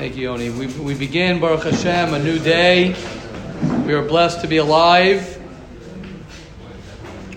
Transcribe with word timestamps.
Thank 0.00 0.16
you, 0.16 0.30
Yoni. 0.30 0.48
We, 0.48 0.66
we 0.66 0.94
begin, 0.94 1.40
Baruch 1.40 1.64
Hashem, 1.64 2.14
a 2.14 2.18
new 2.18 2.38
day. 2.38 2.96
We 3.84 3.92
are 3.92 4.00
blessed 4.00 4.40
to 4.40 4.48
be 4.48 4.56
alive. 4.56 5.38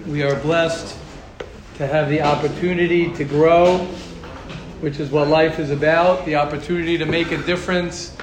We 0.07 0.23
are 0.23 0.39
blessed 0.39 0.97
to 1.75 1.85
have 1.85 2.07
the 2.07 2.21
opportunity 2.21 3.13
to 3.15 3.25
grow, 3.25 3.79
which 4.79 5.01
is 5.01 5.11
what 5.11 5.27
life 5.27 5.59
is 5.59 5.71
about. 5.71 6.25
The 6.25 6.37
opportunity 6.37 6.97
to 6.99 7.05
make 7.05 7.33
a 7.33 7.37
difference, 7.43 8.15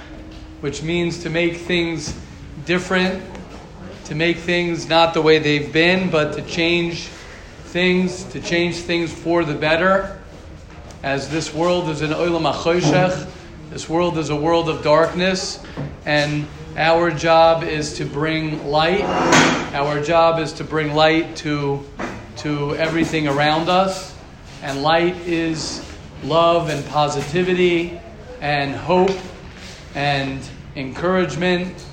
which 0.63 0.83
means 0.83 1.23
to 1.25 1.29
make 1.29 1.59
things 1.59 2.19
different, 2.65 3.23
to 4.05 4.15
make 4.15 4.39
things 4.39 4.89
not 4.89 5.13
the 5.13 5.21
way 5.21 5.39
they've 5.39 5.71
been, 5.71 6.09
but 6.09 6.33
to 6.37 6.43
change 6.47 7.09
things, 7.65 8.25
to 8.25 8.41
change 8.41 8.77
things 8.77 9.13
for 9.13 9.45
the 9.45 9.55
better. 9.55 10.19
As 11.03 11.29
this 11.29 11.53
world 11.53 11.91
is 11.91 12.01
an 12.01 12.13
olam 12.13 12.51
achoshech, 12.51 13.31
this 13.71 13.89
world 13.89 14.19
is 14.19 14.31
a 14.31 14.37
world 14.37 14.69
of 14.69 14.83
darkness, 14.83 15.63
and 16.05 16.49
our 16.77 17.13
job 17.13 17.63
is 17.63 17.95
to 17.99 18.05
bring 18.05 18.67
light. 18.67 19.05
Our 19.73 20.03
job 20.03 20.41
is 20.41 20.53
to 20.55 20.65
bring 20.65 20.93
light 20.93 21.37
to, 21.37 21.89
to 22.39 22.75
everything 22.75 23.29
around 23.29 23.69
us. 23.69 24.17
And 24.63 24.83
light 24.83 25.15
is 25.19 25.89
love 26.25 26.69
and 26.69 26.85
positivity 26.87 28.01
and 28.41 28.75
hope 28.75 29.17
and 29.95 30.43
encouragement 30.75 31.87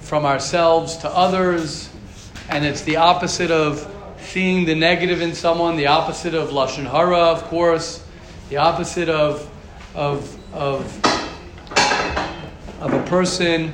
from 0.00 0.26
ourselves 0.26 0.96
to 0.96 1.08
others. 1.08 1.90
And 2.48 2.64
it's 2.64 2.82
the 2.82 2.96
opposite 2.96 3.52
of 3.52 3.88
seeing 4.18 4.64
the 4.64 4.74
negative 4.74 5.22
in 5.22 5.32
someone, 5.32 5.76
the 5.76 5.86
opposite 5.86 6.34
of 6.34 6.48
Lashon 6.48 6.90
Hara, 6.90 7.18
of 7.18 7.44
course, 7.44 8.04
the 8.48 8.56
opposite 8.56 9.08
of, 9.08 9.48
of 9.94 10.40
of, 10.54 11.04
of 12.80 12.92
a 12.92 13.04
person 13.06 13.72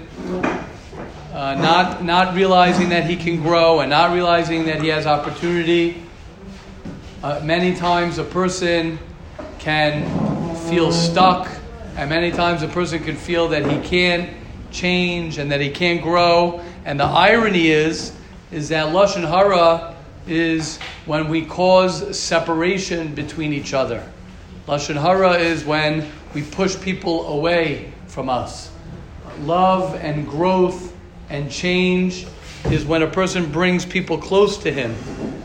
uh, 1.32 1.54
not, 1.54 2.02
not 2.02 2.34
realizing 2.34 2.88
that 2.88 3.04
he 3.04 3.16
can 3.16 3.42
grow 3.42 3.80
and 3.80 3.90
not 3.90 4.12
realizing 4.12 4.64
that 4.64 4.80
he 4.80 4.88
has 4.88 5.06
opportunity. 5.06 6.02
Uh, 7.22 7.38
many 7.44 7.74
times 7.74 8.16
a 8.16 8.24
person 8.24 8.98
can 9.58 10.04
feel 10.68 10.90
stuck, 10.90 11.48
and 11.96 12.08
many 12.08 12.30
times 12.30 12.62
a 12.62 12.68
person 12.68 13.02
can 13.02 13.14
feel 13.14 13.46
that 13.48 13.70
he 13.70 13.78
can't 13.86 14.30
change 14.70 15.36
and 15.36 15.52
that 15.52 15.60
he 15.60 15.70
can't 15.70 16.02
grow. 16.02 16.62
And 16.86 16.98
the 16.98 17.04
irony 17.04 17.68
is, 17.68 18.16
is 18.50 18.70
that 18.70 18.86
lashon 18.86 19.28
hara 19.28 19.94
is 20.26 20.78
when 21.04 21.28
we 21.28 21.44
cause 21.44 22.18
separation 22.18 23.14
between 23.14 23.52
each 23.52 23.74
other. 23.74 24.02
Lashon 24.66 24.96
hara 24.96 25.34
is 25.34 25.64
when 25.64 26.10
we 26.34 26.42
push 26.42 26.80
people 26.80 27.26
away 27.28 27.92
from 28.06 28.28
us. 28.28 28.70
Love 29.40 29.94
and 29.96 30.28
growth 30.28 30.94
and 31.28 31.50
change 31.50 32.26
is 32.70 32.84
when 32.84 33.02
a 33.02 33.06
person 33.06 33.50
brings 33.50 33.84
people 33.84 34.18
close 34.18 34.58
to 34.58 34.72
him. 34.72 34.94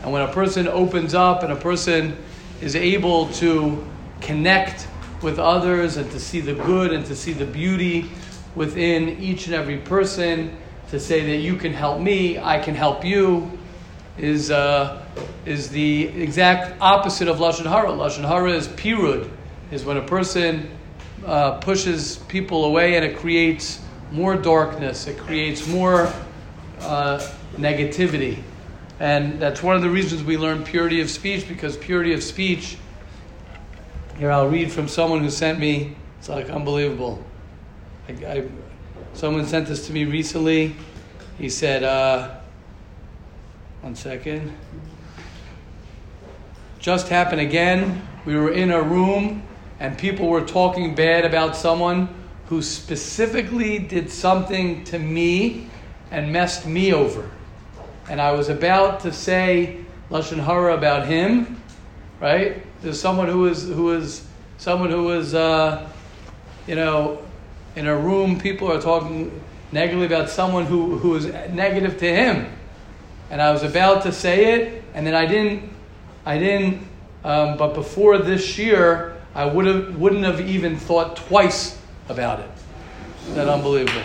And 0.02 0.12
when 0.12 0.22
a 0.22 0.32
person 0.32 0.68
opens 0.68 1.14
up 1.14 1.42
and 1.42 1.52
a 1.52 1.56
person 1.56 2.16
is 2.60 2.76
able 2.76 3.28
to 3.34 3.84
connect 4.20 4.86
with 5.22 5.38
others 5.38 5.96
and 5.96 6.10
to 6.10 6.20
see 6.20 6.40
the 6.40 6.54
good 6.54 6.92
and 6.92 7.04
to 7.06 7.16
see 7.16 7.32
the 7.32 7.46
beauty 7.46 8.10
within 8.54 9.08
each 9.20 9.46
and 9.46 9.54
every 9.54 9.78
person, 9.78 10.56
to 10.90 11.00
say 11.00 11.24
that 11.26 11.38
you 11.38 11.56
can 11.56 11.72
help 11.72 12.00
me, 12.00 12.38
I 12.38 12.58
can 12.58 12.74
help 12.74 13.04
you, 13.04 13.50
is, 14.18 14.50
uh, 14.50 15.04
is 15.44 15.68
the 15.68 16.04
exact 16.04 16.80
opposite 16.80 17.28
of 17.28 17.38
Lashon 17.38 17.66
Hara. 17.66 17.88
Lashon 17.88 18.26
Hara 18.26 18.52
is 18.52 18.68
pirud, 18.68 19.28
is 19.70 19.84
when 19.84 19.96
a 19.96 20.02
person 20.02 20.70
uh, 21.24 21.58
pushes 21.58 22.18
people 22.28 22.64
away 22.64 22.96
and 22.96 23.04
it 23.04 23.16
creates 23.16 23.80
more 24.12 24.36
darkness, 24.36 25.06
it 25.06 25.18
creates 25.18 25.66
more 25.66 26.12
uh, 26.80 27.18
negativity. 27.56 28.42
And 29.00 29.40
that's 29.40 29.62
one 29.62 29.76
of 29.76 29.82
the 29.82 29.90
reasons 29.90 30.24
we 30.24 30.36
learn 30.36 30.64
purity 30.64 31.00
of 31.00 31.10
speech 31.10 31.48
because 31.48 31.76
purity 31.76 32.12
of 32.12 32.22
speech, 32.22 32.78
here 34.18 34.30
I'll 34.30 34.48
read 34.48 34.72
from 34.72 34.88
someone 34.88 35.20
who 35.20 35.30
sent 35.30 35.58
me, 35.58 35.96
it's 36.18 36.28
like 36.28 36.48
unbelievable. 36.48 37.22
I, 38.08 38.12
I, 38.26 38.48
someone 39.12 39.46
sent 39.46 39.68
this 39.68 39.86
to 39.86 39.92
me 39.92 40.04
recently. 40.04 40.74
He 41.38 41.50
said, 41.50 41.82
uh, 41.82 42.36
one 43.82 43.94
second. 43.94 44.56
Just 46.78 47.08
happened 47.08 47.40
again. 47.40 48.06
We 48.24 48.36
were 48.36 48.52
in 48.52 48.70
a 48.70 48.82
room 48.82 49.45
and 49.80 49.96
people 49.98 50.28
were 50.28 50.44
talking 50.44 50.94
bad 50.94 51.24
about 51.24 51.56
someone 51.56 52.08
who 52.46 52.62
specifically 52.62 53.78
did 53.78 54.10
something 54.10 54.84
to 54.84 54.98
me 54.98 55.68
and 56.10 56.32
messed 56.32 56.66
me 56.66 56.92
over. 56.92 57.28
And 58.08 58.20
I 58.20 58.32
was 58.32 58.48
about 58.48 59.00
to 59.00 59.12
say 59.12 59.84
lashon 60.10 60.38
hara 60.38 60.76
about 60.76 61.06
him, 61.06 61.60
right? 62.20 62.62
There's 62.82 63.00
someone 63.00 63.28
who 63.28 63.46
is 63.46 63.64
who 63.64 63.92
is 63.92 64.26
someone 64.58 64.90
who 64.90 65.10
is, 65.12 65.34
uh, 65.34 65.88
you 66.66 66.76
know, 66.76 67.22
in 67.74 67.86
a 67.86 67.96
room. 67.96 68.38
People 68.38 68.70
are 68.70 68.80
talking 68.80 69.42
negatively 69.72 70.06
about 70.06 70.30
someone 70.30 70.66
who 70.66 70.98
who 70.98 71.16
is 71.16 71.26
negative 71.52 71.98
to 71.98 72.06
him, 72.06 72.46
and 73.30 73.42
I 73.42 73.50
was 73.50 73.64
about 73.64 74.02
to 74.04 74.12
say 74.12 74.54
it, 74.54 74.84
and 74.94 75.04
then 75.06 75.14
I 75.14 75.26
didn't. 75.26 75.68
I 76.24 76.38
didn't. 76.38 76.86
Um, 77.24 77.56
but 77.56 77.74
before 77.74 78.18
this 78.18 78.56
year, 78.56 79.15
I 79.36 79.44
would 79.44 79.66
have, 79.66 79.96
wouldn't 79.96 80.24
have 80.24 80.40
even 80.40 80.78
thought 80.78 81.16
twice 81.16 81.78
about 82.08 82.40
it. 82.40 82.48
Isn't 83.24 83.34
that 83.34 83.48
unbelievable? 83.50 84.00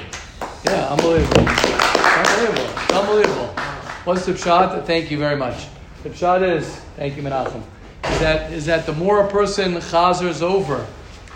Yeah, 0.65 0.89
unbelievable. 0.89 1.47
Unbelievable. 1.47 2.97
Unbelievable. 2.97 3.47
What's 4.03 4.25
the 4.25 4.33
pshat? 4.33 4.85
Thank 4.85 5.09
you 5.09 5.17
very 5.17 5.37
much. 5.37 5.67
The 6.03 6.09
pshat 6.09 6.57
is, 6.57 6.75
thank 6.97 7.15
you, 7.15 7.23
Menachem, 7.23 7.63
is 8.09 8.19
that, 8.19 8.51
is 8.51 8.65
that 8.65 8.85
the 8.85 8.91
more 8.91 9.25
a 9.25 9.29
person 9.29 9.75
chazars 9.75 10.41
over 10.41 10.85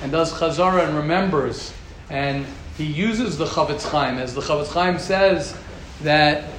and 0.01 0.11
does 0.11 0.33
chazara 0.33 0.85
and 0.85 0.97
remembers, 0.97 1.73
and 2.09 2.45
he 2.77 2.83
uses 2.83 3.37
the 3.37 3.45
Chofetz 3.45 3.89
Chaim, 3.89 4.17
as 4.17 4.35
the 4.35 4.41
Chofetz 4.41 4.73
Chaim 4.73 4.99
says 4.99 5.57
that, 6.01 6.49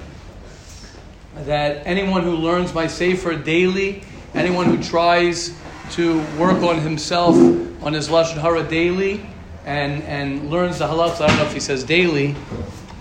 that 1.41 1.87
anyone 1.87 2.23
who 2.23 2.35
learns 2.35 2.73
my 2.73 2.87
Sefer 2.87 3.37
daily, 3.37 4.03
anyone 4.33 4.65
who 4.65 4.83
tries 4.83 5.55
to 5.93 6.19
work 6.39 6.63
on 6.63 6.81
himself, 6.81 7.37
on 7.83 7.93
his 7.93 8.09
Lashon 8.09 8.41
Hara 8.41 8.63
daily, 8.63 9.25
and, 9.65 10.03
and 10.05 10.51
learns 10.51 10.79
the 10.79 10.87
halachas. 10.87 11.21
I 11.21 11.27
don't 11.27 11.37
know 11.39 11.45
if 11.45 11.53
he 11.53 11.61
says 11.61 11.85
daily. 11.85 12.35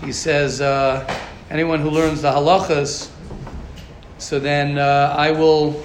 He 0.04 0.12
says, 0.12 0.60
uh, 0.60 1.06
anyone 1.50 1.80
who 1.80 1.90
learns 1.90 2.22
the 2.22 2.30
halachas, 2.30 3.10
so 4.18 4.38
then 4.38 4.78
uh, 4.78 5.14
I 5.16 5.30
will, 5.30 5.84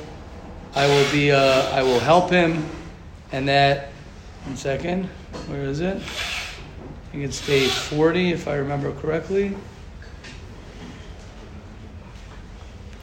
I 0.74 0.88
will 0.88 1.12
be, 1.12 1.32
uh, 1.32 1.70
I 1.72 1.84
will 1.84 2.00
help 2.00 2.30
him, 2.30 2.66
and 3.32 3.48
that, 3.48 3.90
one 4.46 4.58
second, 4.58 5.06
where 5.48 5.64
is 5.64 5.82
it? 5.82 5.98
I 5.98 7.12
think 7.12 7.24
it's 7.26 7.46
day 7.46 7.68
40, 7.68 8.32
if 8.32 8.48
I 8.48 8.56
remember 8.56 8.94
correctly. 8.94 9.56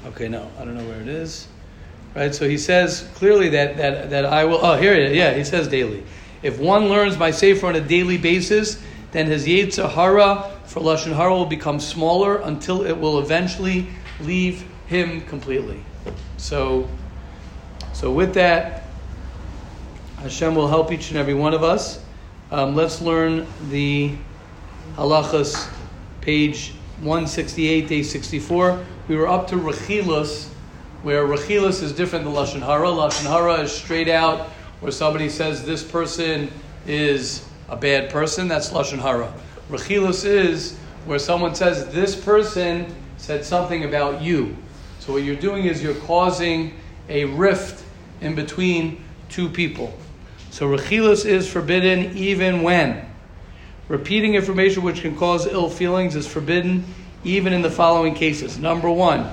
Okay, 0.06 0.28
no, 0.28 0.50
I 0.58 0.64
don't 0.64 0.74
know 0.76 0.84
where 0.84 1.00
it 1.00 1.08
is. 1.08 1.48
Right? 2.14 2.34
So 2.34 2.48
he 2.48 2.58
says 2.58 3.08
clearly 3.14 3.48
that, 3.50 3.76
that, 3.76 4.10
that 4.10 4.24
I 4.24 4.44
will, 4.44 4.64
oh, 4.64 4.76
here 4.76 4.92
it 4.92 5.12
is. 5.12 5.16
Yeah, 5.16 5.34
he 5.34 5.44
says 5.44 5.68
daily. 5.68 6.02
If 6.42 6.58
one 6.58 6.88
learns 6.88 7.18
my 7.18 7.30
Sefer 7.30 7.66
on 7.66 7.76
a 7.76 7.80
daily 7.80 8.18
basis, 8.18 8.82
then 9.12 9.26
his 9.26 9.46
Yetzer 9.46 9.90
Hara 9.90 10.58
for 10.64 10.80
Lashon 10.80 11.14
Hara 11.14 11.34
will 11.34 11.46
become 11.46 11.80
smaller 11.80 12.36
until 12.38 12.84
it 12.84 12.92
will 12.92 13.18
eventually 13.20 13.88
leave 14.20 14.64
him 14.86 15.22
completely. 15.22 15.82
So, 16.36 16.88
so 17.92 18.12
with 18.12 18.34
that, 18.34 18.84
Hashem 20.18 20.54
will 20.54 20.68
help 20.68 20.92
each 20.92 21.10
and 21.10 21.18
every 21.18 21.34
one 21.34 21.54
of 21.54 21.62
us. 21.62 22.04
Um, 22.50 22.74
let's 22.74 23.00
learn 23.00 23.46
the 23.70 24.14
halachas, 24.96 25.70
page 26.20 26.72
168, 27.00 27.88
day 27.88 28.02
64. 28.02 28.84
We 29.06 29.16
were 29.16 29.28
up 29.28 29.46
to 29.48 29.56
Rechilus 29.56 30.48
where 31.02 31.26
Rechilus 31.26 31.82
is 31.82 31.92
different 31.92 32.24
than 32.24 32.34
Lashon 32.34 32.60
Hara. 32.60 32.88
Lashon 32.88 33.28
Hara 33.28 33.60
is 33.60 33.72
straight 33.72 34.08
out 34.08 34.48
where 34.80 34.92
somebody 34.92 35.28
says 35.28 35.64
this 35.64 35.82
person 35.82 36.50
is 36.86 37.46
a 37.68 37.76
bad 37.76 38.10
person. 38.10 38.48
That's 38.48 38.70
Lashon 38.70 38.98
Hara. 38.98 39.32
Rechilus 39.70 40.24
is 40.24 40.76
where 41.04 41.18
someone 41.18 41.54
says 41.54 41.92
this 41.92 42.16
person 42.16 42.94
said 43.16 43.44
something 43.44 43.84
about 43.84 44.22
you. 44.22 44.56
So 45.00 45.12
what 45.12 45.22
you're 45.22 45.36
doing 45.36 45.66
is 45.66 45.82
you're 45.82 45.94
causing 45.94 46.74
a 47.08 47.24
rift 47.24 47.84
in 48.20 48.34
between 48.34 49.04
two 49.28 49.48
people. 49.48 49.96
So 50.50 50.68
Rechilus 50.68 51.24
is 51.24 51.50
forbidden 51.50 52.16
even 52.16 52.62
when 52.62 53.04
repeating 53.88 54.34
information 54.34 54.82
which 54.82 55.00
can 55.00 55.16
cause 55.16 55.46
ill 55.46 55.70
feelings 55.70 56.14
is 56.14 56.26
forbidden 56.26 56.84
even 57.24 57.52
in 57.52 57.62
the 57.62 57.70
following 57.70 58.14
cases. 58.14 58.58
Number 58.58 58.90
one, 58.90 59.30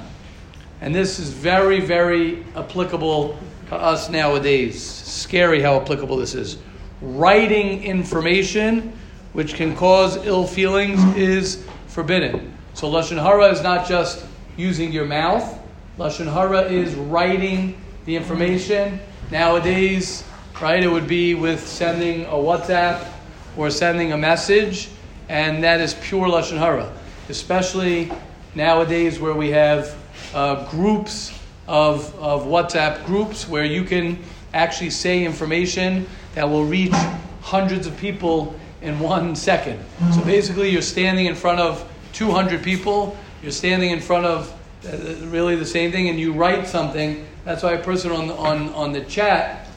and 0.86 0.94
this 0.94 1.18
is 1.18 1.32
very, 1.32 1.82
very 1.82 2.46
applicable 2.56 3.40
to 3.70 3.76
us 3.76 4.08
nowadays. 4.08 4.80
Scary 4.80 5.60
how 5.60 5.82
applicable 5.82 6.16
this 6.16 6.36
is. 6.36 6.60
Writing 7.02 7.84
information 7.84 8.94
which 9.34 9.56
can 9.56 9.76
cause 9.76 10.24
ill 10.28 10.46
feelings 10.46 11.04
is 11.18 11.66
forbidden. 11.88 12.54
So 12.76 12.88
lashon 12.88 13.20
hara 13.20 13.48
is 13.48 13.64
not 13.64 13.88
just 13.88 14.28
using 14.58 14.92
your 14.92 15.06
mouth. 15.06 15.58
Lashon 15.98 16.32
hara 16.32 16.62
is 16.62 16.94
writing 16.94 17.82
the 18.06 18.16
information. 18.16 19.00
Nowadays, 19.32 20.24
right, 20.62 20.84
it 20.84 20.88
would 20.88 21.08
be 21.08 21.34
with 21.34 21.68
sending 21.68 22.26
a 22.26 22.34
WhatsApp 22.34 23.12
or 23.58 23.72
sending 23.72 24.12
a 24.12 24.18
message, 24.18 24.90
and 25.30 25.64
that 25.64 25.82
is 25.82 25.96
pure 25.96 26.28
lashon 26.28 26.60
hara. 26.60 26.94
Especially 27.28 28.12
nowadays, 28.54 29.20
where 29.20 29.34
we 29.34 29.50
have 29.50 29.98
uh, 30.36 30.70
groups 30.70 31.32
of, 31.68 32.14
of 32.20 32.44
WhatsApp 32.44 33.06
groups 33.06 33.48
where 33.48 33.66
you 33.66 33.84
can 33.84 34.20
actually 34.54 34.90
say 34.92 35.26
information 35.26 36.08
that 36.36 36.48
will 36.48 36.66
reach 36.66 36.94
hundreds 37.42 37.88
of 37.88 37.98
people 37.98 38.54
in 38.82 39.00
one 39.00 39.36
second. 39.36 39.84
So 40.14 40.24
basically, 40.24 40.70
you're 40.70 40.82
standing 40.82 41.26
in 41.26 41.36
front 41.36 41.60
of 41.60 41.90
200 42.14 42.62
people, 42.62 43.18
you're 43.42 43.52
standing 43.52 43.92
in 43.92 44.00
front 44.00 44.26
of 44.26 44.54
uh, 44.86 45.26
really 45.28 45.56
the 45.56 45.66
same 45.66 45.92
thing, 45.92 46.10
and 46.10 46.20
you 46.20 46.34
write 46.34 46.68
something. 46.68 47.26
That's 47.46 47.64
why 47.64 47.74
a 47.74 47.84
person 47.84 48.12
on 48.12 48.30
on, 48.32 48.70
on 48.74 48.92
the 48.92 49.02
chat 49.02 49.68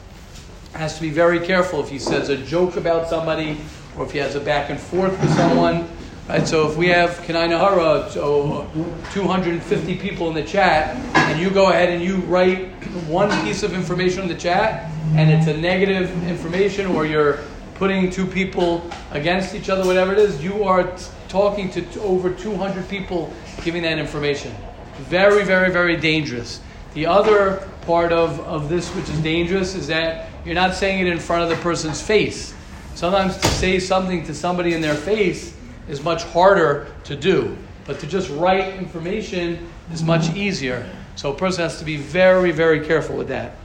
has 0.73 0.95
to 0.95 1.01
be 1.01 1.09
very 1.09 1.39
careful 1.39 1.79
if 1.79 1.89
he 1.89 1.97
says 1.97 2.29
a 2.29 2.37
joke 2.37 2.77
about 2.77 3.09
somebody 3.09 3.57
or 3.97 4.05
if 4.05 4.11
he 4.11 4.19
has 4.19 4.35
a 4.35 4.39
back 4.39 4.69
and 4.69 4.79
forth 4.79 5.19
with 5.19 5.33
someone. 5.35 5.87
Right, 6.29 6.47
so 6.47 6.69
if 6.69 6.77
we 6.77 6.89
have 6.89 7.09
Kanai 7.21 7.49
Nahara, 7.49 8.07
so 8.11 8.69
250 9.13 9.97
people 9.97 10.27
in 10.27 10.35
the 10.35 10.43
chat, 10.43 10.95
and 11.15 11.41
you 11.41 11.49
go 11.49 11.71
ahead 11.71 11.89
and 11.89 12.03
you 12.03 12.17
write 12.17 12.67
one 13.07 13.31
piece 13.43 13.63
of 13.63 13.73
information 13.73 14.21
in 14.21 14.27
the 14.27 14.35
chat, 14.35 14.91
and 15.15 15.31
it's 15.31 15.47
a 15.47 15.57
negative 15.57 16.11
information, 16.27 16.85
or 16.85 17.07
you're 17.07 17.39
putting 17.73 18.11
two 18.11 18.27
people 18.27 18.87
against 19.09 19.55
each 19.55 19.71
other, 19.71 19.83
whatever 19.83 20.13
it 20.13 20.19
is, 20.19 20.43
you 20.43 20.63
are 20.63 20.83
t- 20.83 21.05
talking 21.29 21.67
to 21.71 21.81
t- 21.81 21.99
over 22.01 22.31
200 22.31 22.87
people 22.87 23.33
giving 23.63 23.81
that 23.81 23.97
information. 23.97 24.55
Very, 24.99 25.43
very, 25.43 25.71
very 25.71 25.97
dangerous. 25.97 26.61
The 26.93 27.07
other 27.07 27.67
part 27.87 28.13
of, 28.13 28.39
of 28.41 28.69
this 28.69 28.87
which 28.89 29.09
is 29.09 29.19
dangerous 29.21 29.73
is 29.73 29.87
that 29.87 30.29
you're 30.45 30.53
not 30.53 30.75
saying 30.75 30.99
it 30.99 31.07
in 31.07 31.17
front 31.17 31.41
of 31.41 31.49
the 31.49 31.63
person's 31.63 32.03
face. 32.03 32.53
Sometimes 32.93 33.35
to 33.37 33.47
say 33.47 33.79
something 33.79 34.23
to 34.25 34.35
somebody 34.35 34.75
in 34.75 34.81
their 34.81 34.93
face 34.93 35.55
is 35.89 36.03
much 36.03 36.23
harder 36.23 36.87
to 37.05 37.15
do. 37.15 37.57
But 37.85 37.99
to 37.99 38.07
just 38.07 38.29
write 38.29 38.75
information 38.75 39.67
is 39.91 40.03
much 40.03 40.33
easier. 40.35 40.89
So 41.15 41.33
a 41.33 41.35
person 41.35 41.63
has 41.63 41.79
to 41.79 41.85
be 41.85 41.97
very, 41.97 42.51
very 42.51 42.85
careful 42.85 43.17
with 43.17 43.27
that. 43.29 43.55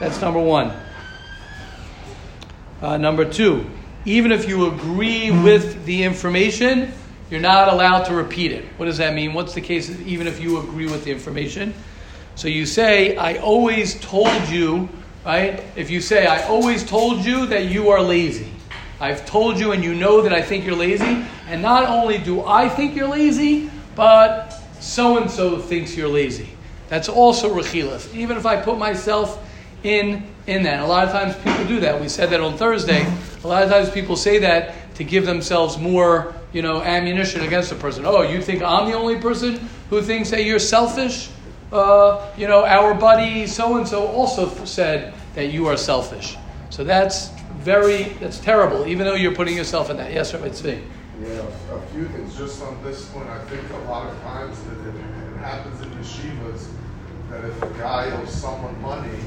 That's 0.00 0.20
number 0.20 0.40
one. 0.40 0.72
Uh, 2.82 2.96
number 2.96 3.24
two, 3.24 3.70
even 4.04 4.32
if 4.32 4.48
you 4.48 4.66
agree 4.66 5.30
with 5.30 5.84
the 5.84 6.02
information, 6.02 6.92
you're 7.30 7.40
not 7.40 7.72
allowed 7.72 8.04
to 8.04 8.14
repeat 8.14 8.52
it. 8.52 8.64
What 8.76 8.86
does 8.86 8.98
that 8.98 9.14
mean? 9.14 9.34
What's 9.34 9.54
the 9.54 9.60
case 9.60 9.88
even 10.00 10.26
if 10.26 10.40
you 10.40 10.58
agree 10.58 10.86
with 10.86 11.04
the 11.04 11.10
information? 11.10 11.74
So 12.34 12.48
you 12.48 12.66
say, 12.66 13.16
I 13.16 13.36
always 13.36 14.00
told 14.00 14.48
you, 14.48 14.88
right? 15.24 15.62
If 15.76 15.90
you 15.90 16.00
say, 16.00 16.26
I 16.26 16.42
always 16.48 16.84
told 16.84 17.24
you 17.24 17.46
that 17.46 17.66
you 17.66 17.90
are 17.90 18.02
lazy. 18.02 18.50
I've 19.00 19.26
told 19.26 19.58
you 19.58 19.72
and 19.72 19.82
you 19.82 19.94
know 19.94 20.22
that 20.22 20.32
I 20.32 20.42
think 20.42 20.64
you're 20.64 20.76
lazy. 20.76 21.24
And 21.48 21.60
not 21.62 21.84
only 21.86 22.18
do 22.18 22.44
I 22.44 22.68
think 22.68 22.94
you're 22.94 23.08
lazy, 23.08 23.70
but 23.94 24.50
so 24.80 25.18
and 25.18 25.30
so 25.30 25.58
thinks 25.58 25.96
you're 25.96 26.08
lazy. 26.08 26.48
That's 26.88 27.08
also 27.08 27.54
rechilas. 27.54 28.12
Even 28.14 28.36
if 28.36 28.46
I 28.46 28.60
put 28.60 28.78
myself 28.78 29.42
in 29.82 30.26
in 30.46 30.62
that. 30.64 30.80
A 30.80 30.86
lot 30.86 31.06
of 31.06 31.12
times 31.12 31.34
people 31.36 31.64
do 31.66 31.80
that. 31.80 32.00
We 32.00 32.08
said 32.08 32.30
that 32.30 32.40
on 32.40 32.56
Thursday. 32.56 33.06
A 33.42 33.48
lot 33.48 33.62
of 33.62 33.70
times 33.70 33.90
people 33.90 34.16
say 34.16 34.38
that 34.40 34.74
to 34.96 35.04
give 35.04 35.26
themselves 35.26 35.78
more, 35.78 36.34
you 36.52 36.62
know, 36.62 36.82
ammunition 36.82 37.42
against 37.42 37.72
a 37.72 37.74
person. 37.74 38.04
Oh, 38.06 38.22
you 38.22 38.40
think 38.42 38.62
I'm 38.62 38.90
the 38.90 38.96
only 38.96 39.18
person 39.18 39.68
who 39.90 40.02
thinks 40.02 40.30
that 40.30 40.44
you're 40.44 40.58
selfish? 40.58 41.30
Uh, 41.72 42.30
you 42.36 42.46
know, 42.46 42.64
our 42.64 42.94
buddy 42.94 43.46
so 43.46 43.76
and 43.76 43.88
so 43.88 44.06
also 44.06 44.48
said 44.64 45.14
that 45.34 45.46
you 45.46 45.66
are 45.66 45.76
selfish. 45.76 46.36
So 46.70 46.84
that's 46.84 47.30
very, 47.64 48.04
that's 48.20 48.38
terrible, 48.38 48.86
even 48.86 49.06
though 49.06 49.14
you're 49.14 49.34
putting 49.34 49.56
yourself 49.56 49.88
in 49.88 49.96
that. 49.96 50.12
Yes, 50.12 50.34
Rabbi 50.34 50.48
Tzvi. 50.50 50.82
Yeah, 51.22 51.28
a 51.72 51.80
few 51.92 52.06
things. 52.08 52.36
Just 52.36 52.62
on 52.62 52.82
this 52.84 53.06
point, 53.06 53.28
I 53.28 53.42
think 53.46 53.62
a 53.70 53.90
lot 53.90 54.06
of 54.10 54.20
times 54.22 54.58
it, 54.66 54.88
it, 54.88 54.94
it 54.94 55.38
happens 55.38 55.80
in 55.80 55.90
yeshivas 55.92 56.68
that 57.30 57.44
if 57.44 57.62
a 57.62 57.70
guy 57.78 58.10
owes 58.20 58.30
someone 58.30 58.80
money, 58.82 59.18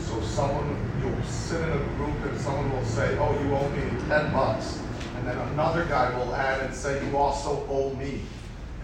so 0.00 0.20
someone, 0.22 0.76
you'll 1.00 1.22
sit 1.24 1.60
in 1.60 1.70
a 1.70 1.84
group 1.96 2.16
and 2.24 2.40
someone 2.40 2.70
will 2.72 2.84
say, 2.84 3.16
oh, 3.18 3.32
you 3.42 3.54
owe 3.54 3.68
me 3.70 4.08
10 4.08 4.32
bucks. 4.32 4.80
And 5.16 5.26
then 5.26 5.38
another 5.52 5.84
guy 5.84 6.16
will 6.18 6.34
add 6.34 6.60
and 6.62 6.74
say, 6.74 7.04
you 7.06 7.16
also 7.16 7.64
owe 7.70 7.94
me. 7.94 8.22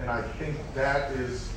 And 0.00 0.10
I 0.10 0.22
think 0.22 0.56
that 0.74 1.10
is, 1.12 1.48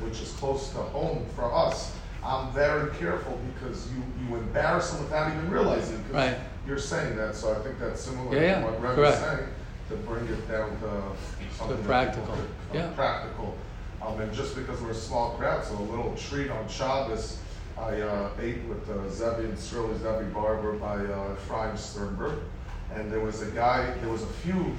which 0.00 0.20
is 0.20 0.32
close 0.32 0.70
to 0.70 0.78
home 0.78 1.26
for 1.34 1.52
us. 1.52 1.94
I'm 2.24 2.52
very 2.52 2.90
careful 2.96 3.38
because 3.54 3.88
you, 3.92 4.02
you 4.26 4.36
embarrass 4.36 4.90
them 4.92 5.02
without 5.04 5.32
even 5.32 5.50
realizing. 5.50 6.02
Right. 6.10 6.38
You're 6.66 6.78
saying 6.78 7.16
that, 7.16 7.34
so 7.36 7.52
I 7.54 7.58
think 7.62 7.78
that's 7.78 8.00
similar 8.00 8.34
Yeah, 8.34 8.42
yeah, 8.42 8.60
to 8.60 8.66
what 8.66 8.82
Rev 8.82 8.98
is 8.98 9.18
saying, 9.20 9.48
to 9.90 9.96
bring 9.98 10.26
it 10.26 10.48
down 10.48 10.70
to 10.80 11.02
something. 11.56 11.84
practical, 11.84 12.34
could- 12.34 12.44
uh, 12.44 12.74
yeah. 12.74 12.90
Practical. 12.96 13.54
Um, 14.02 14.20
and 14.20 14.32
just 14.32 14.56
because 14.56 14.80
we're 14.82 14.90
a 14.90 14.94
small 14.94 15.30
crowd, 15.32 15.64
so 15.64 15.74
a 15.78 15.80
little 15.80 16.14
treat 16.16 16.50
on 16.50 16.68
Shabbos, 16.68 17.38
I 17.78 18.00
uh, 18.00 18.30
ate 18.40 18.62
with 18.64 18.88
uh, 18.90 19.08
Zevi 19.08 19.44
and 19.44 19.58
Shirley 19.58 19.96
Zevi 19.98 20.24
Barber 20.32 20.72
by 20.74 20.96
uh, 20.96 21.32
Ephraim 21.34 21.76
Sternberg. 21.76 22.38
And 22.94 23.10
there 23.12 23.20
was 23.20 23.42
a 23.42 23.50
guy, 23.50 23.92
there 24.00 24.10
was 24.10 24.22
a 24.22 24.26
few 24.44 24.76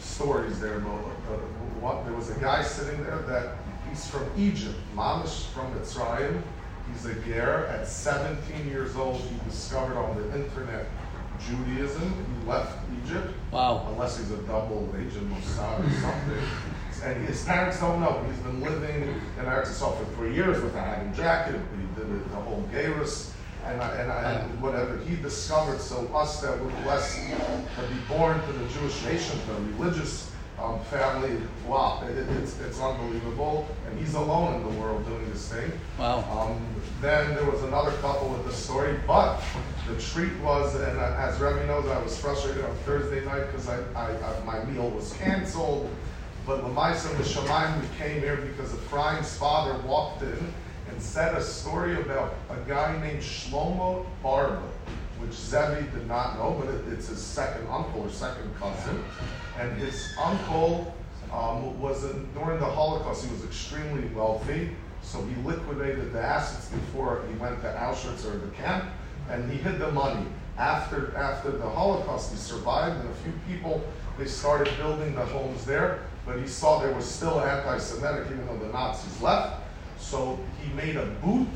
stories 0.00 0.60
there, 0.60 0.80
but 0.80 0.90
uh, 0.90 1.36
what, 1.80 2.04
there 2.04 2.14
was 2.14 2.30
a 2.30 2.38
guy 2.40 2.62
sitting 2.62 3.02
there 3.04 3.18
that 3.18 3.56
he's 3.88 4.06
from 4.08 4.24
Egypt, 4.36 4.74
Mamish 4.94 5.46
from 5.48 5.72
Mitzrayim. 5.74 6.40
He's 6.92 7.04
a 7.06 7.14
ger. 7.20 7.66
At 7.66 7.86
17 7.86 8.66
years 8.68 8.96
old, 8.96 9.16
he 9.20 9.36
discovered 9.48 9.96
on 9.96 10.16
the 10.16 10.24
internet 10.42 10.86
Judaism. 11.48 12.12
He 12.42 12.48
left 12.48 12.76
Egypt, 13.04 13.32
Wow. 13.50 13.86
unless 13.90 14.18
he's 14.18 14.30
a 14.30 14.36
double 14.38 14.88
agent 14.98 15.30
Mossad 15.32 15.80
or 15.86 15.90
something. 16.00 16.44
And 17.04 17.26
his 17.28 17.44
parents 17.44 17.78
don't 17.80 18.00
know. 18.00 18.24
He's 18.28 18.40
been 18.40 18.60
living 18.60 19.02
in 19.38 19.44
Yisrael 19.44 19.96
for 19.98 20.04
three 20.16 20.34
years 20.34 20.60
with 20.62 20.74
a 20.74 20.80
Hagen 20.82 21.14
jacket. 21.14 21.54
He 21.76 22.00
did 22.00 22.10
it, 22.12 22.28
the 22.30 22.36
whole 22.36 22.68
Gayrus 22.72 23.30
and, 23.64 23.80
I, 23.80 23.88
and, 23.96 24.10
I, 24.12 24.32
and 24.32 24.60
whatever 24.62 24.98
he 24.98 25.14
discovered. 25.16 25.80
So 25.80 26.06
us 26.14 26.40
that 26.40 26.58
were 26.60 26.70
blessed 26.82 27.18
to 27.20 27.82
be 27.82 28.00
born 28.08 28.40
to 28.46 28.52
the 28.52 28.66
Jewish 28.68 29.04
nation, 29.04 29.38
the 29.46 29.84
religious 29.84 30.32
um, 30.60 30.80
family, 30.90 31.38
wow, 31.68 32.02
it, 32.04 32.18
it- 32.18 32.28
it's, 32.42 32.58
it's 32.60 32.80
unbelievable. 32.80 33.68
And 33.88 33.96
he's 34.00 34.14
alone 34.14 34.54
in 34.54 34.62
the 34.74 34.80
world 34.80 35.06
doing 35.06 35.30
this 35.30 35.48
thing. 35.52 35.70
Wow. 36.00 36.18
Um, 36.30 36.60
then 37.00 37.34
there 37.36 37.48
was 37.48 37.62
another 37.62 37.92
couple 37.98 38.30
with 38.30 38.44
the 38.44 38.52
story, 38.52 38.98
but 39.06 39.40
the 39.88 40.00
treat 40.00 40.36
was, 40.40 40.74
and 40.74 40.98
uh, 40.98 41.16
as 41.18 41.40
Remy 41.40 41.66
knows, 41.66 41.86
I 41.88 42.00
was 42.02 42.18
frustrated 42.18 42.64
on 42.64 42.74
Thursday 42.78 43.24
night 43.24 43.46
because 43.46 43.68
I, 43.68 43.78
I, 43.94 44.10
I, 44.10 44.44
my 44.44 44.64
meal 44.64 44.90
was 44.90 45.12
canceled. 45.14 45.88
But 46.46 46.62
Lamaisa 46.62 47.08
Shemaim, 47.22 47.80
we 47.80 47.96
came 47.96 48.20
here 48.20 48.36
because 48.36 48.72
Ephraim's 48.72 49.36
father 49.36 49.78
walked 49.86 50.22
in 50.22 50.52
and 50.90 51.02
said 51.02 51.34
a 51.34 51.42
story 51.42 52.00
about 52.00 52.34
a 52.50 52.68
guy 52.68 52.98
named 53.00 53.22
Shlomo 53.22 54.06
Barba, 54.22 54.62
which 55.20 55.32
Zevi 55.32 55.86
did 55.90 56.06
not 56.06 56.36
know, 56.36 56.56
but 56.58 56.74
it, 56.74 56.92
it's 56.92 57.08
his 57.08 57.22
second 57.22 57.66
uncle 57.68 58.02
or 58.02 58.10
second 58.10 58.54
cousin. 58.56 59.02
And 59.58 59.72
his 59.78 60.14
uncle 60.18 60.94
um, 61.32 61.78
was 61.80 62.04
in, 62.04 62.32
during 62.32 62.58
the 62.60 62.66
Holocaust, 62.66 63.26
he 63.26 63.32
was 63.32 63.44
extremely 63.44 64.08
wealthy, 64.08 64.70
so 65.02 65.24
he 65.24 65.34
liquidated 65.42 66.12
the 66.12 66.20
assets 66.20 66.68
before 66.68 67.24
he 67.30 67.38
went 67.38 67.60
to 67.62 67.68
Auschwitz 67.68 68.24
or 68.24 68.38
the 68.38 68.50
camp, 68.52 68.84
and 69.28 69.50
he 69.50 69.58
hid 69.58 69.78
the 69.78 69.90
money. 69.92 70.26
After, 70.56 71.16
after 71.16 71.52
the 71.52 71.68
Holocaust, 71.68 72.32
he 72.32 72.36
survived, 72.36 73.00
and 73.00 73.08
a 73.08 73.14
few 73.14 73.32
people, 73.46 73.80
they 74.18 74.26
started 74.26 74.76
building 74.76 75.14
the 75.14 75.24
homes 75.24 75.64
there, 75.64 76.00
but 76.26 76.38
he 76.38 76.48
saw 76.48 76.80
they 76.80 76.92
were 76.92 77.00
still 77.00 77.40
anti-Semitic, 77.40 78.26
even 78.26 78.44
though 78.46 78.58
the 78.58 78.72
Nazis 78.72 79.22
left. 79.22 79.62
So 79.98 80.38
he 80.60 80.72
made 80.72 80.96
a 80.96 81.06
boot, 81.22 81.48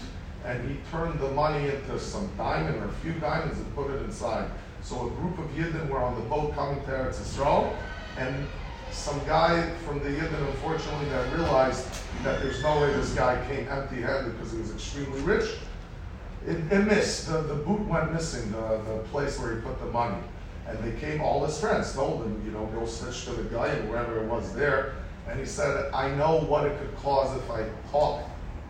and 0.44 0.68
he 0.70 0.76
turned 0.90 1.18
the 1.18 1.30
money 1.32 1.68
into 1.68 1.98
some 1.98 2.30
diamond 2.36 2.76
or 2.76 2.86
a 2.86 2.92
few 2.92 3.12
diamonds 3.14 3.58
and 3.58 3.74
put 3.74 3.90
it 3.90 4.02
inside. 4.02 4.48
So 4.82 5.08
a 5.08 5.10
group 5.10 5.38
of 5.38 5.46
Yidden 5.56 5.88
were 5.88 5.98
on 5.98 6.14
the 6.14 6.28
boat 6.28 6.54
coming 6.54 6.80
to 6.84 6.90
Eretz 6.90 7.20
Yisrael, 7.20 7.74
and 8.18 8.46
some 8.92 9.18
guy 9.26 9.70
from 9.86 9.98
the 10.00 10.10
Yidden, 10.10 10.48
unfortunately, 10.48 11.08
that 11.08 11.32
realized 11.34 11.88
that 12.22 12.40
there's 12.40 12.62
no 12.62 12.80
way 12.80 12.92
this 12.92 13.14
guy 13.14 13.42
came 13.48 13.66
empty-handed 13.68 14.32
because 14.32 14.52
he 14.52 14.58
was 14.58 14.72
extremely 14.72 15.20
rich. 15.22 15.50
It, 16.46 16.72
it 16.72 16.86
missed. 16.86 17.28
The, 17.28 17.38
the 17.42 17.54
boot 17.54 17.86
went 17.86 18.12
missing, 18.12 18.50
the, 18.52 18.80
the 18.86 18.98
place 19.10 19.38
where 19.38 19.54
he 19.54 19.60
put 19.60 19.78
the 19.80 19.86
money. 19.86 20.18
And 20.66 20.78
they 20.78 20.98
came, 21.00 21.20
all 21.20 21.44
his 21.44 21.58
friends 21.58 21.92
told 21.92 22.22
him, 22.22 22.42
you 22.44 22.52
know, 22.52 22.66
go 22.66 22.86
snitch 22.86 23.24
to 23.24 23.30
the 23.32 23.44
guy 23.44 23.68
and 23.68 23.88
wherever 23.88 24.22
it 24.22 24.28
was 24.28 24.54
there. 24.54 24.94
And 25.28 25.38
he 25.38 25.46
said, 25.46 25.92
I 25.92 26.10
know 26.14 26.40
what 26.40 26.66
it 26.66 26.78
could 26.78 26.94
cause 26.96 27.36
if 27.36 27.50
I 27.50 27.64
talk 27.90 28.22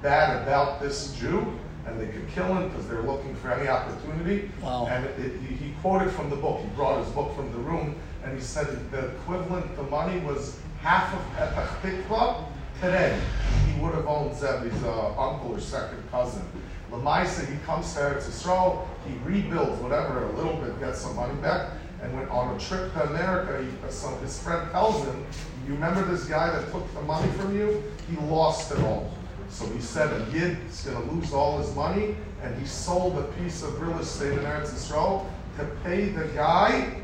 bad 0.02 0.43
about 0.43 0.81
this 0.81 1.14
Jew, 1.14 1.59
and 1.87 2.00
they 2.00 2.07
could 2.07 2.29
kill 2.29 2.47
him 2.47 2.69
because 2.69 2.88
they're 2.88 3.02
looking 3.02 3.35
for 3.37 3.52
any 3.52 3.69
opportunity. 3.69 4.50
Wow. 4.62 4.87
And 4.87 5.05
it, 5.05 5.19
it, 5.19 5.41
he 5.41 5.55
he 5.55 5.73
quoted 5.81 6.11
from 6.12 6.31
the 6.31 6.37
book. 6.37 6.61
He 6.61 6.67
brought 6.76 7.02
his 7.05 7.12
book 7.12 7.35
from 7.35 7.50
the 7.52 7.59
room, 7.59 7.97
and 8.25 8.37
he 8.37 8.41
said 8.43 8.67
the 8.91 9.09
equivalent, 9.09 9.75
the 9.76 9.83
money 9.85 10.21
was 10.21 10.59
half 10.81 11.12
of 11.14 11.21
Petach 11.37 11.81
Tikva 11.81 12.45
today. 12.81 13.19
He 13.67 13.81
would 13.81 13.95
have 13.95 14.07
owned 14.07 14.33
Zevi's 14.33 14.83
uh, 14.85 15.21
uncle 15.21 15.55
or 15.55 15.61
second 15.61 16.02
cousin. 16.11 16.43
Lamaisa, 16.92 17.50
he 17.50 17.58
comes 17.64 17.92
to 17.94 18.00
Eretz 18.00 18.28
Yisrael, 18.28 18.87
he 19.06 19.14
rebuilds 19.25 19.80
whatever 19.80 20.25
a 20.25 20.32
little 20.32 20.56
bit, 20.56 20.78
gets 20.78 21.00
some 21.00 21.16
money 21.16 21.34
back, 21.40 21.70
and 22.02 22.14
went 22.14 22.28
on 22.30 22.54
a 22.54 22.58
trip 22.61 22.92
to 22.92 23.04
America. 23.04 23.64
He, 23.64 23.92
some, 23.92 24.18
his 24.20 24.40
friend 24.42 24.70
tells 24.70 25.04
him, 25.04 25.25
"You 25.66 25.75
remember 25.75 26.04
this 26.04 26.25
guy 26.25 26.50
that 26.50 26.70
took 26.70 26.92
the 26.94 27.02
money 27.02 27.30
from 27.32 27.56
you? 27.56 27.82
He 28.11 28.16
lost 28.26 28.72
it 28.72 28.80
all." 28.80 29.11
So 29.49 29.66
he 29.66 29.80
said 29.80 30.08
a 30.12 30.30
yid 30.32 30.58
is 30.68 30.82
going 30.82 30.96
to 30.96 31.14
lose 31.14 31.32
all 31.32 31.58
his 31.58 31.75
money, 31.75 32.16
and 32.42 32.58
he 32.58 32.66
sold 32.66 33.18
a 33.18 33.25
piece 33.40 33.62
of 33.62 33.80
real 33.80 33.99
estate 33.99 34.32
in 34.32 34.40
Eretz 34.40 34.70
Yisrael 34.70 35.26
to 35.58 35.64
pay 35.84 36.08
the 36.08 36.25
guy 36.28 37.02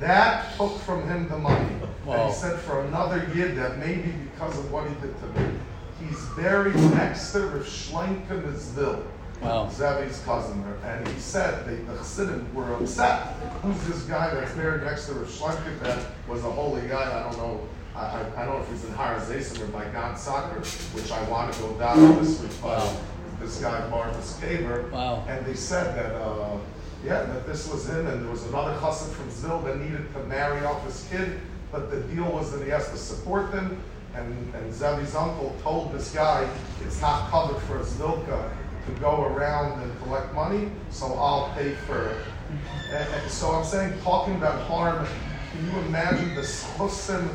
that 0.00 0.56
took 0.56 0.78
from 0.80 1.06
him 1.06 1.28
the 1.28 1.38
money. 1.38 1.76
Wow. 2.04 2.14
And 2.14 2.30
he 2.30 2.34
said 2.34 2.58
for 2.60 2.80
another 2.86 3.30
yid 3.34 3.56
that 3.56 3.78
maybe 3.78 4.12
because 4.32 4.58
of 4.58 4.72
what 4.72 4.88
he 4.88 4.94
did 4.94 5.14
to 5.20 5.26
me, 5.40 5.58
he's 6.00 6.24
buried 6.30 6.74
next 6.94 7.32
to 7.32 7.40
Rav 7.40 7.64
Mizvil. 7.64 9.04
Wow. 9.40 9.68
Zevi's 9.72 10.20
cousin. 10.24 10.62
And 10.84 11.06
he 11.08 11.18
said 11.18 11.66
they, 11.66 11.76
the 11.76 11.96
Chassidim 11.98 12.54
were 12.54 12.74
upset. 12.74 13.34
Who's 13.62 13.82
this 13.86 14.02
guy 14.02 14.34
that's 14.34 14.52
buried 14.52 14.84
next 14.84 15.06
to 15.06 15.14
Rav 15.14 15.80
that 15.82 16.06
was 16.28 16.44
a 16.44 16.50
holy 16.50 16.86
guy? 16.88 17.20
I 17.20 17.22
don't 17.30 17.38
know. 17.38 17.68
I, 17.94 18.00
I, 18.00 18.42
I 18.42 18.44
don't 18.44 18.56
know 18.56 18.62
if 18.62 18.70
he's 18.70 18.84
in 18.84 18.92
Har 18.92 19.16
or 19.16 19.66
by 19.68 19.84
God 19.86 20.18
Soccer, 20.18 20.60
which 20.60 21.10
I 21.10 21.22
want 21.28 21.52
to 21.52 21.60
go 21.60 21.78
down 21.78 22.18
this 22.18 22.40
week 22.40 22.62
by 22.62 22.76
wow. 22.76 22.96
this 23.40 23.60
guy, 23.60 23.88
Barnabas 23.90 24.38
Kaver. 24.40 24.90
Wow. 24.90 25.24
And 25.28 25.44
they 25.44 25.54
said 25.54 25.96
that, 25.96 26.14
uh, 26.14 26.58
yeah, 27.04 27.22
that 27.24 27.46
this 27.46 27.70
was 27.70 27.88
him, 27.88 28.06
and 28.06 28.22
there 28.22 28.30
was 28.30 28.44
another 28.46 28.74
chassid 28.78 29.12
from 29.12 29.30
Zil 29.30 29.60
that 29.62 29.78
needed 29.78 30.12
to 30.12 30.24
marry 30.24 30.64
off 30.64 30.84
his 30.84 31.06
kid, 31.10 31.40
but 31.72 31.90
the 31.90 32.00
deal 32.14 32.30
was 32.30 32.52
that 32.52 32.62
he 32.62 32.70
has 32.70 32.90
to 32.90 32.96
support 32.96 33.52
them. 33.52 33.82
And, 34.14 34.54
and 34.54 34.72
Zevi's 34.72 35.14
uncle 35.14 35.56
told 35.62 35.92
this 35.92 36.12
guy, 36.12 36.48
it's 36.84 37.00
not 37.00 37.30
covered 37.30 37.60
for 37.62 37.78
a 37.78 37.84
Zilka 37.84 38.50
to 38.94 39.00
go 39.00 39.24
around 39.24 39.82
and 39.82 40.02
collect 40.02 40.34
money, 40.34 40.70
so 40.90 41.06
I'll 41.14 41.52
pay 41.54 41.74
for 41.86 42.08
it. 42.08 42.16
Mm-hmm. 42.16 42.94
And, 42.94 43.14
and 43.14 43.30
so 43.30 43.50
I'm 43.50 43.64
saying, 43.64 43.94
talking 44.02 44.34
about 44.34 44.60
harm, 44.66 45.06
can 45.52 45.66
you 45.66 45.78
imagine 45.80 46.34
the 46.34 46.42
schusim 46.42 47.28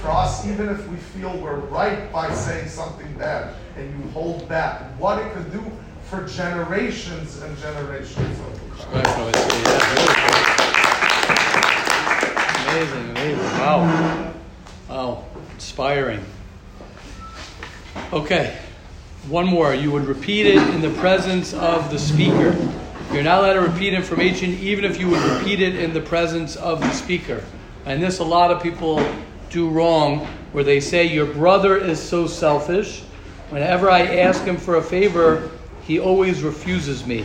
for 0.00 0.10
us, 0.10 0.46
even 0.46 0.68
if 0.68 0.86
we 0.88 0.96
feel 0.96 1.36
we're 1.38 1.56
right 1.56 2.12
by 2.12 2.32
saying 2.32 2.68
something 2.68 3.12
bad 3.14 3.54
and 3.76 3.90
you 3.90 4.10
hold 4.10 4.48
back, 4.48 4.82
what 4.98 5.18
it 5.18 5.32
could 5.32 5.50
do 5.52 5.62
for 6.04 6.26
generations 6.26 7.42
and 7.42 7.56
generations 7.58 8.38
of 8.40 8.62
Amazing, 12.68 13.10
amazing. 13.10 13.44
Wow. 13.58 14.34
Wow. 14.88 15.24
Inspiring. 15.54 16.24
Okay. 18.12 18.56
One 19.28 19.46
more. 19.46 19.74
You 19.74 19.90
would 19.90 20.06
repeat 20.06 20.46
it 20.46 20.62
in 20.72 20.80
the 20.80 20.92
presence 21.00 21.52
of 21.52 21.90
the 21.90 21.98
speaker. 21.98 22.56
You're 23.12 23.24
not 23.24 23.40
allowed 23.40 23.54
to 23.54 23.60
repeat 23.60 23.92
information 23.92 24.50
even 24.54 24.84
if 24.84 25.00
you 25.00 25.08
would 25.08 25.20
repeat 25.20 25.60
it 25.60 25.74
in 25.74 25.92
the 25.92 26.00
presence 26.00 26.54
of 26.54 26.78
the 26.78 26.92
speaker. 26.92 27.42
And 27.86 28.00
this 28.00 28.20
a 28.20 28.24
lot 28.24 28.52
of 28.52 28.62
people 28.62 29.04
do 29.50 29.68
wrong 29.68 30.26
where 30.52 30.62
they 30.62 30.78
say, 30.78 31.06
Your 31.06 31.26
brother 31.26 31.76
is 31.76 32.00
so 32.00 32.28
selfish. 32.28 33.02
Whenever 33.50 33.90
I 33.90 34.02
ask 34.02 34.44
him 34.44 34.56
for 34.56 34.76
a 34.76 34.82
favor, 34.82 35.50
he 35.82 35.98
always 35.98 36.44
refuses 36.44 37.04
me. 37.04 37.24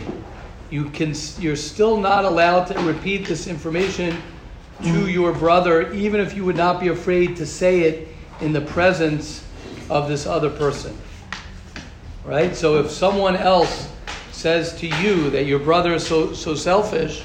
You 0.70 0.90
can, 0.90 1.14
you're 1.38 1.54
still 1.54 1.96
not 1.96 2.24
allowed 2.24 2.64
to 2.64 2.80
repeat 2.80 3.26
this 3.26 3.46
information 3.46 4.16
to 4.82 5.06
your 5.08 5.32
brother, 5.32 5.92
even 5.92 6.20
if 6.20 6.34
you 6.34 6.44
would 6.44 6.56
not 6.56 6.80
be 6.80 6.88
afraid 6.88 7.36
to 7.36 7.46
say 7.46 7.82
it 7.82 8.08
in 8.40 8.52
the 8.52 8.60
presence 8.60 9.44
of 9.88 10.08
this 10.08 10.26
other 10.26 10.50
person. 10.50 10.96
Right? 12.24 12.54
So 12.54 12.78
if 12.78 12.90
someone 12.90 13.36
else 13.36 13.88
says 14.30 14.74
to 14.80 14.86
you 14.86 15.30
that 15.30 15.44
your 15.44 15.58
brother 15.58 15.94
is 15.94 16.06
so, 16.06 16.32
so 16.32 16.54
selfish, 16.54 17.24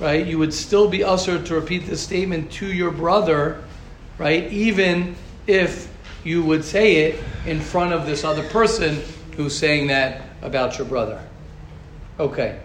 right, 0.00 0.26
you 0.26 0.38
would 0.38 0.54
still 0.54 0.88
be 0.88 1.04
ushered 1.04 1.46
to 1.46 1.54
repeat 1.54 1.86
this 1.86 2.00
statement 2.00 2.50
to 2.52 2.66
your 2.66 2.90
brother, 2.90 3.62
right, 4.18 4.50
even 4.52 5.16
if 5.46 5.92
you 6.24 6.42
would 6.42 6.64
say 6.64 6.96
it 6.96 7.22
in 7.46 7.60
front 7.60 7.92
of 7.92 8.06
this 8.06 8.24
other 8.24 8.42
person 8.48 9.02
who's 9.36 9.56
saying 9.56 9.88
that 9.88 10.22
about 10.42 10.78
your 10.78 10.86
brother. 10.86 11.20
Okay. 12.18 12.60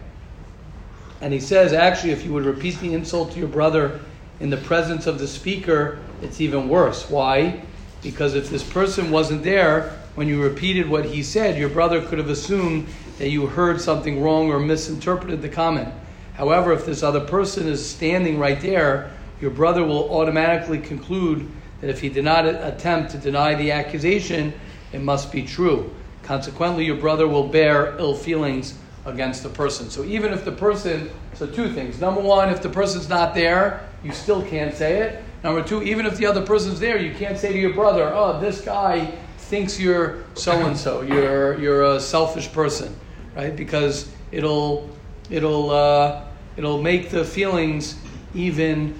And 1.22 1.34
he 1.34 1.40
says, 1.40 1.74
actually, 1.74 2.12
if 2.12 2.24
you 2.24 2.34
would 2.34 2.46
repeat 2.46 2.80
the 2.80 2.94
insult 2.94 3.32
to 3.32 3.40
your 3.40 3.48
brother 3.48 4.00
in 4.40 4.50
the 4.50 4.58
presence 4.58 5.08
of 5.08 5.18
the 5.18 5.28
speaker, 5.28 6.00
it's 6.22 6.40
even 6.42 6.70
worse. 6.70 7.10
Why? 7.10 7.64
Because 8.04 8.36
if 8.36 8.50
this 8.50 8.64
person 8.64 9.10
wasn't 9.10 9.44
there, 9.44 10.00
when 10.18 10.28
you 10.28 10.42
repeated 10.42 10.90
what 10.90 11.06
he 11.06 11.22
said, 11.22 11.60
your 11.60 11.70
brother 11.70 12.02
could 12.02 12.18
have 12.18 12.32
assumed 12.32 12.88
that 13.20 13.30
you 13.30 13.46
heard 13.46 13.80
something 13.80 14.20
wrong 14.20 14.50
or 14.50 14.60
misinterpreted 14.60 15.44
the 15.44 15.48
comment. 15.48 15.94
However, 16.34 16.74
if 16.74 16.88
this 16.88 17.04
other 17.04 17.20
person 17.20 17.68
is 17.68 17.88
standing 17.88 18.40
right 18.40 18.60
there, 18.60 19.12
your 19.40 19.52
brother 19.52 19.84
will 19.84 20.10
automatically 20.12 20.80
conclude 20.80 21.48
that 21.82 21.92
if 21.92 22.02
he 22.02 22.10
did 22.10 22.24
not 22.24 22.48
attempt 22.48 23.12
to 23.12 23.20
deny 23.20 23.54
the 23.54 23.72
accusation, 23.72 24.56
it 24.92 25.04
must 25.04 25.32
be 25.32 25.44
true. 25.44 25.94
Consequently, 26.24 26.84
your 26.84 26.98
brother 26.98 27.28
will 27.28 27.48
bear 27.48 27.96
ill 28.00 28.16
feelings 28.16 28.74
against 29.06 29.44
the 29.44 29.50
person. 29.50 29.92
So 29.92 30.04
even 30.04 30.34
if 30.34 30.44
the 30.44 30.52
person, 30.52 31.12
so 31.36 31.46
two 31.46 31.72
things. 31.72 32.02
Number 32.02 32.22
one, 32.22 32.50
if 32.50 32.64
the 32.64 32.70
person's 32.70 33.08
not 33.08 33.36
there, 33.36 33.88
you 34.04 34.12
still 34.12 34.42
can't 34.42 34.74
say 34.74 34.98
it. 34.98 35.24
Number 35.44 35.62
two, 35.64 35.84
even 35.84 36.08
if 36.08 36.18
the 36.18 36.26
other 36.26 36.44
person's 36.44 36.80
there, 36.80 36.98
you 36.98 37.14
can't 37.14 37.38
say 37.38 37.54
to 37.54 37.60
your 37.60 37.74
brother, 37.74 38.12
oh, 38.12 38.42
this 38.42 38.62
guy 38.62 39.14
thinks 39.48 39.80
you're 39.80 40.24
so 40.36 40.52
and 40.66 40.78
so. 40.78 41.02
You're 41.02 41.60
you're 41.60 41.96
a 41.96 42.00
selfish 42.00 42.52
person, 42.52 42.96
right? 43.36 43.56
Because 43.56 44.12
it'll 44.32 44.90
it'll 45.30 45.72
uh, 45.72 46.24
it'll 46.58 46.82
make 46.82 47.10
the 47.10 47.24
feelings 47.24 47.96
even 48.36 48.94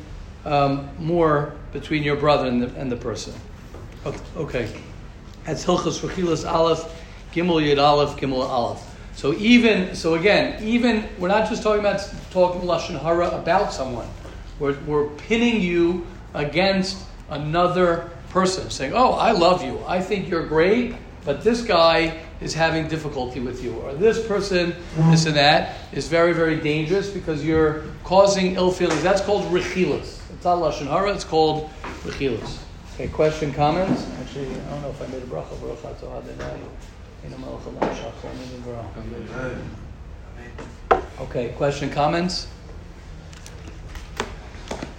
um, 0.46 0.90
more 0.98 1.54
between 1.74 2.04
your 2.04 2.16
brother 2.16 2.48
and 2.48 2.64
the, 2.64 2.80
and 2.80 2.92
the 2.92 2.96
person. 2.96 3.34
Okay, 4.38 4.70
that's 5.44 5.66
Hilchas 5.66 6.00
Rechilas 6.00 6.50
Aleph, 6.50 6.86
Gimel 7.34 7.62
Yid 7.62 7.78
Aleph, 7.78 8.18
Gimel 8.18 8.48
Aleph. 8.48 8.84
So 9.16 9.34
even 9.34 9.96
so, 9.96 10.14
again, 10.14 10.64
even 10.64 11.04
we're 11.18 11.28
not 11.28 11.50
just 11.50 11.64
talking 11.64 11.80
about 11.80 12.08
talking 12.32 12.62
lashon 12.62 13.02
hara 13.02 13.30
about 13.30 13.74
someone. 13.74 14.08
We're, 14.60 14.80
we're 14.82 15.08
pinning 15.10 15.62
you 15.62 16.06
against 16.34 17.04
another 17.30 18.10
person, 18.38 18.70
saying, 18.70 18.94
Oh, 18.94 19.14
I 19.14 19.32
love 19.32 19.64
you. 19.64 19.80
I 19.88 20.00
think 20.00 20.30
you're 20.30 20.46
great, 20.46 20.94
but 21.26 21.44
this 21.44 21.64
guy 21.64 22.20
is 22.40 22.54
having 22.54 22.88
difficulty 22.88 23.40
with 23.40 23.64
you. 23.64 23.74
Or 23.78 23.96
this 23.96 24.26
person, 24.28 24.76
this 25.10 25.26
and 25.26 25.36
that, 25.36 25.76
is 25.92 26.08
very, 26.08 26.34
very 26.34 26.58
dangerous 26.58 27.10
because 27.10 27.44
you're 27.44 27.86
causing 28.04 28.56
ill 28.56 28.72
feelings. 28.72 29.02
That's 29.02 29.22
called 29.22 29.46
rechilas. 29.46 30.20
It's 30.34 30.46
not 30.46 30.60
Lashon 30.60 30.86
Hara, 30.86 31.14
it's 31.14 31.24
called 31.24 31.72
rechilas. 32.04 32.60
Okay, 32.94 33.08
question, 33.08 33.52
comments? 33.54 34.06
Actually, 34.22 34.52
I 34.52 34.70
don't 34.70 34.82
know 34.84 34.90
if 34.90 35.02
I 35.02 35.08
made 35.08 35.24
a 35.24 35.26
bracha. 35.26 35.60
Okay, 41.22 41.50
question, 41.58 41.90
comments? 41.90 42.48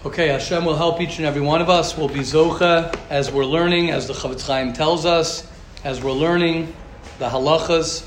Okay, 0.06 0.28
Hashem 0.28 0.64
will 0.64 0.76
help 0.76 1.00
each 1.00 1.18
and 1.18 1.26
every 1.26 1.40
one 1.40 1.60
of 1.60 1.68
us. 1.68 1.98
We'll 1.98 2.06
be 2.06 2.20
Zocha 2.20 2.96
as 3.10 3.32
we're 3.32 3.44
learning, 3.44 3.90
as 3.90 4.06
the 4.06 4.12
Chofetz 4.12 4.46
Chaim 4.46 4.72
tells 4.72 5.04
us, 5.04 5.44
as 5.82 6.00
we're 6.00 6.12
learning 6.12 6.72
the 7.18 7.28
halachas, 7.28 8.06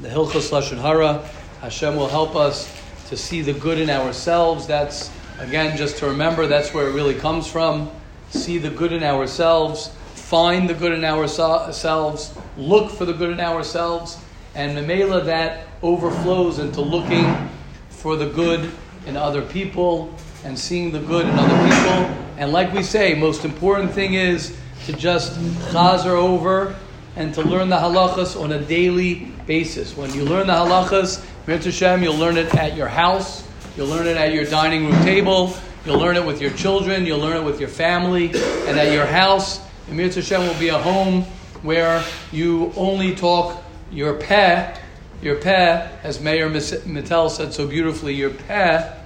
the 0.00 0.08
Hilchas 0.08 0.50
Lashon 0.50 0.80
Hara. 0.80 1.30
Hashem 1.60 1.94
will 1.94 2.08
help 2.08 2.34
us 2.34 2.76
to 3.08 3.16
see 3.16 3.40
the 3.40 3.52
good 3.52 3.78
in 3.78 3.88
ourselves. 3.88 4.66
That's, 4.66 5.12
again, 5.38 5.76
just 5.76 5.98
to 5.98 6.06
remember, 6.06 6.48
that's 6.48 6.74
where 6.74 6.88
it 6.88 6.92
really 6.92 7.14
comes 7.14 7.46
from. 7.46 7.88
See 8.30 8.58
the 8.58 8.70
good 8.70 8.92
in 8.92 9.04
ourselves, 9.04 9.94
find 10.14 10.68
the 10.68 10.74
good 10.74 10.90
in 10.90 11.04
ourselves, 11.04 12.34
look 12.56 12.90
for 12.90 13.04
the 13.04 13.12
good 13.12 13.30
in 13.30 13.38
ourselves, 13.38 14.18
and 14.56 14.76
Memela 14.76 15.24
that 15.24 15.68
overflows 15.82 16.58
into 16.58 16.80
looking 16.80 17.48
for 17.90 18.16
the 18.16 18.26
good 18.26 18.72
in 19.06 19.16
other 19.16 19.42
people 19.42 20.12
and 20.44 20.58
seeing 20.58 20.92
the 20.92 21.00
good 21.00 21.26
in 21.26 21.32
other 21.36 21.56
people. 21.64 22.24
And 22.36 22.52
like 22.52 22.72
we 22.72 22.82
say, 22.82 23.14
most 23.14 23.44
important 23.44 23.92
thing 23.92 24.14
is 24.14 24.56
to 24.86 24.92
just 24.92 25.38
chazer 25.72 26.10
over 26.10 26.76
and 27.16 27.32
to 27.34 27.42
learn 27.42 27.70
the 27.70 27.76
halachas 27.76 28.40
on 28.40 28.52
a 28.52 28.60
daily 28.60 29.32
basis. 29.46 29.96
When 29.96 30.12
you 30.12 30.24
learn 30.24 30.46
the 30.46 30.52
halachas, 30.52 31.24
Hashem, 31.46 32.02
you'll 32.02 32.16
learn 32.16 32.36
it 32.36 32.54
at 32.54 32.76
your 32.76 32.88
house, 32.88 33.46
you'll 33.76 33.86
learn 33.86 34.06
it 34.06 34.16
at 34.16 34.32
your 34.32 34.44
dining 34.44 34.86
room 34.86 35.02
table, 35.02 35.54
you'll 35.86 35.98
learn 35.98 36.16
it 36.16 36.24
with 36.24 36.40
your 36.40 36.50
children, 36.52 37.06
you'll 37.06 37.20
learn 37.20 37.38
it 37.38 37.44
with 37.44 37.60
your 37.60 37.68
family, 37.68 38.26
and 38.26 38.78
at 38.78 38.92
your 38.92 39.06
house, 39.06 39.60
Mir 39.88 40.10
Hashem 40.10 40.46
will 40.46 40.58
be 40.58 40.68
a 40.68 40.78
home 40.78 41.22
where 41.62 42.02
you 42.32 42.72
only 42.76 43.14
talk 43.14 43.62
your 43.90 44.14
peh, 44.14 44.76
your 45.22 45.36
peh, 45.36 45.88
as 46.02 46.20
Meir 46.20 46.50
Mattel 46.50 47.30
said 47.30 47.54
so 47.54 47.66
beautifully, 47.66 48.14
your 48.14 48.30
peh 48.30 49.03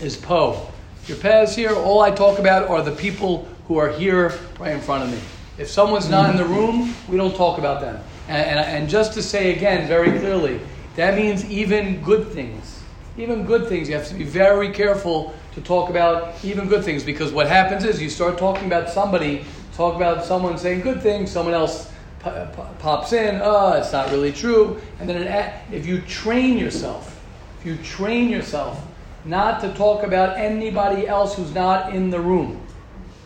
is 0.00 0.16
Poe. 0.16 0.66
your 1.06 1.18
pairs 1.18 1.54
here, 1.54 1.74
all 1.74 2.00
I 2.00 2.10
talk 2.10 2.38
about 2.38 2.68
are 2.68 2.82
the 2.82 2.92
people 2.92 3.46
who 3.68 3.76
are 3.76 3.90
here 3.90 4.32
right 4.58 4.72
in 4.72 4.80
front 4.80 5.04
of 5.04 5.10
me. 5.10 5.20
If 5.58 5.68
someone's 5.68 6.08
not 6.08 6.30
in 6.30 6.36
the 6.36 6.42
mm-hmm. 6.42 6.54
room, 6.54 6.94
we 7.08 7.16
don't 7.16 7.36
talk 7.36 7.58
about 7.58 7.80
them. 7.80 8.02
And, 8.28 8.42
and, 8.42 8.58
and 8.60 8.88
just 8.88 9.12
to 9.14 9.22
say 9.22 9.54
again 9.54 9.86
very 9.86 10.18
clearly, 10.18 10.60
that 10.96 11.16
means 11.16 11.44
even 11.50 12.02
good 12.02 12.28
things. 12.28 12.82
Even 13.18 13.44
good 13.44 13.68
things. 13.68 13.88
You 13.88 13.96
have 13.96 14.08
to 14.08 14.14
be 14.14 14.24
very 14.24 14.70
careful 14.70 15.34
to 15.54 15.60
talk 15.60 15.90
about 15.90 16.42
even 16.44 16.68
good 16.68 16.84
things 16.84 17.04
because 17.04 17.32
what 17.32 17.46
happens 17.46 17.84
is 17.84 18.00
you 18.00 18.08
start 18.08 18.38
talking 18.38 18.66
about 18.66 18.88
somebody, 18.88 19.44
talk 19.74 19.96
about 19.96 20.24
someone 20.24 20.56
saying 20.56 20.80
good 20.80 21.02
things, 21.02 21.30
someone 21.30 21.54
else 21.54 21.92
pops 22.20 23.12
in, 23.12 23.40
oh, 23.42 23.72
it's 23.72 23.92
not 23.92 24.10
really 24.10 24.32
true. 24.32 24.80
And 24.98 25.08
then 25.08 25.22
it, 25.22 25.54
if 25.72 25.86
you 25.86 26.00
train 26.02 26.56
yourself, 26.56 27.22
if 27.60 27.66
you 27.66 27.76
train 27.78 28.30
yourself 28.30 28.86
not 29.24 29.60
to 29.60 29.72
talk 29.74 30.02
about 30.02 30.36
anybody 30.38 31.06
else 31.06 31.36
who's 31.36 31.54
not 31.54 31.94
in 31.94 32.10
the 32.10 32.20
room, 32.20 32.60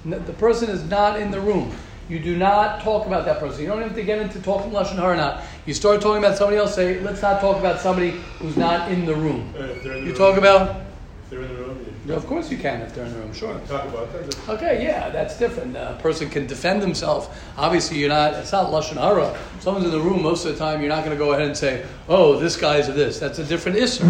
the 0.05 0.19
person 0.35 0.69
is 0.71 0.85
not 0.85 1.21
in 1.21 1.31
the 1.31 1.41
room. 1.41 1.75
You 2.09 2.21
do 2.21 2.37
not 2.37 2.83
talk 2.83 3.07
about 3.07 3.25
that 3.25 3.39
person. 3.41 3.63
You 3.63 3.69
don't 3.69 3.81
have 3.81 3.95
to 3.95 4.03
get 4.03 4.19
into 4.19 4.39
talking 4.43 4.71
lashon 4.73 4.97
hara 4.97 5.15
or 5.15 5.17
not. 5.17 5.43
You 5.65 5.73
start 5.73 6.03
talking 6.03 6.23
about 6.23 6.37
somebody 6.37 6.59
else. 6.59 6.75
Say, 6.75 7.01
let's 7.01 7.23
not 7.23 7.41
talk 7.41 7.59
about 7.59 7.81
somebody 7.81 8.11
who's 8.41 8.59
not 8.59 8.93
in 8.93 9.07
the 9.07 9.15
room. 9.15 9.55
Uh, 9.57 9.63
in 9.63 9.83
the 9.83 9.89
you 10.01 10.05
room. 10.07 10.15
talk 10.15 10.37
about 10.37 10.77
If 11.25 11.31
they're 11.31 11.41
in 11.41 11.49
the 11.49 11.55
room, 11.55 11.94
of 12.11 12.27
course 12.27 12.51
you 12.51 12.59
can 12.59 12.83
if 12.83 12.95
they're 12.95 13.05
in 13.05 13.13
the 13.13 13.19
room, 13.19 13.33
sure. 13.33 13.59
talk 13.67 13.85
about 13.85 14.13
them. 14.13 14.29
Okay, 14.49 14.85
yeah, 14.85 15.11
that's 15.11 15.39
different. 15.39 15.77
A 15.77 15.99
person 16.01 16.29
can 16.29 16.47
defend 16.47 16.83
himself. 16.83 17.43
Obviously, 17.57 17.99
you're 17.99 18.09
not. 18.09 18.35
It's 18.35 18.53
not 18.53 18.71
lashon 18.71 18.97
hara. 18.97 19.37
Someone's 19.61 19.87
in 19.87 19.93
the 19.93 20.01
room 20.01 20.23
most 20.23 20.45
of 20.45 20.53
the 20.53 20.59
time. 20.59 20.81
You're 20.81 20.91
not 20.91 21.05
going 21.05 21.17
to 21.17 21.23
go 21.25 21.33
ahead 21.33 21.47
and 21.47 21.57
say, 21.57 21.85
"Oh, 22.09 22.39
this 22.39 22.57
guy's 22.57 22.89
a 22.89 22.93
this." 22.93 23.19
That's 23.19 23.39
a 23.39 23.45
different 23.45 23.79
isser. 23.79 24.09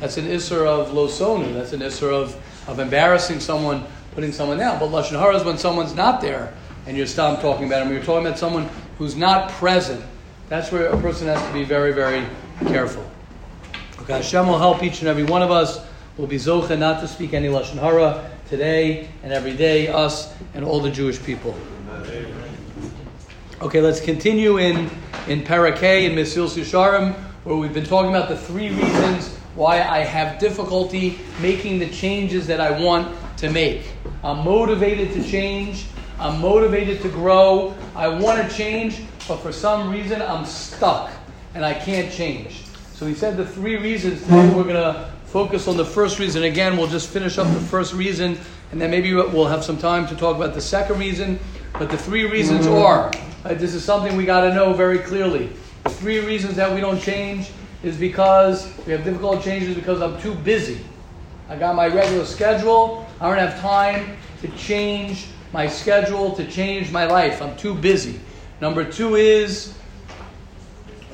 That's 0.00 0.16
an 0.16 0.26
isser 0.26 0.66
of 0.66 0.90
losonu. 0.90 1.54
That's 1.54 1.72
an 1.72 1.80
isser 1.80 2.12
of 2.12 2.36
of 2.68 2.80
embarrassing 2.80 3.40
someone, 3.40 3.84
putting 4.14 4.32
someone 4.32 4.58
down. 4.58 4.78
But 4.78 4.90
lashon 4.90 5.18
hara 5.18 5.36
is 5.36 5.44
when 5.44 5.58
someone's 5.58 5.94
not 5.94 6.20
there 6.20 6.52
and 6.86 6.96
you're 6.96 7.06
stop 7.06 7.40
talking 7.40 7.66
about 7.66 7.86
him. 7.86 7.92
You're 7.92 8.02
talking 8.02 8.26
about 8.26 8.38
someone 8.38 8.68
who's 8.98 9.16
not 9.16 9.50
present. 9.50 10.02
That's 10.48 10.70
where 10.70 10.86
a 10.86 11.00
person 11.00 11.26
has 11.26 11.44
to 11.44 11.52
be 11.52 11.64
very, 11.64 11.92
very 11.92 12.24
careful. 12.66 13.04
Okay, 14.00 14.14
Hashem 14.14 14.46
will 14.46 14.58
help 14.58 14.82
each 14.82 15.00
and 15.00 15.08
every 15.08 15.24
one 15.24 15.42
of 15.42 15.50
us. 15.50 15.84
We'll 16.16 16.26
be 16.26 16.36
zocha 16.36 16.78
not 16.78 17.00
to 17.00 17.08
speak 17.08 17.34
any 17.34 17.48
lashon 17.48 17.78
hara 17.78 18.30
today 18.48 19.10
and 19.22 19.34
every 19.34 19.54
day. 19.54 19.88
Us 19.88 20.32
and 20.54 20.64
all 20.64 20.80
the 20.80 20.90
Jewish 20.90 21.22
people. 21.22 21.54
Okay, 23.60 23.82
let's 23.82 24.00
continue 24.00 24.56
in 24.56 24.90
in 25.28 25.42
Parakeh 25.42 26.04
in 26.04 26.12
Mesilas 26.12 26.56
Yesharim, 26.56 27.12
where 27.44 27.56
we've 27.56 27.74
been 27.74 27.84
talking 27.84 28.08
about 28.08 28.30
the 28.30 28.36
three 28.36 28.70
reasons 28.70 29.28
why 29.56 29.82
I 29.82 29.98
have 29.98 30.38
difficulty 30.38 31.18
making 31.42 31.80
the 31.80 31.90
changes 31.90 32.46
that 32.46 32.62
I 32.62 32.82
want 32.82 33.14
to 33.36 33.50
make. 33.50 33.82
I'm 34.24 34.42
motivated 34.42 35.12
to 35.12 35.22
change. 35.22 35.84
I'm 36.18 36.40
motivated 36.40 37.02
to 37.02 37.10
grow. 37.10 37.74
I 37.94 38.08
want 38.08 38.40
to 38.40 38.56
change, 38.56 39.02
but 39.28 39.36
for 39.36 39.52
some 39.52 39.90
reason 39.90 40.22
I'm 40.22 40.46
stuck 40.46 41.10
and 41.54 41.62
I 41.62 41.74
can't 41.74 42.10
change. 42.10 42.62
So 42.94 43.06
he 43.06 43.14
said 43.14 43.36
the 43.36 43.44
three 43.44 43.76
reasons. 43.76 44.22
Today 44.22 44.48
we're 44.54 44.62
going 44.62 44.76
to 44.76 45.12
focus 45.36 45.68
on 45.68 45.76
the 45.76 45.84
first 45.84 46.18
reason. 46.18 46.44
Again, 46.44 46.78
we'll 46.78 46.86
just 46.86 47.10
finish 47.10 47.36
up 47.36 47.46
the 47.52 47.60
first 47.60 47.92
reason, 47.92 48.38
and 48.72 48.80
then 48.80 48.90
maybe 48.90 49.12
we'll 49.12 49.44
have 49.44 49.62
some 49.62 49.76
time 49.76 50.06
to 50.06 50.16
talk 50.16 50.34
about 50.34 50.54
the 50.54 50.62
second 50.62 50.98
reason. 50.98 51.38
But 51.74 51.90
the 51.90 51.98
three 51.98 52.24
reasons 52.24 52.66
are 52.66 53.12
uh, 53.44 53.52
this 53.52 53.74
is 53.74 53.84
something 53.84 54.16
we 54.16 54.24
got 54.24 54.48
to 54.48 54.54
know 54.54 54.72
very 54.72 54.98
clearly. 54.98 55.50
The 55.84 55.90
three 55.90 56.20
reasons 56.20 56.56
that 56.56 56.74
we 56.74 56.80
don't 56.80 56.98
change 56.98 57.50
is 57.82 57.98
because 57.98 58.72
we 58.86 58.92
have 58.92 59.04
difficult 59.04 59.44
changes 59.44 59.74
because 59.74 60.00
I'm 60.00 60.18
too 60.22 60.34
busy. 60.36 60.80
I 61.50 61.56
got 61.56 61.74
my 61.74 61.88
regular 61.88 62.24
schedule. 62.24 63.06
I 63.20 63.28
don't 63.28 63.36
have 63.36 63.60
time 63.60 64.16
to 64.40 64.48
change 64.56 65.26
my 65.52 65.66
schedule, 65.66 66.34
to 66.36 66.46
change 66.46 66.90
my 66.90 67.04
life. 67.04 67.42
I'm 67.42 67.58
too 67.58 67.74
busy. 67.74 68.18
Number 68.62 68.90
two 68.90 69.16
is 69.16 69.74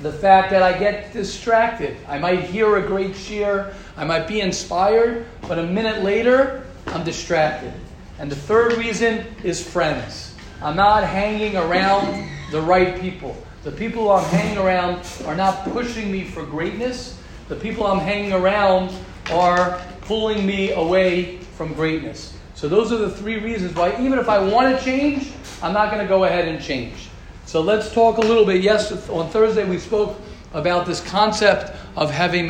the 0.03 0.13
fact 0.13 0.51
that 0.51 0.63
I 0.63 0.79
get 0.79 1.13
distracted. 1.13 1.97
I 2.09 2.19
might 2.19 2.45
hear 2.45 2.77
a 2.77 2.83
great 2.87 3.17
cheer, 3.17 3.75
I 3.97 4.05
might 4.05 4.27
be 4.27 4.41
inspired, 4.41 5.27
but 5.43 5.59
a 5.59 5.63
minute 5.63 6.03
later, 6.03 6.67
I'm 6.87 7.05
distracted. 7.05 7.73
And 8.19 8.31
the 8.31 8.37
third 8.37 8.79
reason 8.79 9.27
is 9.43 9.67
friends. 9.67 10.35
I'm 10.63 10.77
not 10.77 11.05
hanging 11.05 11.57
around 11.57 12.29
the 12.51 12.61
right 12.61 13.01
people. 13.01 13.37
The 13.65 13.73
people 13.73 14.11
I'm 14.11 14.25
hanging 14.25 14.59
around 14.59 15.07
are 15.27 15.37
not 15.37 15.65
pushing 15.71 16.11
me 16.11 16.25
for 16.25 16.45
greatness. 16.45 17.19
The 17.49 17.57
people 17.57 17.87
I'm 17.87 17.99
hanging 17.99 18.33
around 18.33 18.93
are 19.31 19.81
pulling 20.03 20.47
me 20.47 20.73
away 20.73 21.39
from 21.57 21.75
greatness. 21.75 22.37
So 22.55 22.69
those 22.69 22.93
are 22.93 22.99
the 22.99 23.11
three 23.11 23.39
reasons 23.39 23.75
why, 23.75 23.91
even 24.01 24.19
if 24.19 24.29
I 24.29 24.39
want 24.39 24.77
to 24.77 24.85
change, 24.85 25.33
I'm 25.63 25.73
not 25.73 25.91
going 25.91 26.03
to 26.03 26.09
go 26.09 26.25
ahead 26.25 26.49
and 26.49 26.63
change. 26.63 27.09
So 27.45 27.61
let's 27.61 27.93
talk 27.93 28.19
a 28.19 28.21
little 28.21 28.45
bit. 28.45 28.63
Yes, 28.63 29.09
on 29.09 29.29
Thursday 29.31 29.69
we 29.69 29.79
spoke 29.79 30.21
about 30.53 30.87
this 30.87 31.01
concept 31.01 31.77
of 31.97 32.11
having 32.11 32.47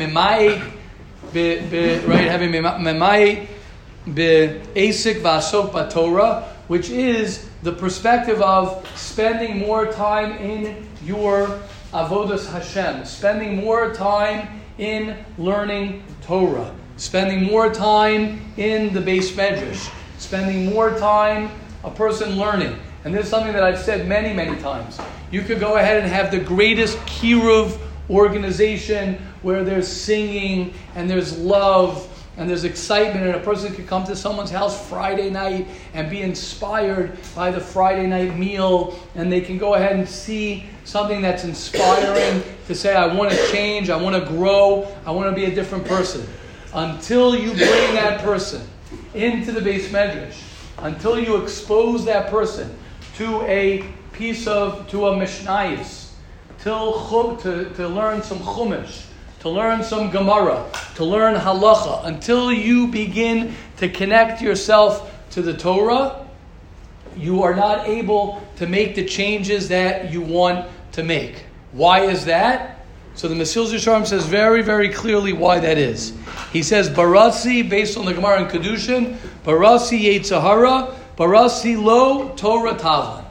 memai, 1.33 2.07
right? 2.07 2.27
Having 2.27 2.51
memai 2.51 3.47
be'asik 4.13 5.21
v'asok 5.21 5.89
Torah, 5.91 6.49
which 6.67 6.89
is 6.89 7.47
the 7.63 7.71
perspective 7.71 8.41
of 8.41 8.87
spending 8.95 9.57
more 9.57 9.91
time 9.91 10.33
in 10.37 10.87
your 11.03 11.59
avodas 11.93 12.49
Hashem, 12.51 13.05
spending 13.05 13.57
more 13.57 13.93
time 13.93 14.61
in 14.77 15.17
learning 15.37 16.03
Torah, 16.21 16.73
spending 16.97 17.43
more 17.43 17.73
time 17.73 18.41
in 18.57 18.93
the 18.93 18.99
beis 18.99 19.31
medrash, 19.31 19.91
spending 20.17 20.73
more 20.73 20.97
time 20.97 21.49
a 21.83 21.91
person 21.91 22.37
learning. 22.37 22.77
And 23.05 23.13
this 23.13 23.25
is 23.25 23.29
something 23.29 23.53
that 23.53 23.63
I've 23.63 23.79
said 23.79 24.07
many, 24.07 24.33
many 24.33 24.59
times. 24.61 24.99
You 25.31 25.41
could 25.41 25.59
go 25.59 25.75
ahead 25.75 26.01
and 26.01 26.11
have 26.11 26.31
the 26.31 26.39
greatest 26.39 26.97
kiruv 26.99 27.77
organization 28.09 29.15
where 29.41 29.63
there's 29.63 29.87
singing 29.87 30.73
and 30.95 31.09
there's 31.09 31.37
love 31.37 32.09
and 32.35 32.49
there's 32.49 32.63
excitement, 32.63 33.27
and 33.27 33.35
a 33.35 33.39
person 33.39 33.73
could 33.75 33.85
come 33.85 34.03
to 34.05 34.15
someone's 34.15 34.49
house 34.49 34.89
Friday 34.89 35.29
night 35.29 35.67
and 35.93 36.09
be 36.09 36.21
inspired 36.21 37.17
by 37.35 37.51
the 37.51 37.59
Friday 37.59 38.07
night 38.07 38.35
meal, 38.35 38.99
and 39.13 39.31
they 39.31 39.39
can 39.39 39.59
go 39.59 39.75
ahead 39.75 39.95
and 39.95 40.09
see 40.09 40.65
something 40.83 41.21
that's 41.21 41.43
inspiring 41.43 42.41
to 42.67 42.73
say, 42.73 42.95
I 42.95 43.13
want 43.13 43.31
to 43.31 43.47
change, 43.51 43.91
I 43.91 44.01
want 44.01 44.15
to 44.15 44.31
grow, 44.31 44.91
I 45.05 45.11
want 45.11 45.29
to 45.29 45.35
be 45.35 45.45
a 45.45 45.53
different 45.53 45.85
person. 45.85 46.27
Until 46.73 47.35
you 47.35 47.49
bring 47.51 47.93
that 47.93 48.21
person 48.23 48.67
into 49.13 49.51
the 49.51 49.61
beis 49.61 49.89
medrash, 49.89 50.41
until 50.79 51.19
you 51.19 51.37
expose 51.37 52.03
that 52.05 52.31
person 52.31 52.75
to 53.17 53.41
a 53.43 53.87
piece 54.11 54.47
of, 54.47 54.87
to 54.89 55.05
a 55.05 55.11
mishnayis, 55.11 56.02
till 56.63 57.35
to, 57.37 57.69
to 57.75 57.87
learn 57.89 58.23
some 58.23 58.39
chumash, 58.39 59.05
to 59.41 59.49
learn 59.49 59.83
some 59.83 60.09
Gemara, 60.09 60.65
to 60.95 61.03
learn 61.03 61.35
halacha, 61.35 62.05
until 62.05 62.53
you 62.53 62.87
begin 62.87 63.53
to 63.77 63.89
connect 63.89 64.41
yourself 64.41 65.11
to 65.31 65.41
the 65.41 65.53
Torah, 65.53 66.25
you 67.17 67.43
are 67.43 67.53
not 67.53 67.87
able 67.87 68.41
to 68.55 68.65
make 68.65 68.95
the 68.95 69.05
changes 69.05 69.67
that 69.67 70.11
you 70.11 70.21
want 70.21 70.65
to 70.93 71.03
make. 71.03 71.45
Why 71.73 72.05
is 72.05 72.23
that? 72.25 72.85
So 73.15 73.27
the 73.27 73.35
Mesilas 73.35 73.73
Yesharim 73.73 74.07
says 74.07 74.25
very, 74.25 74.61
very 74.61 74.89
clearly 74.89 75.33
why 75.33 75.59
that 75.59 75.77
is. 75.77 76.13
He 76.53 76.63
says, 76.63 76.89
Barasi, 76.89 77.69
based 77.69 77.97
on 77.97 78.05
the 78.05 78.13
Gemara 78.13 78.43
in 78.43 78.47
Kedushin, 78.47 79.17
Barasi 79.43 80.01
Yetzahara, 80.01 80.97
Barasi 81.17 81.81
Lo 81.81 82.33
Torah 82.35 82.73
Tavan. 82.75 83.25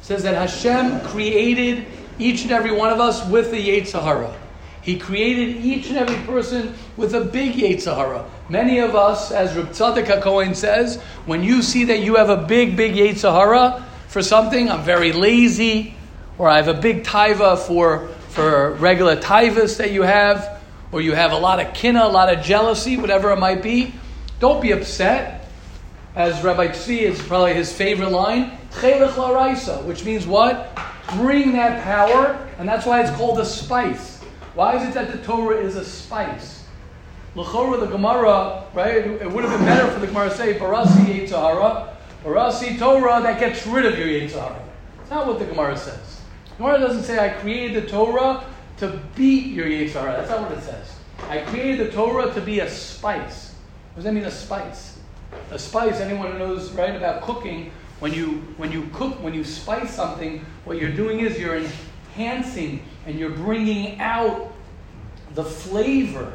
Says 0.00 0.24
that 0.24 0.34
Hashem 0.34 1.00
created 1.06 1.86
each 2.18 2.42
and 2.42 2.50
every 2.50 2.72
one 2.72 2.90
of 2.92 3.00
us 3.00 3.26
with 3.28 3.50
the 3.50 3.68
Yetzahara. 3.68 4.34
He 4.82 4.98
created 4.98 5.64
each 5.64 5.88
and 5.88 5.96
every 5.96 6.16
person 6.26 6.74
with 6.96 7.14
a 7.14 7.20
big 7.20 7.54
Yetzirah. 7.54 8.28
Many 8.48 8.80
of 8.80 8.96
us, 8.96 9.30
as 9.30 9.54
Reb 9.56 9.68
Tzadok 9.70 10.06
HaKohen 10.06 10.56
says, 10.56 11.00
when 11.24 11.44
you 11.44 11.62
see 11.62 11.84
that 11.84 12.00
you 12.00 12.16
have 12.16 12.30
a 12.30 12.36
big, 12.36 12.76
big 12.76 12.94
Yetzirah 12.94 13.84
for 14.08 14.22
something, 14.22 14.68
I'm 14.68 14.82
very 14.82 15.12
lazy, 15.12 15.94
or 16.36 16.48
I 16.48 16.56
have 16.56 16.66
a 16.66 16.74
big 16.74 17.04
taiva 17.04 17.56
for, 17.56 18.08
for 18.30 18.72
regular 18.74 19.16
taivas 19.16 19.78
that 19.78 19.92
you 19.92 20.02
have, 20.02 20.60
or 20.90 21.00
you 21.00 21.12
have 21.12 21.30
a 21.30 21.38
lot 21.38 21.60
of 21.60 21.72
kina, 21.74 22.04
a 22.04 22.08
lot 22.08 22.32
of 22.32 22.44
jealousy, 22.44 22.96
whatever 22.96 23.30
it 23.30 23.38
might 23.38 23.62
be, 23.62 23.94
don't 24.40 24.60
be 24.60 24.72
upset. 24.72 25.48
As 26.16 26.42
Rabbi 26.42 26.68
Tzvi, 26.68 27.02
it's 27.02 27.22
probably 27.22 27.54
his 27.54 27.72
favorite 27.72 28.10
line, 28.10 28.50
which 29.86 30.04
means 30.04 30.26
what? 30.26 30.78
Bring 31.16 31.52
that 31.52 31.82
power, 31.84 32.48
and 32.58 32.68
that's 32.68 32.86
why 32.86 33.02
it's 33.02 33.10
called 33.16 33.38
a 33.38 33.44
spice. 33.44 34.20
Why 34.54 34.76
is 34.76 34.88
it 34.88 34.94
that 34.94 35.12
the 35.12 35.18
Torah 35.18 35.56
is 35.56 35.76
a 35.76 35.84
spice? 35.84 36.64
L'chora, 37.34 37.80
the 37.80 37.86
Gemara, 37.86 38.64
right? 38.74 38.96
It 38.96 39.30
would 39.30 39.44
have 39.44 39.58
been 39.58 39.66
better 39.66 39.90
for 39.90 40.00
the 40.00 40.06
Gemara 40.06 40.28
to 40.28 40.36
say, 40.36 40.54
Barasi 40.58 41.06
Yitzhara, 41.06 41.94
Barasi 42.22 42.78
Torah 42.78 43.22
that 43.22 43.40
gets 43.40 43.66
rid 43.66 43.86
of 43.86 43.98
your 43.98 44.08
Yitzhara. 44.08 44.60
It's 45.00 45.10
not 45.10 45.26
what 45.26 45.38
the 45.38 45.46
Gemara 45.46 45.76
says. 45.76 46.20
The 46.50 46.56
Gemara 46.56 46.78
doesn't 46.78 47.04
say, 47.04 47.18
I 47.18 47.30
created 47.40 47.82
the 47.82 47.88
Torah 47.88 48.44
to 48.78 49.00
beat 49.16 49.46
your 49.52 49.66
Yitzhara. 49.66 50.16
That's 50.16 50.30
not 50.30 50.42
what 50.42 50.58
it 50.58 50.62
says. 50.62 50.94
I 51.28 51.40
created 51.40 51.86
the 51.86 51.92
Torah 51.92 52.32
to 52.34 52.40
be 52.40 52.60
a 52.60 52.68
spice. 52.68 53.54
What 53.94 53.96
does 53.96 54.04
that 54.04 54.12
mean, 54.12 54.24
a 54.24 54.30
spice? 54.30 54.98
A 55.50 55.58
spice, 55.58 56.00
anyone 56.00 56.32
who 56.32 56.38
knows 56.38 56.70
right 56.72 56.94
about 56.94 57.22
cooking, 57.22 57.70
when 58.02 58.12
you 58.12 58.42
when 58.56 58.72
you 58.72 58.88
cook, 58.92 59.22
when 59.22 59.32
you 59.32 59.44
spice 59.44 59.94
something, 59.94 60.44
what 60.64 60.76
you're 60.76 60.90
doing 60.90 61.20
is 61.20 61.38
you're 61.38 61.58
enhancing 61.58 62.82
and 63.06 63.16
you're 63.16 63.30
bringing 63.30 64.00
out 64.00 64.52
the 65.34 65.44
flavor 65.44 66.32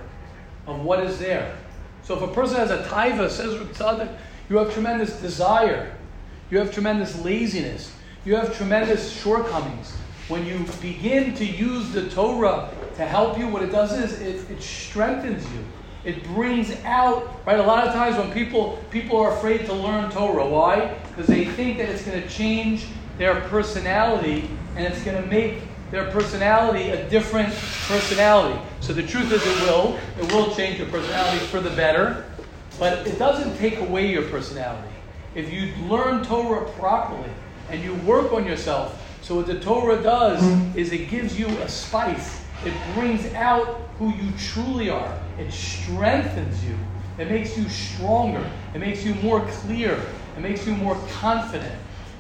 of 0.66 0.80
what 0.80 1.04
is 1.04 1.20
there. 1.20 1.58
So 2.04 2.16
if 2.16 2.22
a 2.22 2.34
person 2.34 2.56
has 2.56 2.72
a 2.72 2.84
taiva, 2.84 3.30
says 3.30 3.60
you 4.50 4.56
have 4.56 4.72
tremendous 4.72 5.20
desire, 5.20 5.94
you 6.50 6.58
have 6.58 6.72
tremendous 6.72 7.22
laziness, 7.22 7.94
you 8.24 8.38
have 8.38 8.56
tremendous 8.56 9.12
shortcomings. 9.12 9.92
When 10.30 10.46
you 10.46 10.66
begin 10.82 11.34
to 11.34 11.46
use 11.46 11.92
the 11.92 12.10
Torah 12.10 12.70
to 12.96 13.06
help 13.06 13.38
you, 13.38 13.50
what 13.50 13.62
it 13.62 13.74
does 13.74 13.92
is 13.92 14.22
it, 14.22 14.50
it 14.50 14.62
strengthens 14.62 15.44
you. 15.52 15.66
It 16.08 16.24
brings 16.24 16.72
out, 16.86 17.46
right? 17.46 17.60
A 17.60 17.64
lot 17.64 17.86
of 17.86 17.94
times 17.94 18.18
when 18.18 18.32
people 18.32 18.82
people 18.92 19.18
are 19.18 19.34
afraid 19.34 19.66
to 19.66 19.74
learn 19.74 20.10
Torah, 20.10 20.48
why? 20.48 20.98
Because 21.10 21.28
they 21.28 21.44
think 21.44 21.80
that 21.80 21.90
it's 21.90 22.04
going 22.04 22.22
to 22.22 22.30
change 22.30 22.88
their 23.18 23.42
personality 23.42 24.50
and 24.78 24.86
it's 24.86 25.04
going 25.04 25.22
to 25.22 25.30
make 25.30 25.64
their 25.92 26.10
personality 26.12 26.92
a 26.92 27.10
different 27.10 27.54
personality. 27.90 28.58
So 28.80 28.94
the 28.94 29.04
truth 29.04 29.34
is, 29.34 29.46
it 29.46 29.62
will. 29.68 30.00
It 30.18 30.32
will 30.32 30.56
change 30.56 30.80
your 30.80 30.88
personality 30.88 31.40
for 31.48 31.60
the 31.60 31.72
better, 31.72 32.24
but 32.80 33.06
it 33.06 33.20
doesn't 33.20 33.58
take 33.58 33.80
away 33.80 34.10
your 34.10 34.24
personality. 34.30 34.96
If 35.36 35.52
you 35.52 35.76
learn 35.88 36.24
Torah 36.24 36.70
properly 36.80 37.32
and 37.70 37.84
you 37.84 37.96
work 37.96 38.32
on 38.32 38.46
yourself, 38.46 39.04
so 39.22 39.36
what 39.36 39.48
the 39.48 39.60
Torah 39.60 40.02
does 40.02 40.42
is 40.74 40.94
it 40.94 41.10
gives 41.10 41.38
you 41.38 41.48
a 41.48 41.68
spice. 41.68 42.47
It 42.64 42.94
brings 42.94 43.34
out 43.34 43.90
who 43.98 44.14
you 44.14 44.32
truly 44.38 44.90
are. 44.90 45.18
It 45.38 45.52
strengthens 45.52 46.64
you. 46.66 46.78
It 47.18 47.30
makes 47.30 47.58
you 47.58 47.68
stronger. 47.70 48.46
It 48.74 48.80
makes 48.80 49.04
you 49.04 49.16
more 49.16 49.42
clear. 49.48 50.00
It 50.36 50.42
makes 50.42 50.68
you 50.68 50.76
more 50.76 50.96
confident. 51.14 51.76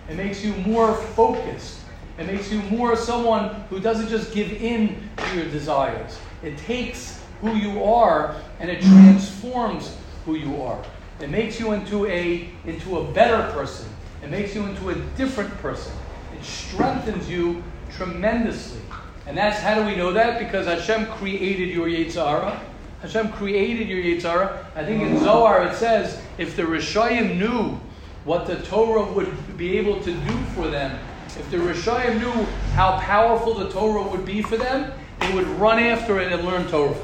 It 0.09 0.15
makes 0.15 0.43
you 0.43 0.53
more 0.55 0.93
focused. 0.93 1.81
It 2.17 2.25
makes 2.25 2.51
you 2.51 2.61
more 2.63 2.95
someone 2.95 3.49
who 3.69 3.79
doesn't 3.79 4.09
just 4.09 4.33
give 4.33 4.51
in 4.51 5.09
to 5.17 5.35
your 5.35 5.45
desires. 5.45 6.17
It 6.43 6.57
takes 6.57 7.23
who 7.41 7.55
you 7.55 7.83
are 7.83 8.35
and 8.59 8.71
it 8.71 8.81
transforms 8.81 9.95
who 10.25 10.35
you 10.35 10.61
are. 10.63 10.83
It 11.19 11.29
makes 11.29 11.59
you 11.59 11.73
into 11.73 12.05
a, 12.07 12.49
into 12.65 12.99
a 12.99 13.11
better 13.11 13.51
person. 13.53 13.87
It 14.23 14.31
makes 14.31 14.55
you 14.55 14.65
into 14.65 14.89
a 14.89 14.95
different 15.15 15.55
person. 15.59 15.93
It 16.35 16.43
strengthens 16.43 17.29
you 17.29 17.63
tremendously. 17.91 18.81
And 19.27 19.37
that's 19.37 19.59
how 19.59 19.75
do 19.75 19.85
we 19.85 19.95
know 19.95 20.13
that? 20.13 20.39
Because 20.39 20.67
Hashem 20.67 21.05
created 21.07 21.69
your 21.69 21.87
Yetzirah. 21.87 22.59
Hashem 23.01 23.33
created 23.33 23.89
your 23.89 24.01
Yetzirah. 24.01 24.65
I 24.73 24.85
think 24.85 25.03
in 25.03 25.19
Zohar 25.19 25.67
it 25.67 25.75
says 25.75 26.21
if 26.37 26.55
the 26.55 26.63
Rishayim 26.63 27.37
knew 27.37 27.77
what 28.23 28.47
the 28.47 28.55
Torah 28.55 29.03
would 29.11 29.57
be 29.57 29.77
able 29.77 30.01
to 30.01 30.13
do 30.13 30.37
for 30.55 30.69
them, 30.69 30.97
if 31.27 31.51
the 31.51 31.57
Rishayim 31.57 32.19
knew 32.19 32.45
how 32.73 32.97
powerful 32.99 33.53
the 33.53 33.69
Torah 33.69 34.01
would 34.01 34.25
be 34.25 34.41
for 34.41 34.55
them, 34.55 34.93
they 35.19 35.33
would 35.33 35.47
run 35.59 35.77
after 35.77 36.19
it 36.19 36.31
and 36.31 36.43
learn 36.45 36.65
Torah. 36.67 36.95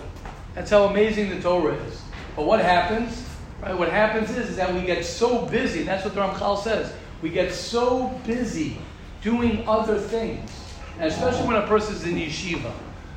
That's 0.56 0.72
how 0.72 0.86
amazing 0.86 1.30
the 1.30 1.42
Torah 1.42 1.74
is. 1.74 2.02
But 2.38 2.46
what 2.46 2.62
happens? 2.62 3.28
Right? 3.62 3.78
What 3.78 3.90
happens 3.90 4.30
is, 4.32 4.50
is 4.50 4.56
that 4.56 4.74
we 4.74 4.82
get 4.82 5.04
so 5.04 5.46
busy, 5.46 5.84
that's 5.84 6.06
what 6.06 6.16
the 6.16 6.22
Ramchal 6.22 6.64
says. 6.64 6.94
We 7.22 7.30
get 7.30 7.52
so 7.54 8.08
busy 8.26 8.78
doing 9.22 9.68
other 9.68 10.00
things. 10.00 10.63
And 11.00 11.12
especially 11.12 11.48
when 11.48 11.58
a 11.58 11.68
person 11.68 11.96
is 11.96 12.06
in 12.06 12.16
yeshiva. 12.16 12.72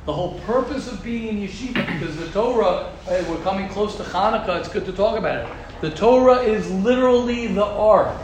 The 0.07 0.13
whole 0.13 0.39
purpose 0.41 0.91
of 0.91 1.03
being 1.03 1.29
in 1.29 1.49
yeshiva, 1.49 1.87
because 1.87 2.17
the 2.17 2.29
Torah, 2.29 2.93
right, 3.09 3.27
we're 3.29 3.43
coming 3.43 3.69
close 3.69 3.97
to 3.97 4.03
Hanukkah, 4.03 4.61
it's 4.61 4.69
good 4.69 4.87
to 4.87 4.93
talk 4.93 5.19
about 5.19 5.47
it. 5.47 5.57
The 5.81 5.91
Torah 5.91 6.39
is 6.39 6.71
literally 6.71 7.49
the 7.49 7.65
ark. 7.65 8.17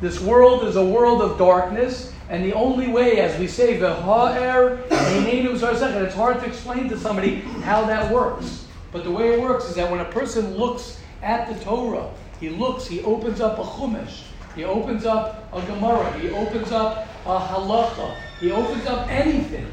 This 0.00 0.20
world 0.20 0.64
is 0.64 0.76
a 0.76 0.84
world 0.84 1.22
of 1.22 1.38
darkness, 1.38 2.12
and 2.28 2.44
the 2.44 2.52
only 2.54 2.88
way, 2.88 3.20
as 3.20 3.38
we 3.38 3.46
say, 3.46 3.78
v'ha'er 3.78 4.82
it's 4.90 6.14
hard 6.14 6.40
to 6.40 6.46
explain 6.46 6.88
to 6.88 6.98
somebody 6.98 7.36
how 7.62 7.84
that 7.84 8.12
works. 8.12 8.66
But 8.90 9.04
the 9.04 9.10
way 9.10 9.32
it 9.32 9.40
works 9.40 9.66
is 9.66 9.76
that 9.76 9.90
when 9.90 10.00
a 10.00 10.04
person 10.06 10.56
looks 10.56 11.00
at 11.22 11.48
the 11.48 11.64
Torah, 11.64 12.10
he 12.40 12.50
looks, 12.50 12.86
he 12.86 13.02
opens 13.02 13.40
up 13.40 13.58
a 13.58 13.62
chumash, 13.62 14.24
he 14.54 14.64
opens 14.64 15.06
up 15.06 15.48
a 15.52 15.62
Gemara, 15.62 16.12
he 16.18 16.30
opens 16.30 16.72
up 16.72 17.08
a 17.24 17.38
halacha, 17.38 18.16
he 18.42 18.50
opens 18.50 18.84
up 18.86 19.08
anything. 19.08 19.66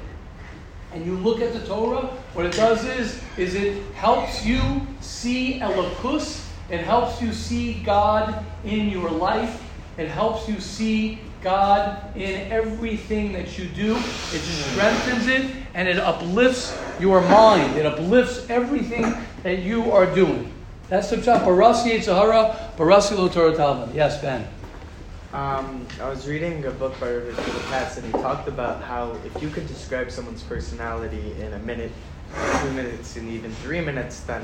And 0.93 1.05
you 1.05 1.17
look 1.17 1.41
at 1.41 1.53
the 1.53 1.65
Torah, 1.65 2.05
what 2.33 2.45
it 2.45 2.53
does 2.53 2.85
is, 2.85 3.21
is 3.37 3.55
it 3.55 3.83
helps 3.95 4.45
you 4.45 4.61
see 5.01 5.59
Elokus, 5.59 6.47
it 6.69 6.81
helps 6.81 7.21
you 7.21 7.33
see 7.33 7.81
God 7.83 8.45
in 8.63 8.89
your 8.89 9.09
life, 9.09 9.61
it 9.97 10.07
helps 10.07 10.47
you 10.47 10.59
see 10.59 11.19
God 11.41 12.15
in 12.15 12.51
everything 12.51 13.33
that 13.33 13.57
you 13.57 13.65
do. 13.69 13.95
It 13.95 14.41
strengthens 14.41 15.27
it 15.27 15.51
and 15.73 15.87
it 15.87 15.97
uplifts 15.97 16.77
your 16.99 17.21
mind. 17.21 17.77
It 17.77 17.85
uplifts 17.85 18.49
everything 18.49 19.15
that 19.43 19.59
you 19.59 19.91
are 19.91 20.05
doing. 20.13 20.51
That's 20.89 21.09
the 21.09 21.17
pshat. 21.17 21.43
Barasi 21.43 21.97
Yitzhahara, 21.97 22.75
Barasi 22.75 23.31
Torah. 23.31 23.89
Yes, 23.93 24.21
Ben. 24.21 24.47
Um, 25.31 25.85
I 26.01 26.09
was 26.09 26.27
reading 26.27 26.65
a 26.65 26.71
book 26.71 26.99
by 26.99 27.13
Robert 27.13 27.35
Katz, 27.69 27.97
and 27.97 28.05
he 28.07 28.11
talked 28.13 28.47
about 28.47 28.81
how 28.83 29.15
if 29.25 29.43
you 29.43 29.49
could 29.49 29.67
describe 29.67 30.09
someone's 30.09 30.41
personality 30.41 31.35
in 31.39 31.53
a 31.53 31.59
minute, 31.59 31.91
two 32.61 32.71
minutes, 32.71 33.15
and 33.15 33.29
even 33.29 33.51
three 33.51 33.79
minutes, 33.79 34.21
then 34.21 34.41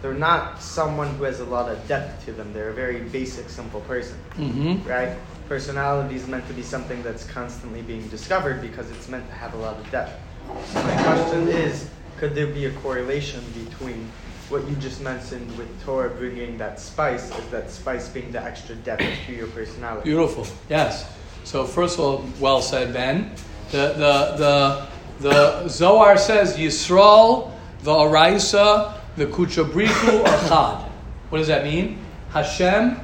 they're 0.00 0.14
not 0.14 0.62
someone 0.62 1.08
who 1.16 1.24
has 1.24 1.40
a 1.40 1.44
lot 1.44 1.68
of 1.68 1.88
depth 1.88 2.24
to 2.26 2.32
them. 2.32 2.52
They're 2.52 2.70
a 2.70 2.74
very 2.74 3.00
basic, 3.00 3.48
simple 3.48 3.80
person, 3.80 4.16
Mm-hmm. 4.36 4.88
right? 4.88 5.16
Personality 5.48 6.14
is 6.14 6.28
meant 6.28 6.46
to 6.46 6.54
be 6.54 6.62
something 6.62 7.02
that's 7.02 7.24
constantly 7.24 7.82
being 7.82 8.06
discovered 8.08 8.62
because 8.62 8.90
it's 8.92 9.08
meant 9.08 9.26
to 9.28 9.34
have 9.34 9.54
a 9.54 9.58
lot 9.58 9.76
of 9.76 9.90
depth. 9.90 10.20
So 10.66 10.82
my 10.84 11.02
question 11.02 11.48
is, 11.48 11.90
could 12.16 12.34
there 12.36 12.46
be 12.46 12.66
a 12.66 12.70
correlation 12.74 13.42
between 13.52 14.10
what 14.52 14.68
you 14.68 14.76
just 14.76 15.00
mentioned 15.00 15.56
with 15.56 15.66
Torah 15.82 16.10
bringing 16.10 16.58
that 16.58 16.78
spice, 16.78 17.36
is 17.38 17.48
that 17.48 17.70
spice 17.70 18.10
being 18.10 18.30
the 18.30 18.42
extra 18.42 18.74
depth 18.74 19.02
to 19.26 19.32
your 19.32 19.46
personality? 19.48 20.10
Beautiful. 20.10 20.46
Yes. 20.68 21.10
So 21.44 21.64
first 21.64 21.98
of 21.98 22.04
all, 22.04 22.24
well 22.38 22.60
said, 22.60 22.92
Ben. 22.92 23.32
The 23.70 23.94
the 23.96 24.36
the 24.36 24.88
the 25.20 25.68
Zohar 25.68 26.18
says 26.18 26.58
Yisrael, 26.58 27.50
the 27.82 27.92
Araisa, 27.92 28.98
the 29.16 29.24
Kuchabriku 29.24 30.20
are 30.20 30.48
Chad. 30.48 30.90
What 31.30 31.38
does 31.38 31.48
that 31.48 31.64
mean? 31.64 31.98
Hashem, 32.30 33.00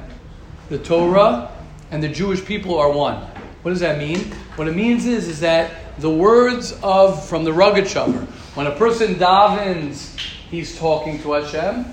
the 0.69 0.77
Torah, 0.77 1.51
and 1.89 2.03
the 2.03 2.09
Jewish 2.09 2.45
people 2.45 2.77
are 2.77 2.91
one. 2.91 3.25
What 3.63 3.71
does 3.71 3.79
that 3.79 3.97
mean? 3.97 4.19
What 4.55 4.67
it 4.67 4.75
means 4.75 5.07
is, 5.07 5.27
is 5.27 5.39
that 5.39 5.99
the 5.99 6.11
words 6.11 6.77
of 6.83 7.27
from 7.27 7.43
the 7.43 7.51
Rogatchover, 7.51 8.27
when 8.55 8.67
a 8.67 8.75
person 8.75 9.15
davens, 9.15 10.15
he's 10.49 10.77
talking 10.77 11.21
to 11.21 11.33
Hashem. 11.33 11.85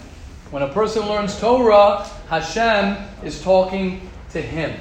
When 0.50 0.62
a 0.62 0.68
person 0.68 1.08
learns 1.08 1.38
Torah, 1.40 2.04
Hashem 2.28 2.96
is 3.24 3.42
talking 3.42 4.08
to 4.30 4.40
him. 4.40 4.78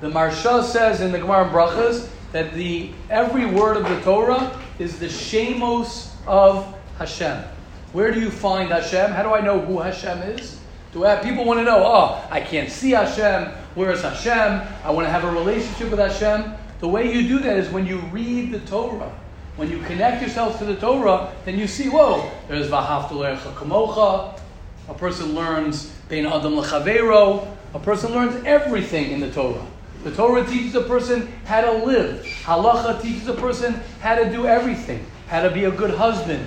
The 0.00 0.08
Maharsha 0.08 0.64
says 0.64 1.00
in 1.00 1.12
the 1.12 1.18
Gemara 1.18 1.48
Brachas 1.48 2.08
that 2.32 2.54
the 2.54 2.90
every 3.10 3.46
word 3.46 3.76
of 3.76 3.88
the 3.88 4.00
Torah 4.00 4.60
is 4.78 4.98
the 4.98 5.06
shemos 5.06 6.12
of 6.26 6.74
Hashem. 6.98 7.44
Where 7.92 8.10
do 8.10 8.20
you 8.20 8.30
find 8.30 8.70
Hashem? 8.70 9.12
How 9.12 9.22
do 9.22 9.30
I 9.30 9.40
know 9.40 9.60
who 9.60 9.78
Hashem 9.78 10.18
is? 10.22 10.58
Do 10.92 11.04
I, 11.04 11.16
people 11.16 11.44
want 11.44 11.60
to 11.60 11.64
know? 11.64 11.82
Oh, 11.84 12.26
I 12.30 12.40
can't 12.40 12.70
see 12.70 12.90
Hashem. 12.90 13.52
Where 13.74 13.92
is 13.92 14.02
Hashem? 14.02 14.66
I 14.84 14.90
want 14.90 15.06
to 15.06 15.10
have 15.10 15.24
a 15.24 15.30
relationship 15.30 15.90
with 15.90 16.00
Hashem. 16.00 16.54
The 16.80 16.88
way 16.88 17.12
you 17.12 17.28
do 17.28 17.38
that 17.40 17.56
is 17.56 17.68
when 17.70 17.86
you 17.86 17.98
read 18.12 18.52
the 18.52 18.60
Torah. 18.60 19.12
When 19.56 19.70
you 19.70 19.78
connect 19.82 20.20
yourself 20.20 20.58
to 20.58 20.64
the 20.64 20.74
Torah, 20.74 21.32
then 21.44 21.56
you 21.56 21.68
see, 21.68 21.88
whoa, 21.88 22.28
there's 22.48 22.68
Vahaftal 22.68 23.36
Kamocha. 23.54 24.40
A 24.88 24.94
person 24.94 25.34
learns 25.34 25.92
Bein 26.08 26.26
Adam 26.26 26.54
Lechavero. 26.54 27.46
A 27.72 27.78
person 27.78 28.12
learns 28.12 28.44
everything 28.44 29.12
in 29.12 29.20
the 29.20 29.30
Torah. 29.30 29.64
The 30.02 30.10
Torah 30.10 30.44
teaches 30.44 30.74
a 30.74 30.82
person 30.82 31.28
how 31.44 31.60
to 31.60 31.84
live. 31.84 32.26
Halacha 32.42 33.00
teaches 33.00 33.28
a 33.28 33.34
person 33.34 33.80
how 34.00 34.16
to 34.16 34.30
do 34.30 34.46
everything. 34.46 35.06
How 35.28 35.42
to 35.42 35.50
be 35.50 35.64
a 35.64 35.70
good 35.70 35.94
husband. 35.94 36.44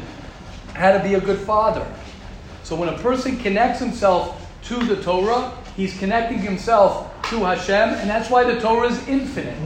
How 0.73 0.91
to 0.91 1.01
be 1.01 1.13
a 1.13 1.21
good 1.21 1.39
father. 1.39 1.87
So 2.63 2.75
when 2.75 2.89
a 2.89 2.97
person 2.99 3.37
connects 3.37 3.79
himself 3.79 4.45
to 4.63 4.75
the 4.83 5.01
Torah, 5.01 5.57
he's 5.77 5.97
connecting 5.97 6.39
himself 6.39 7.09
to 7.29 7.39
Hashem, 7.39 7.89
and 7.99 8.09
that's 8.09 8.29
why 8.29 8.43
the 8.43 8.59
Torah 8.59 8.89
is 8.89 9.07
infinite. 9.07 9.57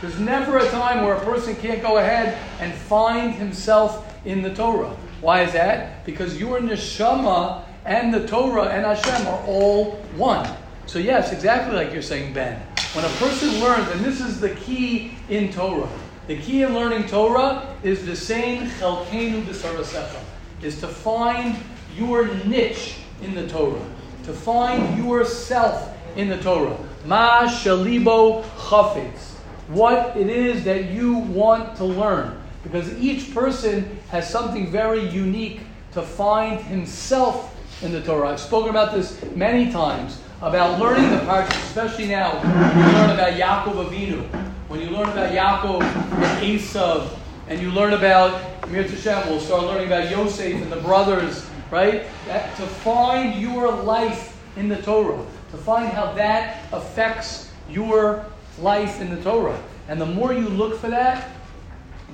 There's 0.00 0.18
never 0.18 0.58
a 0.58 0.68
time 0.68 1.04
where 1.04 1.14
a 1.14 1.24
person 1.24 1.56
can't 1.56 1.80
go 1.80 1.96
ahead 1.96 2.38
and 2.60 2.72
find 2.74 3.34
himself 3.34 4.14
in 4.26 4.42
the 4.42 4.54
Torah. 4.54 4.94
Why 5.20 5.42
is 5.42 5.52
that? 5.54 6.04
Because 6.04 6.38
your 6.38 6.60
neshama 6.60 7.64
and 7.86 8.12
the 8.12 8.26
Torah 8.26 8.64
and 8.64 8.84
Hashem 8.84 9.26
are 9.26 9.42
all 9.46 9.92
one. 10.16 10.48
So 10.84 10.98
yes, 10.98 11.32
exactly 11.32 11.74
like 11.74 11.92
you're 11.92 12.02
saying, 12.02 12.34
Ben. 12.34 12.60
When 12.92 13.04
a 13.04 13.08
person 13.16 13.60
learns, 13.60 13.88
and 13.90 14.04
this 14.04 14.20
is 14.20 14.40
the 14.40 14.50
key 14.50 15.16
in 15.28 15.52
Torah, 15.52 15.88
the 16.26 16.36
key 16.40 16.62
in 16.62 16.74
learning 16.74 17.06
Torah 17.08 17.74
is 17.82 18.04
the 18.04 18.16
same 18.16 18.68
chelkenu 18.68 19.44
b'sarasecha, 19.44 20.20
is 20.62 20.80
to 20.80 20.88
find 20.88 21.56
your 21.96 22.26
niche 22.44 22.98
in 23.22 23.34
the 23.34 23.48
Torah, 23.48 23.84
to 24.24 24.32
find 24.32 24.98
yourself 24.98 25.96
in 26.16 26.28
the 26.28 26.38
Torah. 26.38 26.76
Ma 27.04 27.46
shalibo 27.46 28.44
chafetz. 28.44 29.35
What 29.68 30.16
it 30.16 30.28
is 30.28 30.64
that 30.64 30.90
you 30.90 31.14
want 31.14 31.76
to 31.76 31.84
learn. 31.84 32.40
Because 32.62 32.92
each 32.98 33.32
person 33.32 33.98
has 34.10 34.28
something 34.28 34.70
very 34.70 35.08
unique 35.08 35.60
to 35.92 36.02
find 36.02 36.60
himself 36.60 37.54
in 37.82 37.92
the 37.92 38.02
Torah. 38.02 38.30
I've 38.30 38.40
spoken 38.40 38.70
about 38.70 38.92
this 38.94 39.22
many 39.34 39.70
times 39.70 40.20
about 40.40 40.80
learning 40.80 41.10
the 41.10 41.24
parts, 41.24 41.54
especially 41.56 42.08
now 42.08 42.38
when 42.42 42.86
you 42.86 42.92
learn 42.92 43.10
about 43.10 43.32
Yaakov 43.32 43.86
Avinu, 43.86 44.22
when 44.68 44.80
you 44.80 44.90
learn 44.90 45.08
about 45.08 45.32
Yaakov 45.32 45.82
and 45.82 46.44
Esav, 46.44 47.16
and 47.48 47.60
you 47.60 47.70
learn 47.70 47.92
about 47.92 48.68
Mir 48.68 48.82
Hashem, 48.82 49.28
we'll 49.28 49.40
start 49.40 49.64
learning 49.64 49.86
about 49.86 50.10
Yosef 50.10 50.60
and 50.60 50.70
the 50.70 50.80
brothers, 50.80 51.48
right? 51.70 52.04
That, 52.26 52.56
to 52.56 52.66
find 52.66 53.40
your 53.40 53.70
life 53.70 54.36
in 54.56 54.68
the 54.68 54.82
Torah, 54.82 55.24
to 55.52 55.56
find 55.56 55.88
how 55.88 56.12
that 56.14 56.64
affects 56.72 57.52
your 57.70 58.26
life 58.58 59.00
in 59.00 59.10
the 59.14 59.22
Torah. 59.22 59.60
And 59.88 60.00
the 60.00 60.06
more 60.06 60.32
you 60.32 60.48
look 60.48 60.78
for 60.78 60.88
that, 60.88 61.30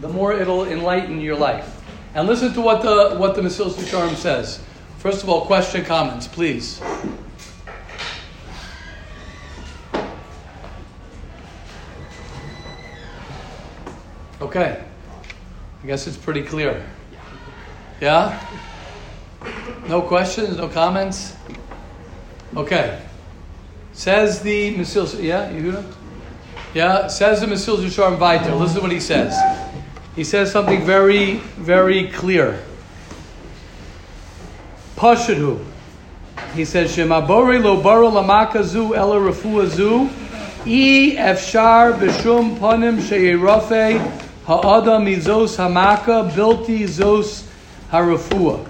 the 0.00 0.08
more 0.08 0.32
it'll 0.32 0.64
enlighten 0.64 1.20
your 1.20 1.36
life. 1.36 1.82
And 2.14 2.28
listen 2.28 2.52
to 2.54 2.60
what 2.60 2.82
the 2.82 3.16
what 3.16 3.34
the 3.34 3.42
Mesilas 3.42 3.74
Yesharim 3.74 4.14
says. 4.16 4.60
First 4.98 5.22
of 5.22 5.28
all, 5.28 5.46
question, 5.46 5.84
comments, 5.84 6.28
please. 6.28 6.80
Okay. 14.40 14.84
I 15.82 15.86
guess 15.86 16.06
it's 16.06 16.16
pretty 16.16 16.42
clear. 16.42 16.84
Yeah? 18.00 18.38
No 19.88 20.02
questions, 20.02 20.56
no 20.56 20.68
comments? 20.68 21.34
Okay. 22.56 23.00
Says 23.92 24.42
the 24.42 24.74
Mesilas, 24.76 25.20
yeah, 25.22 25.50
Yehuda? 25.50 26.01
Yeah, 26.74 27.08
says 27.08 27.42
the 27.42 27.46
Mesilas 27.46 27.84
Yesharim 27.84 28.16
Viter. 28.16 28.58
Listen 28.58 28.76
to 28.76 28.82
what 28.82 28.92
he 28.92 29.00
says. 29.00 29.36
He 30.16 30.24
says 30.24 30.50
something 30.50 30.82
very, 30.86 31.34
very 31.58 32.08
clear. 32.08 32.62
Pashadu. 34.96 35.62
He 36.54 36.64
says, 36.64 36.94
Shema 36.94 37.26
bore 37.26 37.58
lo 37.58 37.82
baro 37.82 38.10
lamakazu 38.10 38.96
ela 38.96 39.16
refuazu 39.16 40.10
i 40.64 41.16
efshar 41.18 41.98
b'shum 41.98 42.56
panim 42.56 42.98
sheyirafe 43.00 43.98
ha'adam 44.46 45.04
izos 45.04 45.58
hamaka 45.58 46.30
bilti 46.32 46.84
zos 46.84 47.46
harafua. 47.90 48.66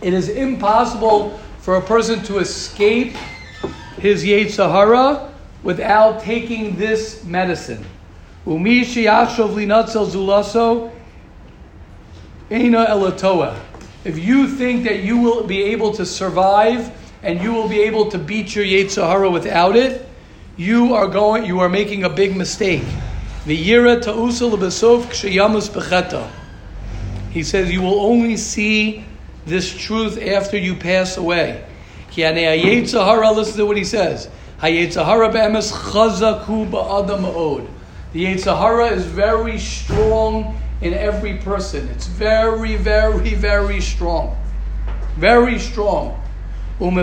It 0.00 0.14
is 0.14 0.28
impossible 0.28 1.36
for 1.58 1.78
a 1.78 1.82
person 1.82 2.22
to 2.24 2.38
escape 2.38 3.16
his 3.98 4.24
Yetzirah 4.24 5.31
without 5.62 6.20
taking 6.22 6.76
this 6.76 7.22
medicine. 7.24 7.84
If 14.04 14.18
you 14.18 14.48
think 14.48 14.84
that 14.84 15.04
you 15.04 15.16
will 15.18 15.44
be 15.44 15.62
able 15.62 15.92
to 15.92 16.04
survive 16.04 16.90
and 17.22 17.40
you 17.40 17.52
will 17.52 17.68
be 17.68 17.80
able 17.82 18.10
to 18.10 18.18
beat 18.18 18.54
your 18.56 18.64
Yetzirah 18.64 19.30
without 19.32 19.76
it, 19.76 20.08
you 20.56 20.94
are 20.94 21.06
going. 21.06 21.44
You 21.46 21.60
are 21.60 21.68
making 21.68 22.04
a 22.04 22.08
big 22.08 22.36
mistake. 22.36 22.82
He 27.32 27.42
says 27.42 27.70
you 27.72 27.80
will 27.80 28.00
only 28.00 28.36
see 28.36 29.04
this 29.46 29.74
truth 29.74 30.20
after 30.20 30.58
you 30.58 30.74
pass 30.74 31.16
away. 31.16 31.64
Listen 32.14 33.56
to 33.56 33.66
what 33.66 33.76
he 33.76 33.84
says. 33.84 34.28
Hayetzahara 34.62 35.32
be'emes 35.32 35.72
chazaku 35.72 36.70
ba'adam 36.70 37.24
od. 37.24 37.66
The 38.12 38.26
Yetzirah 38.26 38.92
is 38.92 39.04
very 39.04 39.58
strong 39.58 40.56
in 40.80 40.94
every 40.94 41.38
person. 41.38 41.88
It's 41.88 42.06
very, 42.06 42.76
very, 42.76 43.34
very 43.34 43.80
strong. 43.80 44.36
Very 45.16 45.58
strong. 45.58 46.16
Without 46.78 47.00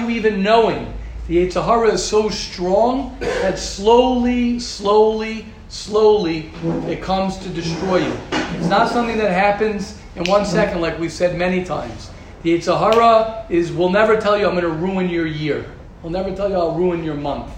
you 0.00 0.10
even 0.10 0.42
knowing, 0.42 0.94
the 1.26 1.36
Yetzirah 1.46 1.92
is 1.94 2.04
so 2.04 2.28
strong 2.28 3.16
that 3.20 3.58
slowly, 3.58 4.58
slowly, 4.58 5.46
slowly 5.70 6.50
it 6.88 7.00
comes 7.00 7.38
to 7.38 7.48
destroy 7.48 8.06
you. 8.06 8.18
It's 8.32 8.68
not 8.68 8.90
something 8.90 9.16
that 9.16 9.30
happens 9.30 9.98
in 10.14 10.24
one 10.24 10.44
second, 10.44 10.82
like 10.82 10.98
we've 10.98 11.10
said 11.10 11.38
many 11.38 11.64
times. 11.64 12.10
The 12.44 12.58
Yetzirah 12.58 13.50
is 13.50 13.72
will 13.72 13.88
never 13.88 14.20
tell 14.20 14.38
you 14.38 14.46
I'm 14.46 14.52
going 14.52 14.64
to 14.64 14.68
ruin 14.68 15.08
your 15.08 15.26
year. 15.26 15.64
He'll 16.02 16.10
never 16.10 16.36
tell 16.36 16.50
you 16.50 16.56
I'll 16.56 16.74
ruin 16.74 17.02
your 17.02 17.14
month. 17.14 17.50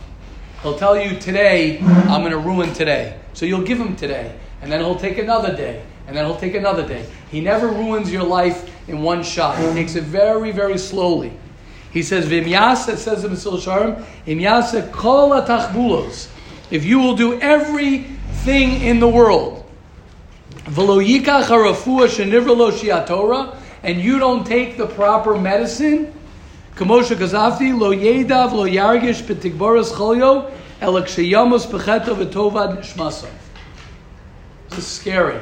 He'll 0.62 0.78
tell 0.78 0.96
you 0.96 1.18
today 1.18 1.80
I'm 1.80 2.20
going 2.20 2.30
to 2.30 2.38
ruin 2.38 2.72
today. 2.72 3.18
So 3.32 3.46
you'll 3.46 3.64
give 3.64 3.80
him 3.80 3.96
today, 3.96 4.38
and 4.62 4.70
then 4.70 4.78
he'll 4.78 4.94
take 4.94 5.18
another 5.18 5.56
day, 5.56 5.84
and 6.06 6.16
then 6.16 6.24
he'll 6.24 6.36
take 6.36 6.54
another 6.54 6.86
day. 6.86 7.04
He 7.32 7.40
never 7.40 7.66
ruins 7.66 8.12
your 8.12 8.22
life 8.22 8.72
in 8.88 9.02
one 9.02 9.24
shot. 9.24 9.58
He 9.58 9.64
takes 9.74 9.96
it 9.96 10.04
very, 10.04 10.52
very 10.52 10.78
slowly. 10.78 11.32
He 11.90 12.04
says, 12.04 12.26
Vimyasa, 12.26 12.96
says 12.96 13.24
in 13.24 13.32
Mesilas 13.32 13.64
Yesharim, 13.64 14.04
Vimyasa 14.24 14.92
kol 14.92 15.30
atachbulos. 15.30 16.30
If 16.70 16.84
you 16.84 17.00
will 17.00 17.16
do 17.16 17.40
everything 17.40 18.82
in 18.82 19.00
the 19.00 19.08
world, 19.08 19.68
v'lo 20.66 21.04
yikach 21.04 21.46
harafua 21.46 22.06
shenivralo 22.06 22.70
shiatora, 22.70 23.56
and 23.86 24.02
you 24.02 24.18
don't 24.18 24.44
take 24.44 24.76
the 24.76 24.86
proper 24.88 25.38
medicine, 25.38 26.12
Kamosha 26.74 27.14
Gazafti, 27.14 27.78
lo 27.78 27.94
yedav 27.94 28.50
lo 28.50 28.66
yargish 28.66 29.22
betigboras 29.22 29.92
cholyo, 29.92 30.50
v'tovad 30.80 32.78
nishmasa. 32.78 33.28
This 34.70 34.78
is 34.80 34.86
scary. 34.86 35.40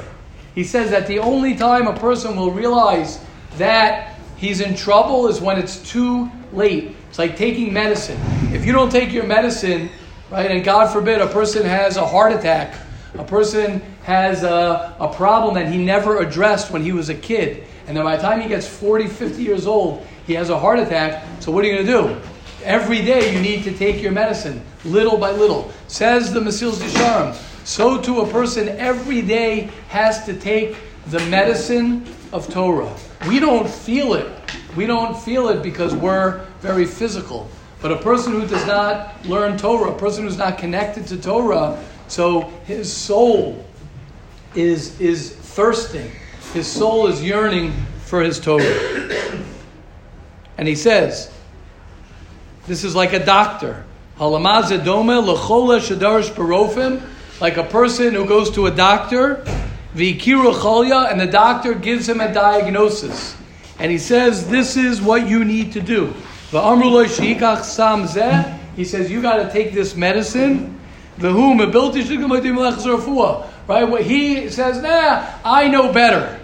He 0.55 0.63
says 0.63 0.91
that 0.91 1.07
the 1.07 1.21
only 1.21 1.57
time 1.57 1.87
a 1.87 1.99
person 1.99 2.37
will 2.37 2.51
realize 2.51 3.19
that 3.57 4.15
he's 4.37 4.61
in 4.61 4.77
trouble 4.77 5.27
is 5.27 5.41
when 5.41 5.59
it's 5.59 5.79
too 5.91 6.31
late. 6.53 6.95
It's 7.09 7.19
like 7.19 7.39
taking 7.39 7.73
medicine. 7.73 8.21
If 8.53 8.67
you 8.67 8.75
don't 8.75 8.93
take 8.93 9.11
your 9.11 9.25
medicine, 9.25 9.89
right, 10.31 10.51
and 10.51 10.63
God 10.63 10.93
forbid 10.93 11.23
a 11.23 11.29
person 11.29 11.65
has 11.65 11.97
a 11.97 12.07
heart 12.07 12.33
attack, 12.33 12.75
a 13.15 13.25
person 13.25 13.81
has 14.03 14.43
a, 14.43 14.97
a 14.99 15.13
problem 15.15 15.55
that 15.55 15.73
he 15.73 15.79
never 15.79 16.19
addressed 16.19 16.71
when 16.71 16.83
he 16.83 16.93
was 16.93 17.09
a 17.09 17.15
kid, 17.15 17.65
and 17.87 17.97
then 17.97 18.05
by 18.05 18.17
the 18.17 18.23
time 18.23 18.41
he 18.41 18.49
gets 18.49 18.67
40, 18.67 19.09
50 19.09 19.43
years 19.43 19.67
old, 19.67 20.07
he 20.27 20.35
has 20.35 20.51
a 20.51 20.59
heart 20.59 20.79
attack. 20.79 21.25
So 21.41 21.53
what 21.53 21.65
are 21.65 21.69
you 21.69 21.85
going 21.85 21.87
to 21.87 22.15
do? 22.15 22.21
Every 22.65 23.03
day 23.03 23.35
you 23.35 23.41
need 23.41 23.63
to 23.65 23.77
take 23.77 24.03
your 24.03 24.13
medicine, 24.13 24.63
little 24.85 25.19
by 25.19 25.33
little. 25.33 25.71
Says 25.87 26.33
the 26.33 26.41
Mesilas 26.41 26.77
Yesharim. 26.77 27.35
So 27.67 28.01
to 28.01 28.21
a 28.21 28.31
person 28.31 28.69
every 28.71 29.23
day 29.23 29.71
has 29.89 30.25
to 30.25 30.35
take 30.35 30.77
the 31.09 31.21
medicine 31.27 32.07
of 32.33 32.51
Torah. 32.53 32.95
We 33.29 33.39
don't 33.39 33.69
feel 33.69 34.15
it. 34.15 34.31
We 34.77 34.87
don't 34.87 35.17
feel 35.17 35.49
it 35.51 35.63
because 35.63 35.95
we're 35.95 36.45
very 36.61 36.87
physical. 36.87 37.49
But 37.83 37.93
a 37.93 37.99
person 37.99 38.33
who 38.33 38.47
does 38.47 38.67
not 38.67 39.27
learn 39.27 39.59
Torah, 39.59 39.93
a 39.93 39.99
person 39.99 40.25
who's 40.25 40.39
not 40.39 40.57
connected 40.57 41.07
to 41.09 41.21
Torah, 41.21 41.83
so 42.09 42.43
his 42.67 42.93
soul 42.93 43.65
is, 44.55 45.01
is 45.01 45.35
thirsting. 45.35 46.11
His 46.53 46.67
soul 46.67 47.07
is 47.07 47.23
yearning 47.23 47.73
for 48.05 48.23
his 48.23 48.39
Torah. 48.39 48.65
And 50.57 50.69
he 50.69 50.77
says, 50.77 51.31
this 52.67 52.85
is 52.85 52.95
like 52.95 53.13
a 53.13 53.25
doctor. 53.25 53.85
Like 57.41 57.57
a 57.57 57.65
person 57.65 58.15
who 58.15 58.27
goes 58.27 58.51
to 58.53 58.67
a 58.67 58.71
doctor, 58.71 59.45
and 59.95 61.21
the 61.21 61.29
doctor 61.31 61.75
gives 61.75 62.09
him 62.09 62.21
a 62.21 62.33
diagnosis. 62.33 63.37
And 63.79 63.91
he 63.91 63.99
says, 63.99 64.49
This 64.49 64.77
is 64.77 65.03
what 65.03 65.29
you 65.29 65.45
need 65.45 65.73
to 65.73 65.81
do. 65.81 66.15
He 68.77 68.85
says, 68.85 69.11
You 69.11 69.21
got 69.21 69.37
to 69.37 69.51
take 69.53 69.75
this 69.75 69.97
medicine. 69.97 70.81
Right? 73.67 73.89
What 73.89 74.03
He 74.03 74.49
says, 74.51 74.83
Nah, 74.83 75.27
I 75.45 75.69
know 75.69 75.93
better. 75.93 76.41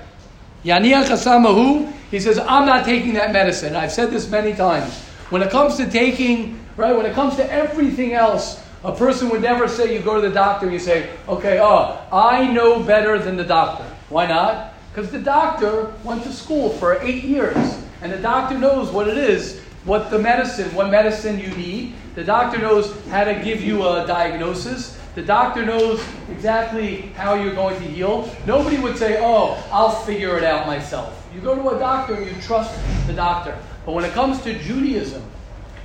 He 2.10 2.20
says, 2.20 2.38
I'm 2.38 2.66
not 2.66 2.84
taking 2.84 3.14
that 3.14 3.32
medicine. 3.32 3.76
I've 3.76 3.92
said 3.92 4.10
this 4.10 4.28
many 4.28 4.52
times. 4.52 4.92
When 5.30 5.42
it 5.42 5.50
comes 5.50 5.76
to 5.76 5.88
taking, 5.88 6.58
right, 6.76 6.92
when 6.94 7.06
it 7.06 7.14
comes 7.14 7.36
to 7.36 7.52
everything 7.52 8.14
else, 8.14 8.60
a 8.82 8.94
person 8.94 9.28
would 9.28 9.42
never 9.42 9.68
say, 9.68 9.94
you 9.94 10.00
go 10.00 10.20
to 10.20 10.28
the 10.28 10.34
doctor 10.34 10.66
and 10.66 10.72
you 10.72 10.80
say, 10.80 11.10
okay, 11.28 11.60
oh, 11.60 12.00
I 12.12 12.50
know 12.50 12.82
better 12.82 13.18
than 13.18 13.36
the 13.36 13.44
doctor. 13.44 13.84
Why 14.08 14.26
not? 14.26 14.74
Because 14.90 15.10
the 15.10 15.20
doctor 15.20 15.92
went 16.02 16.24
to 16.24 16.32
school 16.32 16.70
for 16.70 17.00
eight 17.00 17.22
years. 17.22 17.56
And 18.02 18.10
the 18.10 18.18
doctor 18.18 18.58
knows 18.58 18.90
what 18.90 19.08
it 19.08 19.18
is, 19.18 19.60
what 19.84 20.10
the 20.10 20.18
medicine, 20.18 20.74
what 20.74 20.90
medicine 20.90 21.38
you 21.38 21.50
need. 21.56 21.94
The 22.14 22.24
doctor 22.24 22.58
knows 22.58 22.92
how 23.06 23.24
to 23.24 23.34
give 23.34 23.62
you 23.62 23.86
a 23.86 24.04
diagnosis. 24.06 24.98
The 25.14 25.22
doctor 25.22 25.64
knows 25.64 26.02
exactly 26.30 27.02
how 27.14 27.34
you're 27.34 27.54
going 27.54 27.76
to 27.80 27.86
heal. 27.86 28.30
Nobody 28.46 28.78
would 28.78 28.96
say, 28.96 29.18
oh, 29.20 29.62
I'll 29.70 29.94
figure 30.04 30.36
it 30.36 30.44
out 30.44 30.66
myself. 30.66 31.28
You 31.34 31.40
go 31.40 31.54
to 31.54 31.76
a 31.76 31.78
doctor 31.78 32.14
and 32.14 32.26
you 32.26 32.42
trust 32.42 32.78
the 33.06 33.12
doctor. 33.12 33.56
But 33.86 33.92
when 33.92 34.04
it 34.04 34.12
comes 34.12 34.42
to 34.42 34.58
Judaism, 34.58 35.22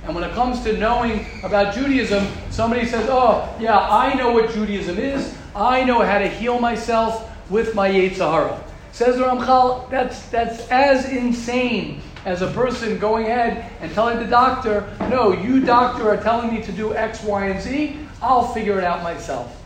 and 0.04 0.14
when 0.14 0.24
it 0.24 0.32
comes 0.32 0.62
to 0.62 0.76
knowing 0.76 1.26
about 1.42 1.74
Judaism, 1.74 2.26
somebody 2.50 2.86
says, 2.86 3.08
oh, 3.08 3.52
yeah, 3.60 3.78
I 3.78 4.14
know 4.14 4.32
what 4.32 4.52
Judaism 4.52 4.98
is. 4.98 5.36
I 5.54 5.84
know 5.84 6.02
how 6.02 6.18
to 6.18 6.28
heal 6.28 6.60
myself 6.60 7.30
with 7.50 7.74
my 7.74 7.88
Yetzirah. 7.88 8.62
Says 8.92 9.16
the 9.16 9.24
Ramchal, 9.24 9.90
that's, 9.90 10.28
that's 10.28 10.68
as 10.70 11.06
insane 11.06 12.00
as 12.26 12.42
a 12.42 12.48
person 12.48 12.98
going 12.98 13.26
ahead 13.26 13.70
and 13.80 13.90
telling 13.92 14.18
the 14.18 14.26
doctor, 14.26 14.92
no, 15.08 15.32
you 15.32 15.64
doctor 15.64 16.10
are 16.10 16.20
telling 16.20 16.52
me 16.52 16.60
to 16.60 16.72
do 16.72 16.92
X, 16.92 17.22
Y, 17.22 17.46
and 17.46 17.62
Z. 17.62 17.96
I'll 18.20 18.48
figure 18.52 18.76
it 18.78 18.84
out 18.84 19.04
myself. 19.04 19.56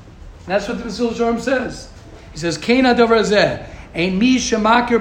And 0.41 0.49
that's 0.49 0.69
what 0.69 0.79
the 0.79 0.85
Mesilas 0.85 1.15
Yesharim 1.15 1.41
says. 1.41 1.91
He 2.33 2.39
says, 2.39 2.59
Kain 2.59 2.85
adavar 2.85 3.67
Ein 3.95 4.19
mi 4.19 4.37
shemakir. 4.37 5.01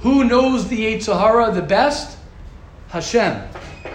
Who 0.00 0.24
knows 0.24 0.68
the 0.68 0.78
Yetzirah 0.78 1.54
the 1.54 1.62
best? 1.62 2.18
Hashem. 2.88 3.48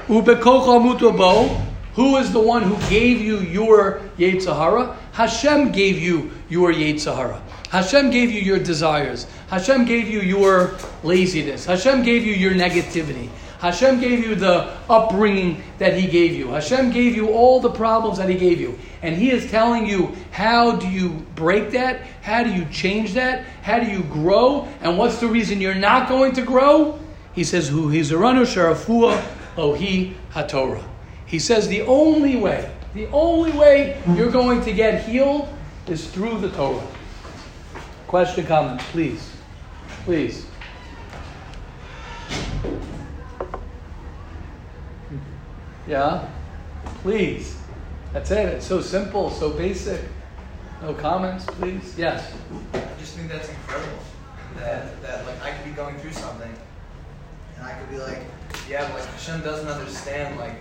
Ubekocha. 0.08 1.66
Who 1.94 2.18
is 2.18 2.34
the 2.34 2.40
one 2.40 2.64
who 2.64 2.90
gave 2.90 3.22
you 3.22 3.38
your 3.40 4.02
Yetzirah? 4.18 4.96
Hashem 5.12 5.72
gave 5.72 6.00
you 6.00 6.32
your 6.50 6.74
Yetzirah. 6.74 7.43
Hashem 7.74 8.12
gave 8.12 8.32
you 8.32 8.40
your 8.40 8.60
desires. 8.60 9.26
Hashem 9.48 9.86
gave 9.86 10.08
you 10.08 10.20
your 10.20 10.78
laziness. 11.02 11.66
Hashem 11.66 12.04
gave 12.04 12.24
you 12.24 12.36
your 12.36 12.54
negativity. 12.54 13.30
Hashem 13.58 14.00
gave 14.00 14.24
you 14.24 14.36
the 14.36 14.78
upbringing 14.88 15.64
that 15.80 15.98
He 15.98 16.06
gave 16.06 16.36
you. 16.36 16.50
Hashem 16.50 16.92
gave 16.92 17.16
you 17.16 17.30
all 17.30 17.60
the 17.60 17.72
problems 17.72 18.20
that 18.20 18.30
He 18.30 18.36
gave 18.36 18.62
you. 18.62 18.78
And 19.02 19.16
He 19.16 19.32
is 19.32 19.50
telling 19.50 19.88
you 19.88 20.16
how 20.30 20.76
do 20.76 20.88
you 20.88 21.26
break 21.34 21.72
that? 21.72 22.02
How 22.22 22.44
do 22.44 22.54
you 22.54 22.66
change 22.66 23.16
that? 23.16 23.44
How 23.64 23.80
do 23.80 23.90
you 23.90 24.04
grow? 24.04 24.68
And 24.82 24.96
what's 24.96 25.20
the 25.20 25.28
reason 25.28 25.60
you're 25.60 25.74
not 25.74 26.08
going 26.08 26.34
to 26.34 26.44
grow? 26.44 27.00
He 27.34 27.44
says, 27.44 27.70
Hu 27.70 27.88
Hizaranu 27.90 28.46
Sharafua 28.46 29.20
Ohi 29.58 30.16
HaTorah. 30.32 30.84
He 31.26 31.40
says 31.40 31.68
the 31.68 31.82
only 31.82 32.36
way, 32.36 32.72
the 32.94 33.08
only 33.08 33.52
way 33.54 34.00
you're 34.16 34.30
going 34.30 34.62
to 34.62 34.74
get 34.74 35.10
healed 35.10 35.50
is 35.88 36.08
through 36.12 36.38
the 36.38 36.52
Torah. 36.52 36.86
Question, 38.14 38.46
comment, 38.46 38.80
please. 38.92 39.28
Please. 40.06 40.46
Yeah? 45.88 46.30
Please. 47.02 47.58
That's 48.14 48.30
it. 48.30 48.50
It's 48.50 48.68
so 48.68 48.82
simple, 48.82 49.32
so 49.32 49.50
basic. 49.50 50.00
No 50.84 50.94
comments, 50.94 51.46
please? 51.46 51.98
Yes. 51.98 52.32
I 52.76 52.84
just 53.00 53.16
think 53.16 53.32
that's 53.32 53.50
incredible. 53.50 53.98
That, 54.58 55.02
that 55.02 55.26
like 55.26 55.42
I 55.42 55.50
could 55.50 55.66
be 55.66 55.72
going 55.72 55.98
through 55.98 56.14
something 56.14 56.54
and 57.58 57.66
I 57.66 57.74
could 57.74 57.90
be 57.90 57.98
like, 57.98 58.20
yeah, 58.70 58.88
but 58.92 59.00
like 59.00 59.10
Hashem 59.10 59.42
doesn't 59.42 59.68
understand 59.68 60.38
like 60.38 60.58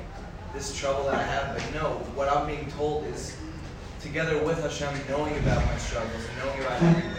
this 0.54 0.74
trouble 0.74 1.04
that 1.04 1.16
I 1.16 1.22
have. 1.22 1.54
But 1.54 1.74
no, 1.74 1.98
what 2.14 2.34
I'm 2.34 2.46
being 2.46 2.70
told 2.70 3.04
is 3.08 3.36
together 4.00 4.42
with 4.42 4.58
Hashem 4.62 4.98
knowing 5.10 5.36
about 5.40 5.62
my 5.66 5.76
struggles 5.76 6.14
and 6.14 6.38
knowing 6.38 6.60
about 6.60 6.82
everything, 6.82 7.12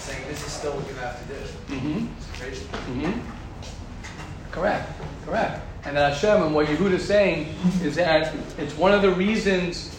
saying 0.00 0.26
this 0.28 0.44
is 0.44 0.52
still 0.52 0.72
what 0.72 0.88
you 0.88 0.94
have 0.94 1.20
to 1.20 1.34
do. 1.34 1.40
Mm-hmm. 1.74 2.06
It's 2.16 2.40
crazy. 2.40 2.64
Mm-hmm. 2.64 4.50
Correct. 4.50 4.90
Correct. 5.24 5.62
And 5.84 5.96
that 5.96 6.12
Hashem 6.14 6.42
and 6.42 6.54
what 6.54 6.66
Yehuda 6.66 6.92
is 6.92 7.06
saying 7.06 7.54
is 7.82 7.96
that 7.96 8.34
it's 8.58 8.76
one 8.76 8.92
of 8.92 9.02
the 9.02 9.10
reasons, 9.10 9.98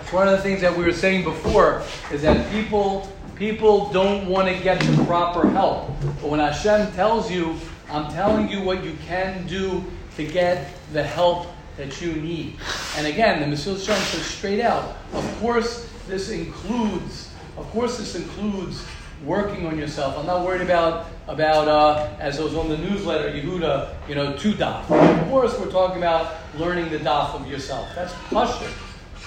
it's 0.00 0.12
one 0.12 0.26
of 0.26 0.36
the 0.36 0.42
things 0.42 0.60
that 0.60 0.76
we 0.76 0.84
were 0.84 0.92
saying 0.92 1.24
before, 1.24 1.82
is 2.12 2.22
that 2.22 2.50
people 2.50 3.08
people 3.36 3.90
don't 3.90 4.26
want 4.26 4.48
to 4.48 4.62
get 4.62 4.80
the 4.80 5.04
proper 5.04 5.48
help. 5.48 5.88
But 6.20 6.30
when 6.30 6.40
Hashem 6.40 6.92
tells 6.92 7.30
you, 7.30 7.56
I'm 7.90 8.12
telling 8.12 8.48
you 8.48 8.62
what 8.62 8.84
you 8.84 8.96
can 9.06 9.46
do 9.46 9.84
to 10.16 10.24
get 10.24 10.70
the 10.92 11.02
help 11.02 11.48
that 11.76 12.00
you 12.00 12.12
need. 12.12 12.56
And 12.96 13.06
again, 13.06 13.40
the 13.40 13.46
Mesilas 13.56 13.86
Yesharim 13.86 14.12
says 14.12 14.24
straight 14.24 14.60
out, 14.60 14.96
of 15.12 15.40
course 15.40 15.88
this 16.06 16.30
includes, 16.30 17.30
of 17.56 17.68
course 17.70 17.98
this 17.98 18.14
includes 18.14 18.84
working 19.24 19.66
on 19.66 19.78
yourself. 19.78 20.18
I'm 20.18 20.26
not 20.26 20.44
worried 20.44 20.62
about 20.62 21.06
about 21.26 21.68
uh, 21.68 22.08
as 22.18 22.38
was 22.38 22.54
on 22.54 22.68
the 22.68 22.76
newsletter, 22.76 23.30
Yehuda, 23.30 23.94
you 24.08 24.14
know, 24.14 24.36
two 24.36 24.52
daf. 24.52 24.90
Of 24.90 25.28
course, 25.28 25.58
we're 25.58 25.70
talking 25.70 25.98
about 25.98 26.36
learning 26.56 26.90
the 26.90 26.98
daf 26.98 27.34
of 27.34 27.46
yourself. 27.46 27.88
That's 27.94 28.12
pashut. 28.12 28.72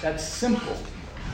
That's 0.02 0.24
simple. 0.24 0.78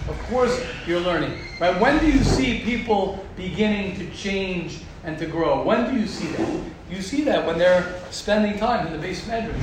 Of 0.07 0.19
course, 0.29 0.65
you're 0.85 0.99
learning. 0.99 1.37
Right? 1.59 1.79
When 1.79 1.99
do 1.99 2.11
you 2.11 2.23
see 2.23 2.61
people 2.61 3.25
beginning 3.35 3.97
to 3.97 4.09
change 4.11 4.81
and 5.03 5.17
to 5.17 5.25
grow? 5.25 5.63
When 5.63 5.93
do 5.93 5.99
you 5.99 6.07
see 6.07 6.27
that? 6.27 6.63
You 6.89 7.01
see 7.01 7.23
that 7.23 7.45
when 7.45 7.57
they're 7.57 7.99
spending 8.11 8.57
time 8.57 8.87
in 8.87 8.99
the 8.99 9.05
beis 9.05 9.21
medrash, 9.21 9.53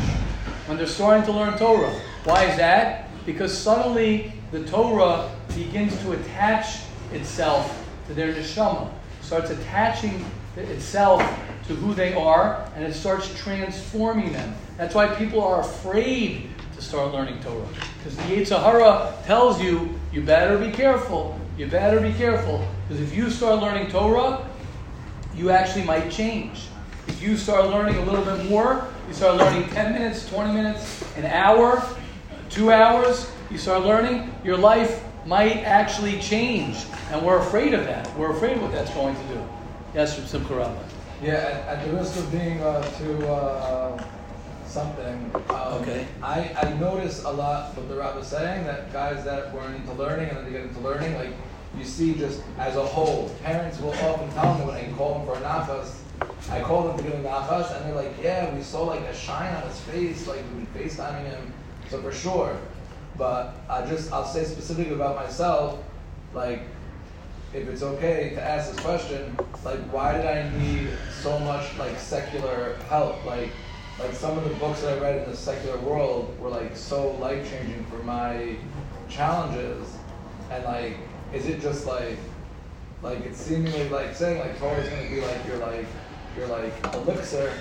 when 0.66 0.76
they're 0.76 0.86
starting 0.86 1.24
to 1.24 1.32
learn 1.32 1.58
Torah. 1.58 1.94
Why 2.24 2.44
is 2.44 2.56
that? 2.56 3.08
Because 3.24 3.56
suddenly 3.56 4.32
the 4.50 4.64
Torah 4.64 5.30
begins 5.54 5.98
to 6.00 6.12
attach 6.12 6.80
itself 7.12 7.79
to 8.10 8.16
their 8.16 8.34
neshama, 8.34 8.90
starts 9.22 9.50
attaching 9.50 10.24
itself 10.56 11.22
to 11.68 11.74
who 11.76 11.94
they 11.94 12.12
are, 12.12 12.68
and 12.74 12.84
it 12.84 12.92
starts 12.92 13.32
transforming 13.40 14.32
them. 14.32 14.52
That's 14.76 14.96
why 14.96 15.14
people 15.14 15.40
are 15.40 15.60
afraid 15.60 16.50
to 16.74 16.82
start 16.82 17.12
learning 17.12 17.40
Torah. 17.40 17.68
Because 17.98 18.16
the 18.16 18.22
Yetzirah 18.22 19.24
tells 19.26 19.62
you, 19.62 19.94
you 20.12 20.22
better 20.22 20.58
be 20.58 20.72
careful. 20.72 21.38
You 21.56 21.68
better 21.68 22.00
be 22.00 22.12
careful. 22.14 22.66
Because 22.88 23.00
if 23.00 23.14
you 23.14 23.30
start 23.30 23.60
learning 23.60 23.90
Torah, 23.92 24.44
you 25.36 25.50
actually 25.50 25.84
might 25.84 26.10
change. 26.10 26.66
If 27.06 27.22
you 27.22 27.36
start 27.36 27.66
learning 27.70 27.96
a 27.96 28.04
little 28.04 28.24
bit 28.24 28.50
more, 28.50 28.88
you 29.06 29.14
start 29.14 29.36
learning 29.36 29.68
10 29.68 29.92
minutes, 29.92 30.28
20 30.28 30.52
minutes, 30.52 31.04
an 31.16 31.26
hour, 31.26 31.80
two 32.48 32.72
hours, 32.72 33.30
you 33.52 33.58
start 33.58 33.84
learning, 33.84 34.34
your 34.42 34.56
life 34.56 35.04
might 35.26 35.58
actually 35.58 36.18
change. 36.20 36.76
And 37.10 37.24
we're 37.24 37.38
afraid 37.38 37.74
of 37.74 37.84
that. 37.84 38.14
We're 38.16 38.32
afraid 38.32 38.56
of 38.56 38.62
what 38.62 38.72
that's 38.72 38.92
going 38.94 39.14
to 39.14 39.34
do. 39.34 39.42
Yes, 39.94 40.14
from 40.14 40.26
Simcha 40.26 40.54
Rabba. 40.54 40.84
Yeah, 41.22 41.32
at, 41.32 41.78
at, 41.78 41.86
the 41.86 41.92
risk 41.92 42.16
of 42.16 42.30
being 42.32 42.60
uh, 42.62 42.82
too 42.98 43.26
uh, 43.26 44.02
something, 44.66 45.30
um, 45.50 45.82
okay. 45.82 46.06
I, 46.22 46.54
I 46.62 46.72
notice 46.74 47.24
a 47.24 47.30
lot 47.30 47.76
what 47.76 47.88
the 47.88 47.96
Rabbi 47.96 48.20
is 48.20 48.28
saying 48.28 48.64
that 48.64 48.92
guys 48.92 49.24
that 49.24 49.52
weren't 49.52 49.76
into 49.76 49.92
learning 49.94 50.28
and 50.28 50.38
then 50.38 50.44
they 50.46 50.52
get 50.52 50.62
into 50.62 50.80
learning, 50.80 51.14
like 51.16 51.34
you 51.76 51.84
see 51.84 52.14
just 52.14 52.40
as 52.58 52.76
a 52.76 52.84
whole, 52.84 53.28
parents 53.42 53.78
will 53.80 53.92
often 53.92 54.30
tell 54.32 54.58
me 54.58 54.64
when 54.64 54.76
I 54.76 54.90
call 54.96 55.18
them 55.18 55.26
for 55.26 55.34
a 55.34 55.42
nachas, 55.42 55.96
I 56.50 56.62
call 56.62 56.88
them 56.88 56.96
to 56.96 57.02
give 57.02 57.12
him 57.12 57.24
nachas, 57.24 57.76
and 57.76 57.84
they're 57.84 58.02
like, 58.02 58.14
yeah, 58.22 58.54
we 58.54 58.62
saw 58.62 58.84
like 58.84 59.00
a 59.02 59.14
shine 59.14 59.54
on 59.54 59.68
his 59.68 59.80
face, 59.80 60.26
like 60.26 60.42
we've 60.54 60.72
been 60.72 60.88
FaceTiming 60.88 61.24
him, 61.24 61.52
so 61.90 62.00
for 62.00 62.12
sure. 62.12 62.56
But 63.20 63.54
I 63.68 63.84
just, 63.84 64.10
I'll 64.14 64.24
say 64.24 64.44
specifically 64.44 64.94
about 64.94 65.14
myself, 65.14 65.84
like 66.32 66.62
if 67.52 67.68
it's 67.68 67.82
okay 67.82 68.30
to 68.30 68.42
ask 68.42 68.72
this 68.72 68.80
question, 68.80 69.36
like 69.62 69.78
why 69.92 70.16
did 70.16 70.24
I 70.24 70.48
need 70.58 70.88
so 71.10 71.38
much 71.38 71.76
like 71.76 71.98
secular 71.98 72.76
help? 72.88 73.22
Like 73.26 73.50
like 73.98 74.14
some 74.14 74.38
of 74.38 74.44
the 74.44 74.54
books 74.54 74.80
that 74.80 74.96
I 74.96 75.00
read 75.02 75.22
in 75.22 75.30
the 75.30 75.36
secular 75.36 75.76
world 75.80 76.34
were 76.40 76.48
like 76.48 76.74
so 76.74 77.10
life 77.16 77.50
changing 77.50 77.84
for 77.90 78.02
my 78.04 78.56
challenges. 79.10 79.98
And 80.50 80.64
like 80.64 80.96
is 81.34 81.46
it 81.46 81.60
just 81.60 81.86
like 81.86 82.16
like 83.02 83.18
it's 83.26 83.38
seemingly 83.38 83.90
like 83.90 84.14
saying 84.14 84.38
like 84.38 84.58
Torah 84.58 84.80
is 84.80 84.88
gonna 84.88 85.10
be 85.10 85.20
like 85.20 85.46
your 85.46 85.58
like 85.58 85.86
your 86.38 86.46
like 86.46 86.72
elixir 86.94 87.52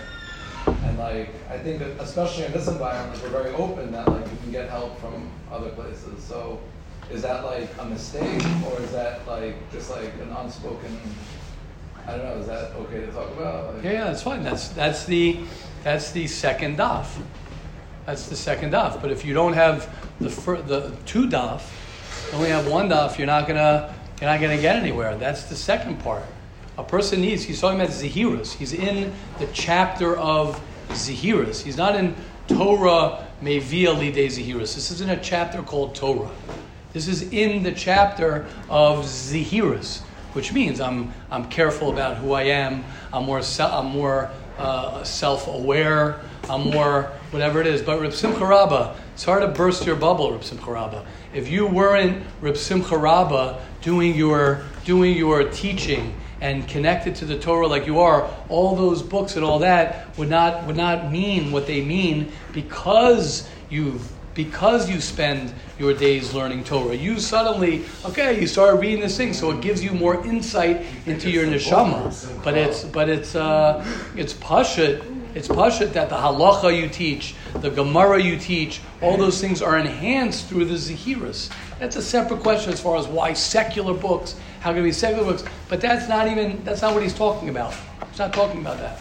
like 1.00 1.30
I 1.50 1.58
think 1.58 1.80
that 1.80 1.92
especially 2.00 2.46
in 2.46 2.52
this 2.52 2.68
environment 2.68 3.22
we're 3.24 3.30
very 3.30 3.54
open 3.56 3.92
that 3.94 4.08
like 4.08 4.26
you 4.26 4.38
can 4.44 4.52
get 4.52 4.70
help 4.70 5.00
from 5.00 5.30
other 5.52 5.70
places. 5.70 6.22
So 6.24 6.60
is 7.10 7.22
that 7.24 7.44
like 7.44 7.70
a 7.80 7.86
mistake 7.86 8.44
or 8.68 8.80
is 8.82 8.92
that 8.92 9.26
like 9.28 9.56
just 9.72 9.90
like 9.90 10.14
an 10.22 10.30
unspoken 10.38 11.00
I 12.10 12.18
don't 12.18 12.26
know, 12.26 12.38
is 12.38 12.48
that 12.48 12.72
okay 12.72 13.02
to 13.02 13.08
talk 13.12 13.30
about? 13.38 13.76
Like, 13.76 13.84
yeah, 13.84 13.92
yeah, 13.92 14.04
that's 14.06 14.24
fine. 14.24 14.44
That's 14.44 14.70
that's 14.70 15.06
the 15.06 15.40
that's 15.84 16.12
the 16.12 16.28
second 16.28 16.78
daf. 16.78 17.08
That's 18.06 18.28
the 18.28 18.36
second 18.36 18.74
daf. 18.74 19.00
But 19.02 19.12
if 19.12 19.24
you 19.24 19.34
don't 19.34 19.54
have 19.54 19.88
the 20.20 20.30
fir- 20.30 20.62
the 20.62 20.96
two 21.06 21.28
daf, 21.28 21.62
only 22.34 22.50
have 22.50 22.68
one 22.68 22.90
daf, 22.90 23.18
you're 23.18 23.28
not 23.28 23.48
gonna 23.48 23.94
you're 24.20 24.30
not 24.30 24.42
gonna 24.42 24.60
get 24.60 24.76
anywhere. 24.76 25.16
That's 25.18 25.44
the 25.44 25.56
second 25.56 26.00
part. 26.00 26.24
A 26.80 26.84
person 26.84 27.22
needs. 27.22 27.44
He's 27.44 27.62
talking 27.62 27.80
about 27.80 27.94
zehirus. 27.94 28.54
He's 28.54 28.74
in 28.74 29.14
the 29.38 29.48
chapter 29.54 30.18
of 30.18 30.60
zehirus. 30.90 31.62
He's 31.62 31.78
not 31.78 31.96
in 31.96 32.16
Torah 32.48 33.28
Mevia 33.42 33.94
Lide 33.96 34.30
Zehirus. 34.30 34.76
This 34.76 34.92
is 34.92 35.02
in 35.02 35.10
a 35.10 35.22
chapter 35.22 35.62
called 35.62 35.96
Torah. 35.96 36.30
This 36.94 37.08
is 37.08 37.32
in 37.32 37.64
the 37.64 37.72
chapter 37.72 38.48
of 38.70 39.06
Zehirus, 39.06 40.02
which 40.34 40.52
means 40.52 40.82
I'm, 40.82 41.14
I'm 41.30 41.48
careful 41.50 41.92
about 41.92 42.18
who 42.18 42.34
I 42.34 42.44
am. 42.44 42.84
I'm 43.14 43.26
more, 43.26 43.42
I'm 43.60 43.86
more 43.86 44.32
uh, 44.58 45.04
self-aware. 45.04 46.20
I'm 46.50 46.72
more 46.72 47.12
whatever 47.30 47.62
it 47.62 47.68
is. 47.68 47.82
But 47.84 48.02
Reb 48.02 48.14
Simcha 48.14 48.44
Rabba, 48.44 48.96
it's 49.14 49.24
hard 49.24 49.44
to 49.44 49.48
burst 49.50 49.86
your 49.86 49.96
bubble, 49.96 50.32
Reb 50.32 50.44
Simcha 50.44 50.72
Rabba. 50.72 51.06
If 51.34 51.48
you 51.48 51.68
weren't 51.68 52.26
Reb 52.42 52.58
Simcha 52.58 52.98
Rabba 52.98 53.64
doing 53.82 54.16
your 54.16 54.64
doing 54.84 55.16
your 55.16 55.44
teaching 55.50 56.19
and 56.42 56.68
connected 56.68 57.16
to 57.16 57.26
the 57.26 57.38
Torah 57.38 57.68
like 57.68 57.86
you 57.86 58.00
are, 58.00 58.30
all 58.48 58.76
those 58.76 59.02
books 59.02 59.36
and 59.36 59.44
all 59.44 59.60
that 59.60 60.18
would 60.18 60.30
not 60.30 60.66
would 60.66 60.78
not 60.78 61.12
mean 61.12 61.52
what 61.52 61.68
they 61.68 61.84
mean 61.84 62.32
because 62.54 63.50
you've 63.70 64.12
because 64.34 64.90
you 64.90 65.02
spend 65.02 65.54
your 65.78 65.94
days 65.94 66.34
learning 66.34 66.64
Torah. 66.64 66.96
You 66.96 67.20
suddenly, 67.20 67.84
okay, 68.06 68.40
you 68.40 68.48
start 68.48 68.80
reading 68.80 69.02
this 69.02 69.18
thing, 69.18 69.34
so 69.34 69.52
it 69.52 69.60
gives 69.60 69.84
you 69.84 69.92
more 69.92 70.26
insight 70.26 70.86
into 71.06 71.30
your 71.30 71.46
neshama. 71.46 72.44
But 72.44 72.56
it's 72.56 72.86
but 72.86 73.10
it's 73.10 73.36
uh, 73.36 73.86
it's 74.16 74.34
pashut. 74.34 75.18
It's 75.36 75.48
pashut 75.48 75.94
that 75.94 76.10
the 76.10 76.16
halacha 76.16 76.76
you 76.76 76.88
teach, 76.90 77.36
the 77.54 77.70
Gemara 77.70 78.22
you 78.22 78.38
teach, 78.38 78.82
all 79.02 79.16
those 79.16 79.40
things 79.40 79.62
are 79.62 79.78
enhanced 79.78 80.48
through 80.48 80.66
the 80.66 80.76
Zehirus. 80.76 81.52
That's 81.78 81.98
a 81.98 82.02
separate 82.02 82.40
question 82.40 82.74
as 82.74 82.82
far 82.82 82.98
as 82.98 83.08
why 83.08 83.34
secular 83.34 83.94
books, 83.94 84.36
how 84.60 84.72
can 84.72 84.84
we 84.84 84.90
be 84.90 84.92
secular 84.92 85.24
books? 85.24 85.44
But 85.68 85.82
that's 85.82 86.08
not 86.10 86.28
even 86.28 86.64
that's 86.64 86.82
not 86.82 86.94
what 86.94 87.04
he's 87.04 87.14
talking 87.14 87.50
about. 87.50 87.74
He's 88.10 88.20
not 88.20 88.34
talking 88.34 88.62
about 88.62 88.78
that. 88.80 89.00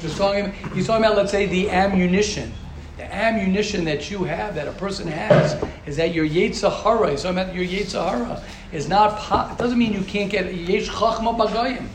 Just 0.00 0.16
talking, 0.16 0.52
he's 0.74 0.86
talking 0.86 1.04
about 1.04 1.16
let's 1.16 1.30
say 1.30 1.46
the 1.46 1.70
ammunition 1.70 2.52
the 2.96 3.14
ammunition 3.14 3.84
that 3.84 4.10
you 4.10 4.24
have, 4.24 4.54
that 4.54 4.66
a 4.66 4.72
person 4.72 5.06
has, 5.06 5.62
is 5.84 5.96
that 5.96 6.14
your 6.14 6.26
Yetzirah, 6.26 7.10
he's 7.10 7.22
talking 7.22 7.38
about 7.38 7.54
your 7.54 7.64
Yetzirah, 7.64 8.42
is 8.72 8.88
not, 8.88 9.52
it 9.52 9.58
doesn't 9.58 9.78
mean 9.78 9.92
you 9.92 10.02
can't 10.02 10.30
get, 10.30 10.52
Yesh 10.54 10.88
Chachma 10.88 11.36
Bagayim. 11.36 11.86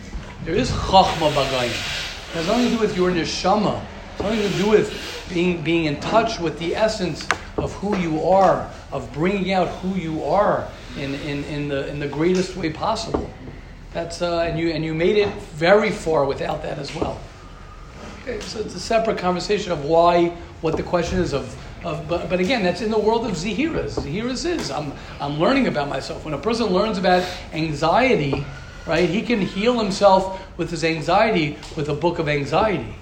There 0.45 0.55
is 0.55 0.70
Chachma 0.70 1.32
Bagayim. 1.32 1.70
It 1.70 2.36
has 2.36 2.47
nothing 2.47 2.66
to 2.70 2.76
do 2.76 2.80
with 2.80 2.95
your 2.95 3.09
Neshama. 3.09 3.84
It's 4.14 4.22
nothing 4.22 4.39
to 4.39 4.57
do 4.64 4.70
with 4.70 5.28
being, 5.34 5.64
being 5.64 5.86
in 5.86 5.99
touch 5.99 6.39
with 6.39 6.59
the 6.59 6.76
essence 6.76 7.28
of 7.57 7.74
who 7.74 7.97
you 7.97 8.24
are, 8.24 8.70
of 8.91 9.12
bringing 9.12 9.53
out 9.53 9.70
who 9.80 9.95
you 9.95 10.24
are 10.24 10.68
in, 10.97 11.15
in, 11.15 11.43
in, 11.45 11.67
the, 11.67 11.87
in 11.87 11.99
the 11.99 12.07
greatest 12.07 12.55
way 12.55 12.69
possible. 12.71 13.29
That's, 13.93 14.21
uh, 14.21 14.39
and, 14.39 14.57
you, 14.57 14.69
and 14.69 14.83
you 14.85 14.93
made 14.93 15.17
it 15.17 15.33
very 15.53 15.91
far 15.91 16.25
without 16.25 16.63
that 16.63 16.79
as 16.79 16.95
well. 16.95 17.19
Okay, 18.21 18.39
so 18.39 18.59
it's 18.59 18.75
a 18.75 18.79
separate 18.79 19.17
conversation 19.17 19.71
of 19.71 19.85
why 19.85 20.29
what 20.61 20.77
the 20.77 20.83
question 20.83 21.19
is 21.19 21.33
of, 21.33 21.57
of 21.83 22.07
but, 22.07 22.29
but 22.29 22.39
again, 22.39 22.63
that's 22.63 22.81
in 22.81 22.91
the 22.91 22.99
world 22.99 23.25
of 23.25 23.31
Zehirus. 23.31 23.99
Zehirus 23.99 24.45
is, 24.45 24.69
I'm, 24.69 24.93
I'm 25.19 25.39
learning 25.39 25.67
about 25.67 25.89
myself. 25.89 26.23
When 26.23 26.33
a 26.33 26.37
person 26.37 26.67
learns 26.67 26.97
about 26.97 27.27
anxiety, 27.51 28.45
right, 28.85 29.09
he 29.09 29.23
can 29.23 29.41
heal 29.41 29.79
himself 29.79 30.39
with 30.57 30.69
his 30.69 30.83
anxiety 30.83 31.57
with 31.75 31.89
a 31.89 31.95
book 31.95 32.19
of 32.19 32.29
anxiety. 32.29 32.95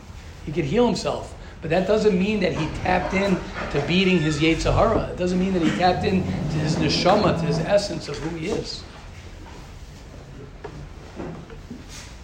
He 0.46 0.52
can 0.52 0.64
heal 0.64 0.86
himself. 0.88 1.36
But 1.62 1.72
that 1.72 1.88
doesn't 1.88 2.18
mean 2.18 2.40
that 2.40 2.54
he 2.54 2.68
tapped 2.82 3.14
in 3.14 3.38
to 3.72 3.86
beating 3.86 4.20
his 4.20 4.40
Yetzirah. 4.40 5.10
It 5.10 5.18
doesn't 5.18 5.40
mean 5.40 5.54
that 5.54 5.62
he 5.62 5.70
tapped 5.78 6.06
in 6.06 6.24
to 6.24 6.58
his 6.58 6.78
neshama, 6.78 7.38
to 7.40 7.46
his 7.46 7.60
essence 7.60 8.08
of 8.08 8.18
who 8.18 8.38
he 8.38 8.48
is. 8.48 8.84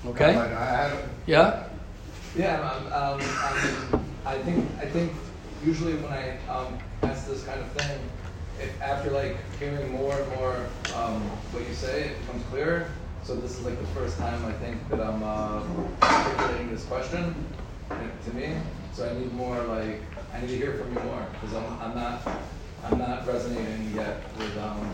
Okay? 0.08 0.36
Yeah? 1.26 1.68
Yeah, 2.38 2.60
um, 2.62 2.86
um, 2.88 3.22
um, 3.22 4.06
I 4.26 4.38
think 4.40 4.66
I 4.80 4.86
think 4.86 5.14
usually 5.66 5.96
when 5.96 6.12
I 6.12 6.38
um, 6.48 6.78
ask 7.04 7.28
this 7.28 7.44
kind 7.44 7.60
of 7.60 7.72
thing, 7.72 8.00
if 8.62 8.82
after 8.82 9.12
like 9.12 9.38
hearing 9.58 9.92
more 9.92 10.18
and 10.18 10.30
more 10.36 10.56
um, 10.96 11.22
what 11.52 11.68
you 11.68 11.74
say, 11.74 12.10
it 12.10 12.20
becomes 12.22 12.44
clearer. 12.52 12.92
So 13.24 13.36
this 13.36 13.58
is 13.58 13.66
like 13.66 13.80
the 13.80 13.88
first 13.88 14.18
time 14.18 14.46
I 14.46 14.52
think 14.54 14.78
that 14.90 15.00
I'm 15.00 15.24
uh, 15.24 15.64
articulating 16.02 16.70
this 16.72 16.86
question 16.86 17.36
to 18.26 18.36
me. 18.36 18.56
So 18.96 19.06
I 19.06 19.14
need 19.20 19.34
more 19.34 19.62
like 19.64 20.00
I 20.34 20.40
need 20.40 20.48
to 20.48 20.56
hear 20.56 20.76
from 20.76 20.94
you 20.94 21.00
more 21.02 21.28
because 21.34 21.54
I'm, 21.54 21.80
I'm 21.82 21.96
not 21.96 22.22
I'm 22.86 22.98
not 22.98 23.28
resonating 23.28 23.94
yet 23.94 24.24
with 24.38 24.58
um. 24.58 24.90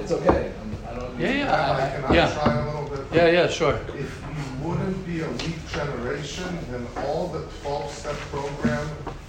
It's 0.00 0.10
okay. 0.10 0.52
I'm, 0.60 0.76
I 0.88 0.98
don't. 0.98 1.20
Yeah, 1.20 1.30
yeah. 1.30 1.46
Rabbi, 1.46 1.94
can 1.94 2.04
I 2.04 2.14
yeah. 2.14 2.34
try 2.34 2.54
a 2.56 2.66
little 2.66 2.88
bit? 2.88 3.06
Yeah, 3.14 3.30
yeah, 3.30 3.46
sure. 3.48 3.74
If 3.96 4.20
you 4.20 4.68
wouldn't 4.68 5.06
be 5.06 5.20
a 5.20 5.30
weak 5.30 5.68
generation, 5.70 6.48
then 6.72 6.84
all 7.06 7.28
the 7.28 7.46
12 7.62 7.92
step 7.92 8.16
program 8.32 8.88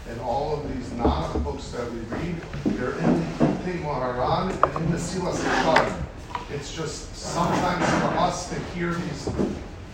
and 0.10 0.20
all 0.22 0.60
of 0.60 0.76
these 0.76 0.92
non 0.94 1.44
books 1.44 1.70
that 1.70 1.92
we 1.92 2.00
read, 2.00 2.36
they're 2.66 2.98
in 2.98 3.14
the 3.38 3.74
Maharan 3.84 4.50
and 4.50 4.76
in 4.86 4.92
the 4.92 4.98
Mesilas 4.98 5.36
Yesharim. 5.36 6.04
It's 6.50 6.76
just 6.76 7.16
sometimes 7.16 7.86
for 7.86 8.18
us 8.18 8.50
to 8.50 8.60
hear 8.74 8.96
these 8.96 9.30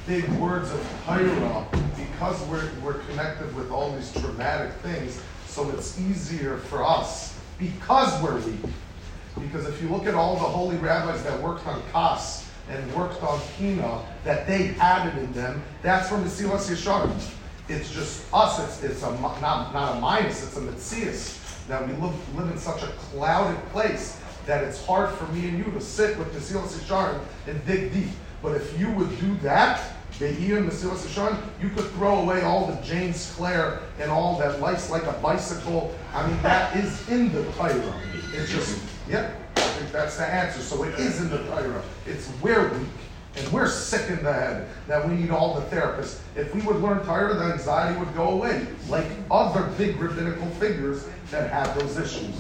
big 0.08 0.26
words 0.40 0.72
of 0.72 0.80
Torah 1.06 1.68
because 2.16 2.42
we're, 2.44 2.70
we're 2.82 3.00
connected 3.10 3.54
with 3.56 3.70
all 3.72 3.94
these 3.94 4.12
traumatic 4.14 4.72
things, 4.76 5.22
so 5.48 5.70
it's 5.72 6.00
easier 6.00 6.58
for 6.58 6.82
us 6.82 7.38
because 7.60 8.22
we're 8.24 8.40
weak. 8.40 8.72
Because 9.38 9.68
if 9.68 9.82
you 9.82 9.90
look 9.90 10.06
at 10.06 10.14
all 10.14 10.36
the 10.36 10.40
holy 10.40 10.78
rabbis 10.78 11.24
that 11.24 11.42
worked 11.42 11.68
on 11.68 11.82
Kas 11.92 12.50
and 12.70 12.96
worked 12.96 13.22
on 13.22 13.42
Kina, 13.58 14.02
that 14.24 14.48
they 14.48 14.68
had 14.68 15.08
it 15.08 15.18
in 15.18 15.34
them, 15.34 15.62
that's 15.82 16.08
from 16.08 16.24
the 16.24 16.30
Mesilas 16.30 16.70
Yesharim. 16.70 17.14
It's 17.68 17.92
just 17.92 18.24
us. 18.34 18.60
It's, 18.60 18.92
it's 18.92 19.04
a 19.04 19.12
not, 19.20 19.42
not 19.74 19.98
a 19.98 20.00
minus. 20.00 20.42
It's 20.44 20.56
a 20.56 20.62
metzius 20.62 21.68
that 21.68 21.86
we 21.86 21.94
live, 21.96 22.38
live 22.38 22.50
in 22.50 22.58
such 22.58 22.82
a 22.84 22.88
clouded 22.88 23.62
place 23.70 24.22
that 24.46 24.64
it's 24.64 24.86
hard 24.86 25.14
for 25.16 25.26
me 25.34 25.50
and 25.50 25.58
you 25.58 25.66
to 25.66 25.82
sit 25.82 26.18
with 26.18 26.32
the 26.32 26.40
Mesilas 26.40 26.78
Yesharim 26.78 27.20
and 27.48 27.66
dig 27.66 27.92
deep. 27.92 28.10
But 28.42 28.56
if 28.56 28.80
you 28.80 28.90
would 28.92 29.20
do 29.20 29.36
that, 29.38 29.95
Mesilas 30.20 31.06
Yesharim, 31.06 31.38
you 31.62 31.70
could 31.70 31.86
throw 31.92 32.22
away 32.22 32.42
all 32.42 32.68
the 32.68 32.82
James 32.82 33.34
Clear 33.36 33.80
and 34.00 34.10
all 34.10 34.38
that 34.40 34.62
life's 34.62 34.90
like 34.90 35.04
a 35.04 35.14
bicycle. 35.14 35.94
I 36.14 36.28
mean, 36.28 36.42
that 36.42 36.76
is 36.76 37.08
in 37.10 37.34
the 37.34 37.44
Torah. 37.54 38.02
It's 38.34 38.52
just, 38.52 38.82
yeah, 39.10 39.32
I 39.58 39.62
think 39.62 39.92
that's 39.92 40.18
the 40.18 40.26
answer. 40.26 40.62
So 40.62 40.84
it 40.84 40.98
is 41.00 41.22
in 41.22 41.30
the 41.30 41.40
Torah. 41.50 41.84
It's 42.06 42.30
we're 42.42 42.70
weak 42.70 42.88
and 43.38 43.48
we're 43.52 43.68
sick 43.68 44.10
in 44.10 44.24
the 44.24 44.32
head 44.32 44.70
that 44.88 45.08
we 45.08 45.16
need 45.16 45.30
all 45.30 45.60
the 45.60 45.66
therapists. 45.76 46.20
If 46.36 46.56
we 46.56 46.62
would 46.62 46.78
learn 46.78 47.06
Torah, 47.06 47.34
the 47.34 47.54
anxiety 47.54 48.00
would 48.00 48.14
go 48.16 48.30
away, 48.30 48.66
like 48.88 49.08
other 49.30 49.70
big 49.78 49.98
rabbinical 49.98 50.48
figures 50.52 51.06
that 51.32 51.52
have 51.52 51.78
those 51.78 51.98
issues. 51.98 52.34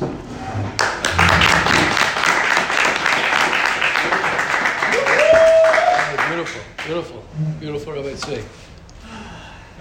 Beautiful, 6.45 6.61
beautiful, 6.85 7.23
beautiful, 7.59 7.93
Rabbi 7.93 8.13
Tzvi. 8.13 8.37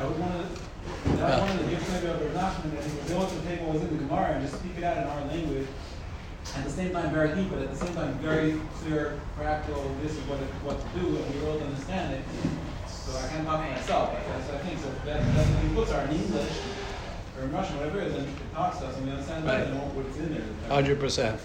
I 0.00 0.04
was 0.08 0.16
one 0.16 0.32
of 0.32 0.48
the, 0.48 1.16
that 1.20 1.44
one 1.44 1.50
of 1.52 1.60
the 1.60 1.68
gifts 1.68 1.92
maybe 1.92 2.06
of 2.08 2.16
Rav 2.16 2.32
Nachman 2.32 2.72
that 2.72 2.84
he 2.88 2.96
was 3.04 3.10
able 3.12 3.28
to 3.28 3.40
take 3.44 3.60
what 3.60 3.76
was 3.76 3.82
in 3.84 3.92
the 3.92 4.00
Gemara 4.00 4.32
and 4.32 4.48
just 4.48 4.56
speak 4.64 4.72
it 4.80 4.84
out 4.84 4.96
in 4.96 5.04
our 5.04 5.28
language. 5.28 5.68
At 6.56 6.64
the 6.64 6.70
same 6.72 6.88
time, 6.96 7.12
very 7.12 7.36
deep, 7.36 7.52
but 7.52 7.60
at 7.60 7.68
the 7.68 7.76
same 7.76 7.92
time, 7.92 8.16
very 8.24 8.56
clear, 8.80 9.20
practical. 9.36 9.92
This 10.00 10.16
is 10.16 10.24
what 10.24 10.40
it, 10.40 10.48
what 10.64 10.80
to 10.80 10.88
do, 10.96 11.04
and 11.04 11.24
we 11.36 11.44
all 11.44 11.60
understand 11.60 12.16
it. 12.16 12.24
So 12.88 13.12
I 13.12 13.28
can't 13.28 13.44
talk 13.44 13.60
for 13.60 13.68
myself. 13.68 14.16
But 14.16 14.24
that's 14.24 14.48
what 14.48 14.56
I 14.56 14.64
think. 14.64 14.80
So 14.80 14.88
that, 15.04 15.20
that's 15.20 15.48
what 15.52 15.60
these 15.60 15.74
books 15.76 15.92
are 15.92 16.04
in 16.08 16.16
English 16.16 16.54
or 17.36 17.44
in 17.44 17.52
Russian, 17.52 17.76
whatever 17.76 18.00
it 18.00 18.08
is, 18.08 18.14
and 18.16 18.24
it 18.24 18.54
talks 18.56 18.80
to 18.80 18.88
us, 18.88 18.96
and 18.96 19.04
we 19.04 19.12
understand 19.12 19.44
better 19.44 19.68
than 19.68 19.76
what's 19.92 20.16
in 20.16 20.32
there. 20.32 20.48
Hundred 20.72 20.96
percent, 20.96 21.36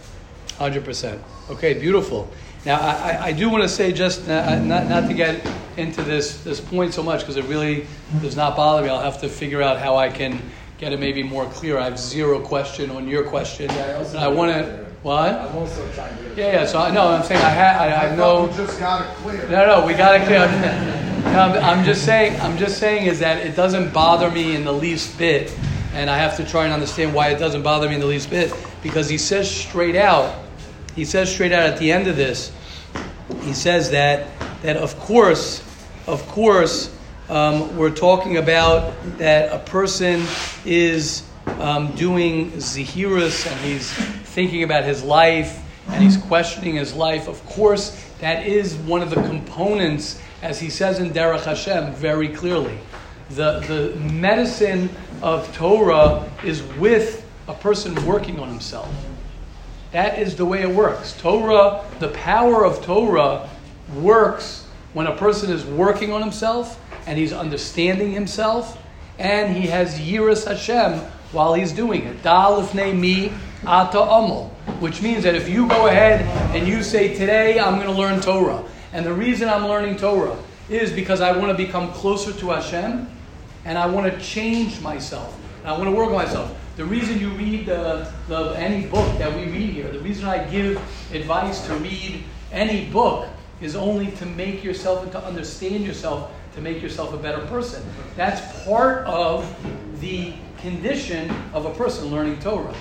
hundred 0.55 0.87
percent. 0.87 1.19
Okay, 1.51 1.75
beautiful. 1.75 2.31
Now, 2.65 2.79
I, 2.79 3.27
I 3.27 3.31
do 3.31 3.49
want 3.49 3.63
to 3.63 3.69
say 3.69 3.93
just 3.93 4.27
uh, 4.27 4.59
not, 4.59 4.87
not 4.87 5.07
to 5.07 5.13
get 5.13 5.45
into 5.77 6.01
this, 6.03 6.43
this 6.43 6.59
point 6.59 6.93
so 6.93 7.01
much 7.01 7.21
because 7.21 7.37
it 7.37 7.45
really 7.45 7.85
does 8.21 8.35
not 8.35 8.57
bother 8.57 8.83
me. 8.83 8.89
I'll 8.89 9.01
have 9.01 9.21
to 9.21 9.29
figure 9.29 9.61
out 9.61 9.79
how 9.79 9.95
I 9.95 10.09
can 10.09 10.41
get 10.77 10.91
it 10.91 10.99
maybe 10.99 11.23
more 11.23 11.45
clear. 11.45 11.77
I 11.77 11.85
have 11.85 11.97
zero 11.97 12.39
question 12.39 12.89
on 12.91 13.07
your 13.07 13.23
question. 13.23 13.69
Yeah, 13.69 14.03
I 14.15 14.25
I 14.25 14.27
want 14.27 14.51
to. 14.51 14.85
What? 15.03 15.33
I'm 15.33 15.55
also 15.55 15.89
trying 15.93 16.17
to. 16.17 16.35
Yeah, 16.35 16.51
yeah. 16.51 16.65
So 16.65 16.79
I 16.79 16.91
know. 16.91 17.07
I'm 17.07 17.23
saying 17.23 17.41
I 17.41 17.49
have. 17.49 17.81
I, 17.81 18.07
I 18.11 18.15
know. 18.15 18.51
Just 18.53 18.77
got 18.79 19.05
it 19.05 19.15
clear. 19.17 19.47
No, 19.47 19.65
no, 19.65 19.85
we 19.85 19.93
got 19.93 20.19
it 20.19 20.25
clear. 20.25 20.95
No, 21.19 21.41
I'm 21.41 21.83
just 21.83 22.05
saying. 22.05 22.39
I'm 22.39 22.57
just 22.57 22.79
saying 22.79 23.05
is 23.05 23.19
that 23.19 23.45
it 23.45 23.53
doesn't 23.55 23.93
bother 23.93 24.31
me 24.31 24.55
in 24.55 24.63
the 24.63 24.71
least 24.71 25.17
bit, 25.19 25.55
and 25.93 26.09
I 26.09 26.17
have 26.17 26.37
to 26.37 26.45
try 26.45 26.63
and 26.63 26.73
understand 26.73 27.13
why 27.13 27.29
it 27.29 27.39
doesn't 27.39 27.61
bother 27.61 27.89
me 27.89 27.95
in 27.95 27.99
the 27.99 28.07
least 28.07 28.29
bit 28.29 28.53
because 28.81 29.09
he 29.09 29.17
says 29.17 29.53
straight 29.53 29.97
out 29.97 30.33
he 30.95 31.05
says 31.05 31.31
straight 31.31 31.51
out 31.51 31.63
at 31.63 31.79
the 31.79 31.91
end 31.91 32.07
of 32.07 32.15
this, 32.15 32.51
he 33.41 33.53
says 33.53 33.91
that 33.91 34.27
that 34.61 34.77
of 34.77 34.97
course, 34.99 35.63
of 36.07 36.25
course, 36.27 36.95
um, 37.29 37.77
we're 37.77 37.91
talking 37.91 38.37
about 38.37 38.93
that 39.17 39.53
a 39.53 39.59
person 39.59 40.25
is 40.65 41.23
um, 41.59 41.95
doing 41.95 42.51
zehirus 42.53 43.49
and 43.49 43.59
he's 43.61 43.91
thinking 43.91 44.63
about 44.63 44.83
his 44.83 45.03
life 45.03 45.63
and 45.89 46.03
he's 46.03 46.17
questioning 46.17 46.75
his 46.75 46.93
life. 46.93 47.27
Of 47.27 47.43
course, 47.45 48.03
that 48.19 48.45
is 48.45 48.75
one 48.75 49.01
of 49.01 49.09
the 49.09 49.21
components, 49.23 50.21
as 50.41 50.59
he 50.59 50.69
says 50.69 50.99
in 50.99 51.11
Derech 51.11 51.45
Hashem 51.45 51.93
very 51.93 52.29
clearly. 52.29 52.77
The, 53.31 53.59
the 53.59 53.95
medicine 53.99 54.89
of 55.21 55.53
Torah 55.55 56.29
is 56.43 56.63
with 56.77 57.25
a 57.47 57.53
person 57.53 57.93
working 58.05 58.39
on 58.39 58.49
himself. 58.49 58.89
That 59.91 60.19
is 60.19 60.35
the 60.35 60.45
way 60.45 60.61
it 60.61 60.69
works. 60.69 61.17
Torah, 61.17 61.83
the 61.99 62.09
power 62.09 62.63
of 62.63 62.83
Torah 62.83 63.49
works 63.95 64.67
when 64.93 65.07
a 65.07 65.15
person 65.15 65.51
is 65.51 65.65
working 65.65 66.11
on 66.11 66.21
himself, 66.21 66.79
and 67.07 67.17
he's 67.17 67.33
understanding 67.33 68.11
himself, 68.11 68.77
and 69.17 69.55
he 69.55 69.67
has 69.67 69.99
Yiras 69.99 70.45
Hashem 70.47 70.99
while 71.31 71.53
he's 71.53 71.71
doing 71.71 72.03
it. 72.03 72.21
Dalifne 72.21 72.97
mi 72.97 73.31
ata 73.65 73.97
amol, 73.97 74.49
which 74.79 75.01
means 75.01 75.23
that 75.23 75.35
if 75.35 75.49
you 75.49 75.67
go 75.67 75.87
ahead 75.87 76.21
and 76.55 76.67
you 76.67 76.83
say, 76.83 77.15
Today 77.15 77.59
I'm 77.59 77.75
going 77.75 77.87
to 77.87 77.93
learn 77.93 78.21
Torah, 78.21 78.63
and 78.93 79.05
the 79.05 79.13
reason 79.13 79.49
I'm 79.49 79.67
learning 79.67 79.97
Torah 79.97 80.37
is 80.69 80.91
because 80.91 81.19
I 81.19 81.35
want 81.35 81.55
to 81.55 81.65
become 81.65 81.91
closer 81.93 82.31
to 82.31 82.49
Hashem, 82.49 83.09
and 83.65 83.77
I 83.77 83.87
want 83.87 84.11
to 84.11 84.19
change 84.19 84.79
myself, 84.81 85.35
and 85.59 85.67
I 85.67 85.71
want 85.73 85.85
to 85.85 85.91
work 85.91 86.09
on 86.09 86.15
myself. 86.15 86.55
The 86.79 86.85
reason 86.85 87.19
you 87.19 87.27
read 87.31 87.65
the, 87.65 88.09
the, 88.29 88.51
any 88.51 88.87
book 88.87 89.17
that 89.17 89.35
we 89.35 89.51
read 89.51 89.71
here, 89.71 89.91
the 89.91 89.99
reason 89.99 90.23
I 90.23 90.45
give 90.45 90.77
advice 91.11 91.67
to 91.67 91.75
read 91.75 92.23
any 92.53 92.85
book 92.85 93.27
is 93.59 93.75
only 93.75 94.11
to 94.11 94.25
make 94.25 94.63
yourself 94.63 95.03
and 95.03 95.11
to 95.11 95.21
understand 95.25 95.83
yourself, 95.83 96.31
to 96.55 96.61
make 96.61 96.81
yourself 96.81 97.13
a 97.13 97.17
better 97.17 97.45
person. 97.47 97.83
That's 98.15 98.63
part 98.63 99.05
of 99.07 99.53
the 99.99 100.31
condition 100.59 101.29
of 101.51 101.65
a 101.65 101.73
person 101.73 102.11
learning 102.11 102.39
Torah. 102.39 102.73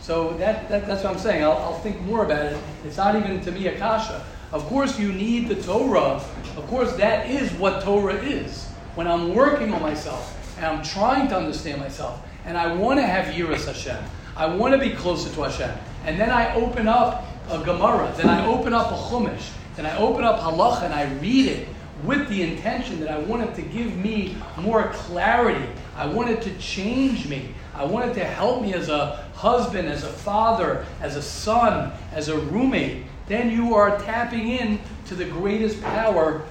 So 0.00 0.32
that, 0.38 0.68
that 0.68 0.88
that's 0.88 1.04
what 1.04 1.12
I'm 1.12 1.20
saying. 1.20 1.44
I'll, 1.44 1.52
I'll 1.52 1.78
think 1.78 2.00
more 2.00 2.24
about 2.24 2.46
it. 2.46 2.58
It's 2.84 2.96
not 2.96 3.14
even 3.14 3.40
to 3.40 3.52
me 3.52 3.68
a 3.68 3.78
kasha. 3.78 4.26
Of 4.50 4.64
course, 4.64 4.98
you 4.98 5.12
need 5.12 5.46
the 5.46 5.62
Torah. 5.62 6.20
Of 6.56 6.66
course, 6.66 6.96
that 6.96 7.30
is 7.30 7.52
what 7.52 7.84
Torah 7.84 8.20
is. 8.20 8.64
When 8.96 9.06
I'm 9.06 9.32
working 9.32 9.72
on 9.72 9.80
myself 9.80 10.56
and 10.56 10.66
I'm 10.66 10.82
trying 10.82 11.28
to 11.28 11.36
understand 11.36 11.80
myself 11.80 12.20
and 12.44 12.56
I 12.56 12.74
want 12.74 12.98
to 13.00 13.06
have 13.06 13.34
Yiras 13.34 13.66
Hashem, 13.66 14.02
I 14.36 14.46
want 14.46 14.74
to 14.74 14.78
be 14.78 14.94
closer 14.94 15.32
to 15.34 15.42
Hashem, 15.42 15.70
and 16.04 16.20
then 16.20 16.30
I 16.30 16.54
open 16.54 16.88
up 16.88 17.26
a 17.50 17.62
Gemara, 17.62 18.12
then 18.16 18.28
I 18.28 18.46
open 18.46 18.72
up 18.72 18.90
a 18.90 18.94
Chumash, 18.94 19.50
then 19.76 19.86
I 19.86 19.96
open 19.96 20.24
up 20.24 20.40
Halacha 20.40 20.84
and 20.84 20.94
I 20.94 21.12
read 21.14 21.46
it 21.46 21.68
with 22.04 22.28
the 22.28 22.42
intention 22.42 23.00
that 23.00 23.10
I 23.10 23.18
wanted 23.18 23.54
to 23.54 23.62
give 23.62 23.96
me 23.96 24.36
more 24.58 24.88
clarity. 24.88 25.66
I 25.96 26.06
wanted 26.06 26.42
to 26.42 26.56
change 26.58 27.26
me. 27.28 27.54
I 27.74 27.84
wanted 27.84 28.14
to 28.14 28.24
help 28.24 28.62
me 28.62 28.74
as 28.74 28.88
a 28.88 29.28
husband, 29.34 29.88
as 29.88 30.04
a 30.04 30.08
father, 30.08 30.86
as 31.00 31.16
a 31.16 31.22
son, 31.22 31.92
as 32.12 32.28
a 32.28 32.38
roommate. 32.38 33.04
Then 33.26 33.50
you 33.50 33.74
are 33.74 33.98
tapping 34.00 34.48
in 34.48 34.80
to 35.06 35.14
the 35.14 35.24
greatest 35.24 35.80
power 35.82 36.42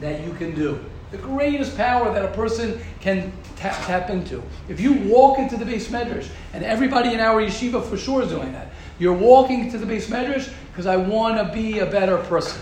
that 0.00 0.24
you 0.24 0.32
can 0.34 0.54
do. 0.54 0.84
The 1.14 1.22
greatest 1.22 1.76
power 1.76 2.12
that 2.12 2.24
a 2.24 2.32
person 2.34 2.80
can 2.98 3.32
tap, 3.54 3.86
tap 3.86 4.10
into. 4.10 4.42
If 4.68 4.80
you 4.80 4.94
walk 4.94 5.38
into 5.38 5.56
the 5.56 5.64
beis 5.64 5.86
medrash, 5.86 6.28
and 6.52 6.64
everybody 6.64 7.14
in 7.14 7.20
our 7.20 7.40
yeshiva 7.40 7.88
for 7.88 7.96
sure 7.96 8.22
is 8.22 8.30
doing 8.30 8.50
that, 8.50 8.72
you're 8.98 9.12
walking 9.12 9.70
to 9.70 9.78
the 9.78 9.86
beis 9.86 10.06
medrash 10.08 10.52
because 10.72 10.86
I 10.86 10.96
want 10.96 11.36
to 11.36 11.54
be 11.54 11.78
a 11.78 11.86
better 11.86 12.16
person. 12.16 12.60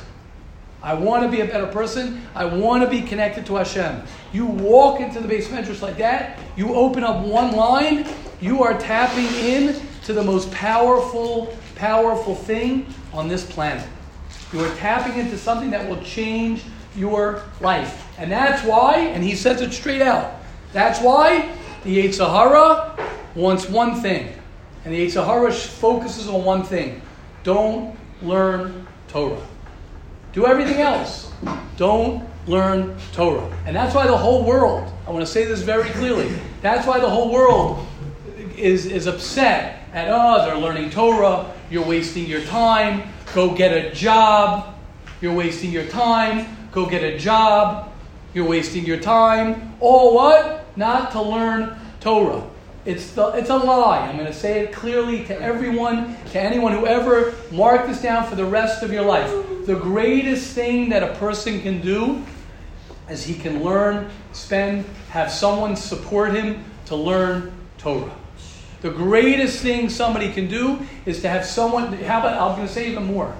I 0.83 0.93
want 0.93 1.23
to 1.23 1.31
be 1.31 1.41
a 1.41 1.47
better 1.47 1.67
person. 1.67 2.21
I 2.35 2.45
want 2.45 2.85
to 2.85 2.91
be 2.91 3.01
connected 3.01 3.47
to 3.47 3.55
Hashem. 3.55 4.03
You 4.35 4.45
walk 4.45 5.01
into 5.01 5.21
the 5.21 5.35
beis 5.35 5.47
medrash 5.47 5.81
like 5.81 5.97
that. 5.97 6.39
You 6.55 6.75
open 6.75 7.05
up 7.05 7.25
one 7.25 7.53
line. 7.53 8.07
You 8.43 8.63
are 8.65 8.79
tapping 8.79 9.35
in 9.35 9.81
to 10.05 10.13
the 10.13 10.23
most 10.23 10.53
powerful, 10.53 11.57
powerful 11.75 12.35
thing 12.35 12.93
on 13.15 13.29
this 13.29 13.51
planet. 13.51 13.89
You 14.53 14.61
are 14.61 14.75
tapping 14.77 15.19
into 15.19 15.39
something 15.39 15.71
that 15.71 15.89
will 15.89 16.03
change 16.03 16.65
your 16.97 17.43
life. 17.61 18.07
And 18.19 18.31
that's 18.31 18.65
why, 18.65 18.97
and 18.99 19.23
he 19.23 19.35
says 19.35 19.61
it 19.61 19.73
straight 19.73 20.03
out, 20.03 20.35
that's 20.73 21.01
why 21.01 21.55
the 21.85 21.99
Yetzer 21.99 22.29
Hara 22.29 22.97
wants 23.35 23.69
one 23.69 24.01
thing. 24.01 24.33
And 24.85 24.93
the 24.93 25.07
Yetzer 25.07 25.25
Hara 25.25 25.53
focuses 25.53 26.29
on 26.29 26.45
one 26.45 26.63
thing. 26.63 27.03
Don't 27.45 27.97
learn 28.23 28.87
Torah. 29.09 29.41
Do 30.33 30.47
everything 30.47 30.81
else. 30.81 31.31
Don't 31.77 32.29
learn 32.47 32.97
Torah. 33.13 33.49
And 33.67 33.77
that's 33.77 33.95
why 33.95 34.07
the 34.07 34.17
whole 34.17 34.45
world, 34.45 34.93
I 35.07 35.11
want 35.11 35.25
to 35.25 35.31
say 35.31 35.45
this 35.45 35.61
very 35.61 35.89
clearly, 35.91 36.33
that's 36.61 36.87
why 36.87 36.99
the 36.99 37.09
whole 37.09 37.31
world 37.31 37.87
is, 38.57 38.87
is 38.87 39.07
upset 39.07 39.85
at, 39.93 40.09
oh, 40.09 40.45
they're 40.45 40.57
learning 40.57 40.91
Torah, 40.91 41.53
you're 41.71 41.85
wasting 41.85 42.27
your 42.27 42.43
time, 42.43 43.13
go 43.35 43.55
get 43.55 43.73
a 43.73 43.93
job, 43.95 44.75
you're 45.21 45.35
wasting 45.35 45.71
your 45.71 45.87
time, 45.87 46.62
go 46.73 46.87
get 46.87 47.05
a 47.05 47.19
job, 47.19 47.93
you're 48.35 48.49
wasting 48.49 48.85
your 48.85 48.99
time. 48.99 49.75
All 49.79 50.15
what? 50.15 50.65
Not 50.77 51.13
to 51.13 51.23
learn 51.23 51.79
Torah. 52.01 52.49
It's, 52.85 53.13
the, 53.13 53.29
it's 53.29 53.51
a 53.51 53.57
lie. 53.57 53.99
I'm 53.99 54.17
going 54.17 54.27
to 54.27 54.33
say 54.33 54.61
it 54.61 54.73
clearly 54.73 55.25
to 55.27 55.41
everyone, 55.41 56.17
to 56.33 56.41
anyone 56.41 56.73
who 56.73 56.87
ever 56.87 57.35
mark 57.53 57.87
this 57.87 58.03
down 58.03 58.27
for 58.27 58.35
the 58.35 58.45
rest 58.45 58.83
of 58.83 58.91
your 58.91 59.05
life. 59.05 59.31
The 59.67 59.77
greatest 59.77 60.53
thing 60.55 60.89
that 60.89 61.05
a 61.05 61.15
person 61.17 61.61
can 61.61 61.81
do 61.81 62.25
is 63.09 63.23
he 63.23 63.35
can 63.35 63.63
learn, 63.63 64.11
spend, 64.33 64.85
have 65.11 65.31
someone 65.31 65.77
support 65.77 66.35
him 66.35 66.65
to 66.87 66.97
learn 66.97 67.53
Torah. 67.79 68.17
The 68.81 68.91
greatest 68.91 69.63
thing 69.63 69.89
somebody 69.89 70.33
can 70.33 70.49
do 70.49 70.81
is 71.07 71.21
to 71.23 71.29
have 71.29 71.45
someone, 71.45 71.93
how 71.93 72.19
about, 72.19 72.41
I'm 72.41 72.57
going 72.57 72.67
to 72.67 72.73
say 72.73 72.91
even 72.91 73.05
more. 73.05 73.33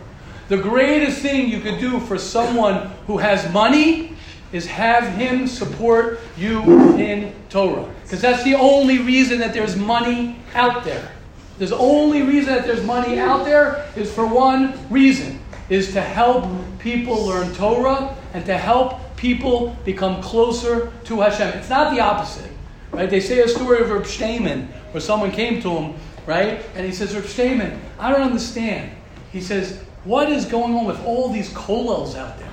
The 0.49 0.59
greatest 0.59 1.19
thing 1.21 1.49
you 1.49 1.61
could 1.61 1.79
do 1.79 2.01
for 2.01 2.19
someone 2.19 2.91
who 3.07 3.19
has 3.19 3.51
money 3.53 4.17
is 4.53 4.67
have 4.67 5.15
him 5.15 5.47
support 5.47 6.21
you 6.37 6.61
in 6.99 7.35
Torah. 7.49 7.89
Because 8.03 8.21
that's 8.21 8.45
the 8.45 8.55
only 8.55 8.99
reason 8.99 9.39
that 9.39 9.55
there's 9.55 9.77
money 9.77 10.37
out 10.55 10.85
there. 10.85 11.11
The 11.59 11.77
only 11.77 12.23
reason 12.23 12.55
that 12.55 12.67
there's 12.67 12.85
money 12.85 13.19
out 13.19 13.45
there 13.45 13.89
is 13.97 14.13
for 14.13 14.27
one 14.27 14.75
reason, 14.91 15.39
is 15.69 15.93
to 15.93 16.01
help 16.01 16.47
people 16.79 17.25
learn 17.25 17.55
Torah 17.55 18.17
and 18.35 18.45
to 18.47 18.59
help 18.59 19.17
people 19.17 19.77
become 19.85 20.21
closer 20.23 20.93
to 21.05 21.21
Hashem. 21.21 21.49
It's 21.59 21.71
not 21.71 21.95
the 21.95 22.01
opposite. 22.01 22.51
Right? 22.91 23.09
They 23.09 23.21
say 23.21 23.41
a 23.41 23.49
story 23.49 23.81
of 23.81 23.91
Reb 23.91 24.03
Shteinman 24.03 24.67
where 24.93 25.01
someone 25.01 25.31
came 25.31 25.63
to 25.63 25.71
him, 25.71 25.95
right? 26.27 26.63
And 26.75 26.85
he 26.85 26.93
says, 26.93 27.15
Reb 27.15 27.25
Shteinman, 27.25 27.79
I 27.99 28.13
don't 28.13 28.21
understand. 28.21 28.93
He 29.33 29.41
says, 29.41 29.83
what 30.05 30.29
is 30.31 30.45
going 30.45 30.75
on 30.75 30.85
with 30.85 31.05
all 31.05 31.29
these 31.29 31.51
kollels 31.51 32.17
out 32.17 32.39
there? 32.39 32.49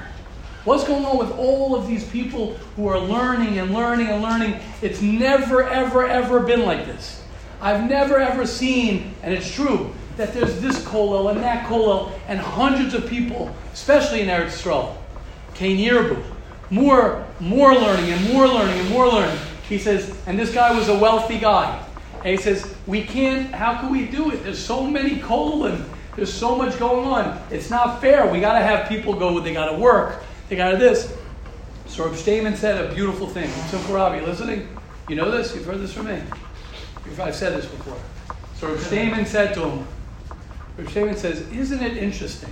What's 0.65 0.83
going 0.83 1.05
on 1.05 1.17
with 1.17 1.31
all 1.31 1.75
of 1.75 1.87
these 1.87 2.07
people 2.09 2.53
who 2.75 2.87
are 2.87 2.99
learning 2.99 3.57
and 3.59 3.73
learning 3.73 4.07
and 4.07 4.21
learning? 4.21 4.59
It's 4.81 5.01
never, 5.01 5.67
ever, 5.67 6.05
ever 6.05 6.41
been 6.41 6.63
like 6.63 6.85
this. 6.85 7.23
I've 7.61 7.89
never, 7.89 8.19
ever 8.19 8.45
seen, 8.45 9.15
and 9.23 9.33
it's 9.33 9.51
true, 9.51 9.91
that 10.17 10.33
there's 10.33 10.59
this 10.61 10.83
kollel 10.85 11.31
and 11.31 11.41
that 11.41 11.65
kollel 11.67 12.11
and 12.27 12.39
hundreds 12.39 12.93
of 12.93 13.07
people, 13.07 13.53
especially 13.73 14.21
in 14.21 14.27
Eretz 14.27 14.61
Yisrael, 14.61 14.95
Yirbu, 15.55 16.23
more, 16.69 17.25
more 17.39 17.73
learning 17.73 18.11
and 18.11 18.33
more 18.33 18.47
learning 18.47 18.79
and 18.79 18.89
more 18.89 19.07
learning. 19.07 19.39
He 19.67 19.77
says, 19.77 20.15
and 20.27 20.37
this 20.37 20.53
guy 20.53 20.77
was 20.77 20.89
a 20.89 20.97
wealthy 20.97 21.39
guy. 21.39 21.85
And 22.17 22.27
he 22.27 22.37
says, 22.37 22.75
we 22.85 23.03
can't, 23.03 23.53
how 23.53 23.79
can 23.79 23.91
we 23.91 24.05
do 24.05 24.31
it? 24.31 24.43
There's 24.43 24.63
so 24.63 24.85
many 24.85 25.15
kollel 25.15 25.67
there's 26.19 26.33
so 26.33 26.55
much 26.55 26.77
going 26.77 27.07
on. 27.07 27.41
It's 27.49 27.69
not 27.69 28.01
fair. 28.01 28.29
We 28.29 28.39
got 28.39 28.59
to 28.59 28.65
have 28.65 28.87
people 28.89 29.13
go, 29.13 29.39
they 29.39 29.53
got 29.53 29.71
to 29.71 29.77
work. 29.77 30.21
They 30.49 30.55
got 30.55 30.71
to 30.71 30.77
this. 30.77 31.15
So 31.87 32.05
Reb 32.05 32.13
Shteinman 32.13 32.55
said 32.55 32.83
a 32.83 32.93
beautiful 32.93 33.27
thing. 33.27 33.49
Simple 33.67 33.95
Rabbi, 33.95 34.23
listening? 34.23 34.67
You 35.07 35.15
know 35.15 35.31
this? 35.31 35.55
You've 35.55 35.65
heard 35.65 35.79
this 35.79 35.93
from 35.93 36.07
me. 36.07 36.21
I've 37.19 37.35
said 37.35 37.53
this 37.53 37.65
before. 37.65 37.97
So 38.55 38.67
Reb 38.67 38.77
Shteinman 38.79 39.25
said 39.25 39.53
to 39.55 39.67
him, 39.67 39.87
Shteinman 40.77 41.17
says, 41.17 41.41
Isn't 41.51 41.81
it 41.81 41.97
interesting? 41.97 42.51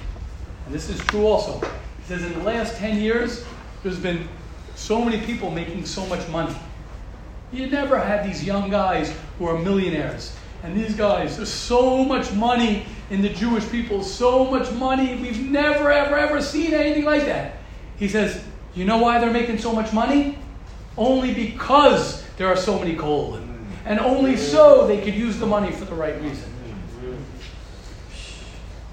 And 0.65 0.73
this 0.73 0.89
is 0.89 0.99
true 1.05 1.25
also. 1.25 1.59
He 1.59 2.03
says, 2.07 2.23
In 2.23 2.33
the 2.33 2.43
last 2.43 2.77
10 2.77 2.99
years, 3.01 3.45
there's 3.83 3.99
been 3.99 4.27
so 4.75 5.03
many 5.03 5.19
people 5.25 5.51
making 5.51 5.85
so 5.85 6.05
much 6.07 6.27
money. 6.29 6.55
You 7.51 7.67
never 7.67 7.99
had 7.99 8.25
these 8.25 8.43
young 8.43 8.69
guys 8.69 9.13
who 9.37 9.47
are 9.47 9.57
millionaires. 9.57 10.35
And 10.63 10.75
these 10.75 10.95
guys, 10.95 11.37
there's 11.37 11.51
so 11.51 12.03
much 12.03 12.31
money 12.33 12.85
in 13.09 13.21
the 13.21 13.29
Jewish 13.29 13.69
people, 13.69 14.03
so 14.03 14.45
much 14.45 14.71
money. 14.71 15.15
We've 15.15 15.49
never, 15.49 15.91
ever, 15.91 16.17
ever 16.17 16.41
seen 16.41 16.73
anything 16.73 17.05
like 17.05 17.25
that. 17.25 17.57
He 17.97 18.07
says, 18.07 18.43
You 18.75 18.85
know 18.85 18.97
why 18.97 19.19
they're 19.19 19.31
making 19.31 19.59
so 19.59 19.71
much 19.71 19.93
money? 19.93 20.37
Only 20.97 21.33
because 21.33 22.25
there 22.37 22.47
are 22.47 22.55
so 22.55 22.79
many 22.79 22.95
coal. 22.95 23.39
And 23.85 23.99
only 23.99 24.35
so 24.35 24.87
they 24.87 25.01
could 25.01 25.15
use 25.15 25.37
the 25.39 25.45
money 25.45 25.71
for 25.71 25.85
the 25.85 25.95
right 25.95 26.19
reason. 26.21 26.53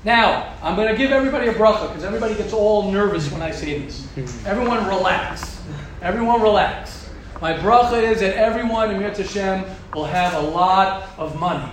Now, 0.05 0.55
I'm 0.63 0.77
going 0.77 0.89
to 0.89 0.97
give 0.97 1.13
everybody 1.13 1.49
a 1.49 1.55
bracha 1.55 1.89
because 1.89 2.05
everybody 2.05 2.35
gets 2.35 2.53
all 2.53 2.93
nervous 2.93 3.33
when 3.33 3.41
I 3.41 3.51
say 3.51 3.79
this. 3.79 4.07
Everyone 4.47 4.87
relax. 4.87 5.63
Everyone 6.03 6.43
relax. 6.43 7.04
My 7.45 7.53
bracha 7.53 8.03
is 8.03 8.21
that 8.21 8.37
everyone 8.37 8.91
in 8.91 9.03
Mirz 9.03 9.19
Hashem 9.19 9.67
will 9.93 10.07
have 10.07 10.33
a 10.33 10.49
lot 10.49 11.11
of 11.19 11.39
money. 11.39 11.71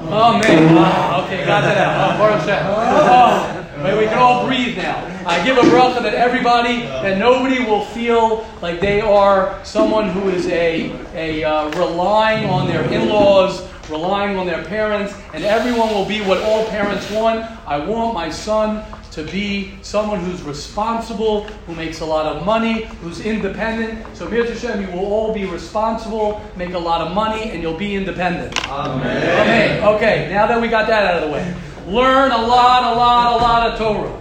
Oh, 0.00 0.38
man. 0.38 0.76
Oh, 0.76 1.24
okay, 1.24 1.46
got 1.46 1.62
that 1.62 1.78
out. 1.78 2.14
Oh, 2.14 2.18
Baruch 2.18 2.42
Hashem. 2.42 3.86
Oh, 3.86 3.98
we 3.98 4.04
can 4.04 4.18
all 4.18 4.46
breathe 4.46 4.76
now. 4.76 4.98
I 5.26 5.42
give 5.42 5.56
a 5.56 5.62
bracha 5.62 6.02
that 6.02 6.12
everybody, 6.12 6.82
that 6.82 7.16
nobody 7.16 7.64
will 7.64 7.86
feel 7.86 8.46
like 8.60 8.80
they 8.80 9.00
are 9.00 9.64
someone 9.64 10.10
who 10.10 10.28
is 10.28 10.46
a, 10.48 10.92
a 11.14 11.42
uh, 11.42 11.70
relying 11.70 12.50
on 12.50 12.68
their 12.68 12.84
in-laws, 12.92 13.66
relying 13.88 14.36
on 14.36 14.44
their 14.44 14.62
parents, 14.62 15.14
and 15.32 15.42
everyone 15.42 15.88
will 15.88 16.04
be 16.04 16.20
what 16.20 16.42
all 16.42 16.66
parents 16.66 17.10
want. 17.10 17.50
I 17.66 17.78
want 17.78 18.12
my 18.12 18.28
son 18.28 18.84
to 19.14 19.22
be 19.22 19.72
someone 19.82 20.18
who's 20.18 20.42
responsible, 20.42 21.44
who 21.66 21.74
makes 21.76 22.00
a 22.00 22.04
lot 22.04 22.26
of 22.26 22.44
money, 22.44 22.86
who's 23.00 23.20
independent. 23.20 24.04
So, 24.16 24.28
Mir 24.28 24.44
Hashem, 24.44 24.80
you 24.80 24.88
will 24.88 25.06
all 25.06 25.32
be 25.32 25.44
responsible, 25.44 26.42
make 26.56 26.74
a 26.74 26.78
lot 26.78 27.00
of 27.00 27.14
money, 27.14 27.50
and 27.50 27.62
you'll 27.62 27.78
be 27.78 27.94
independent. 27.94 28.58
Amen. 28.68 29.06
Amen. 29.06 29.84
Okay, 29.94 30.28
now 30.30 30.48
that 30.48 30.60
we 30.60 30.66
got 30.66 30.88
that 30.88 31.06
out 31.06 31.22
of 31.22 31.28
the 31.28 31.32
way, 31.32 31.54
learn 31.86 32.32
a 32.32 32.38
lot, 32.38 32.92
a 32.92 32.96
lot, 32.96 33.34
a 33.34 33.42
lot 33.42 33.70
of 33.70 33.78
Torah. 33.78 34.20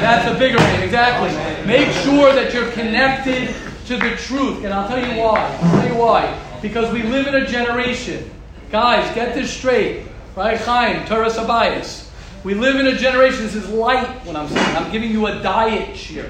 That's 0.00 0.28
a 0.28 0.36
bigger 0.36 0.58
thing, 0.58 0.82
exactly. 0.82 1.30
Make 1.64 1.88
sure 1.98 2.34
that 2.34 2.52
you're 2.52 2.72
connected 2.72 3.54
to 3.86 3.96
the 3.96 4.16
truth. 4.16 4.64
And 4.64 4.74
I'll 4.74 4.88
tell 4.88 4.98
you 4.98 5.20
why. 5.20 5.58
I'll 5.62 5.80
tell 5.80 5.88
you 5.88 5.96
why. 5.96 6.58
Because 6.60 6.92
we 6.92 7.04
live 7.04 7.28
in 7.28 7.36
a 7.36 7.46
generation. 7.46 8.28
Guys, 8.72 9.14
get 9.14 9.34
this 9.34 9.52
straight. 9.52 10.06
Right? 10.34 10.58
Chaim, 10.58 11.04
Toras 11.06 11.36
Habayis. 11.36 12.01
We 12.44 12.54
live 12.54 12.76
in 12.76 12.88
a 12.88 12.96
generation, 12.96 13.44
this 13.44 13.54
is 13.54 13.68
light 13.68 14.08
what 14.26 14.34
I'm 14.34 14.48
saying. 14.48 14.76
I'm 14.76 14.90
giving 14.90 15.12
you 15.12 15.26
a 15.26 15.40
diet 15.42 15.90
shiur. 15.90 16.28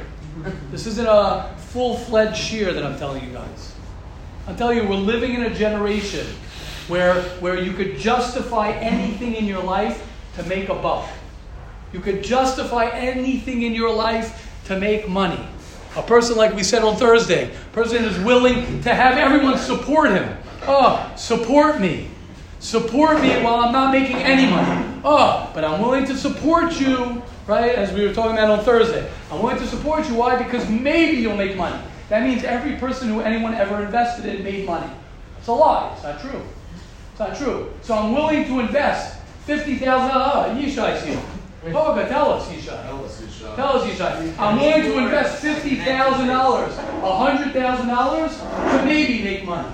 This 0.70 0.86
isn't 0.86 1.06
a 1.06 1.54
full 1.70 1.96
fledged 1.96 2.36
shiur 2.36 2.74
that 2.74 2.84
I'm 2.84 2.98
telling 2.98 3.24
you 3.24 3.32
guys. 3.32 3.74
I'm 4.46 4.56
telling 4.56 4.76
you, 4.76 4.86
we're 4.86 4.96
living 4.96 5.34
in 5.34 5.44
a 5.44 5.54
generation 5.54 6.26
where, 6.88 7.22
where 7.40 7.58
you 7.58 7.72
could 7.72 7.96
justify 7.96 8.72
anything 8.72 9.36
in 9.36 9.46
your 9.46 9.62
life 9.62 10.06
to 10.36 10.42
make 10.42 10.68
a 10.68 10.74
buck. 10.74 11.08
You 11.94 12.00
could 12.00 12.22
justify 12.22 12.88
anything 12.90 13.62
in 13.62 13.74
your 13.74 13.94
life 13.94 14.60
to 14.66 14.78
make 14.78 15.08
money. 15.08 15.42
A 15.96 16.02
person, 16.02 16.36
like 16.36 16.54
we 16.54 16.62
said 16.62 16.82
on 16.82 16.96
Thursday, 16.96 17.54
person 17.72 18.04
is 18.04 18.18
willing 18.20 18.82
to 18.82 18.94
have 18.94 19.16
everyone 19.16 19.56
support 19.58 20.10
him. 20.10 20.36
Oh, 20.66 21.10
support 21.16 21.80
me. 21.80 22.08
Support 22.62 23.20
me 23.20 23.42
while 23.42 23.56
I'm 23.56 23.72
not 23.72 23.90
making 23.92 24.18
any 24.18 24.48
money. 24.48 25.00
Oh, 25.04 25.50
but 25.52 25.64
I'm 25.64 25.82
willing 25.82 26.04
to 26.06 26.16
support 26.16 26.78
you, 26.78 27.20
right? 27.48 27.74
As 27.74 27.92
we 27.92 28.06
were 28.06 28.14
talking 28.14 28.38
about 28.38 28.50
on 28.56 28.64
Thursday. 28.64 29.10
I'm 29.32 29.42
willing 29.42 29.58
to 29.58 29.66
support 29.66 30.08
you. 30.08 30.14
Why? 30.14 30.40
Because 30.40 30.68
maybe 30.70 31.16
you'll 31.16 31.36
make 31.36 31.56
money. 31.56 31.82
That 32.08 32.22
means 32.22 32.44
every 32.44 32.76
person 32.76 33.08
who 33.08 33.20
anyone 33.20 33.52
ever 33.54 33.82
invested 33.82 34.26
in 34.26 34.44
made 34.44 34.64
money. 34.64 34.88
It's 35.38 35.48
a 35.48 35.52
lie. 35.52 35.92
It's 35.94 36.04
not 36.04 36.20
true. 36.20 36.40
It's 37.10 37.18
not 37.18 37.36
true. 37.36 37.72
So 37.82 37.94
I'm 37.94 38.12
willing 38.12 38.44
to 38.44 38.60
invest 38.60 39.18
$50,000. 39.48 39.80
Oh, 40.14 40.56
Yishai 40.56 41.02
here. 41.02 41.20
Oh, 41.66 41.94
God, 41.96 42.08
tell 42.08 42.32
us, 42.32 42.48
Yishai. 42.48 42.80
Tell 42.86 43.04
us, 43.04 43.20
Yishai. 43.20 43.56
Tell 43.56 43.76
us, 43.76 43.90
Yishai. 43.90 44.38
I'm 44.38 44.60
willing 44.60 44.82
to 44.82 44.98
invest 44.98 45.42
$50,000, 45.42 45.82
$100,000 47.02 48.78
to 48.78 48.84
maybe 48.84 49.24
make 49.24 49.44
money. 49.44 49.68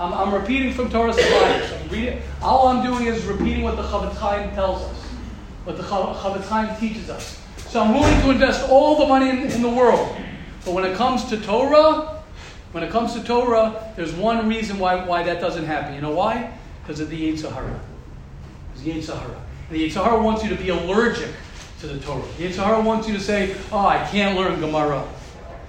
I'm, 0.00 0.14
I'm 0.14 0.32
repeating 0.32 0.72
from 0.72 0.88
Toras 0.88 1.12
Habayis. 1.12 1.78
I'm 1.78 1.88
reading. 1.90 2.22
All 2.40 2.68
I'm 2.68 2.82
doing 2.82 3.04
is 3.04 3.22
repeating 3.26 3.62
what 3.62 3.76
the 3.76 3.82
Chofetz 3.82 4.16
Chaim 4.16 4.50
tells 4.52 4.80
us, 4.80 4.96
what 5.64 5.76
the 5.76 5.82
Chav- 5.82 6.16
Chofetz 6.16 6.48
Chaim 6.48 6.74
teaches 6.80 7.10
us. 7.10 7.38
So 7.68 7.82
I'm 7.82 7.92
willing 7.92 8.20
to 8.22 8.30
invest 8.30 8.66
all 8.70 8.98
the 8.98 9.06
money 9.06 9.28
in, 9.28 9.50
in 9.50 9.60
the 9.60 9.68
world. 9.68 10.16
But 10.64 10.72
when 10.72 10.84
it 10.84 10.96
comes 10.96 11.26
to 11.26 11.38
Torah, 11.38 12.22
when 12.72 12.82
it 12.82 12.90
comes 12.90 13.12
to 13.12 13.22
Torah, 13.22 13.92
there's 13.94 14.14
one 14.14 14.48
reason 14.48 14.78
why, 14.78 15.04
why 15.04 15.22
that 15.22 15.38
doesn't 15.38 15.66
happen. 15.66 15.94
You 15.94 16.00
know 16.00 16.14
why? 16.14 16.50
Because 16.82 17.00
of 17.00 17.10
the 17.10 17.30
Yetzer 17.30 17.52
Hara. 17.52 17.78
It's 18.72 18.82
the 18.82 18.92
Yetzer 18.92 19.18
Hara. 19.18 19.42
And 19.68 19.78
the 19.78 19.86
Yetzer 19.86 20.02
Hara 20.02 20.22
wants 20.22 20.42
you 20.42 20.48
to 20.48 20.56
be 20.56 20.70
allergic 20.70 21.28
to 21.80 21.86
the 21.86 22.00
Torah. 22.00 22.22
The 22.38 22.48
Yetzer 22.48 22.64
Hara 22.64 22.80
wants 22.80 23.06
you 23.06 23.12
to 23.12 23.20
say, 23.20 23.54
oh, 23.70 23.86
I 23.86 24.02
can't 24.06 24.38
learn 24.38 24.60
Gemara. 24.60 25.06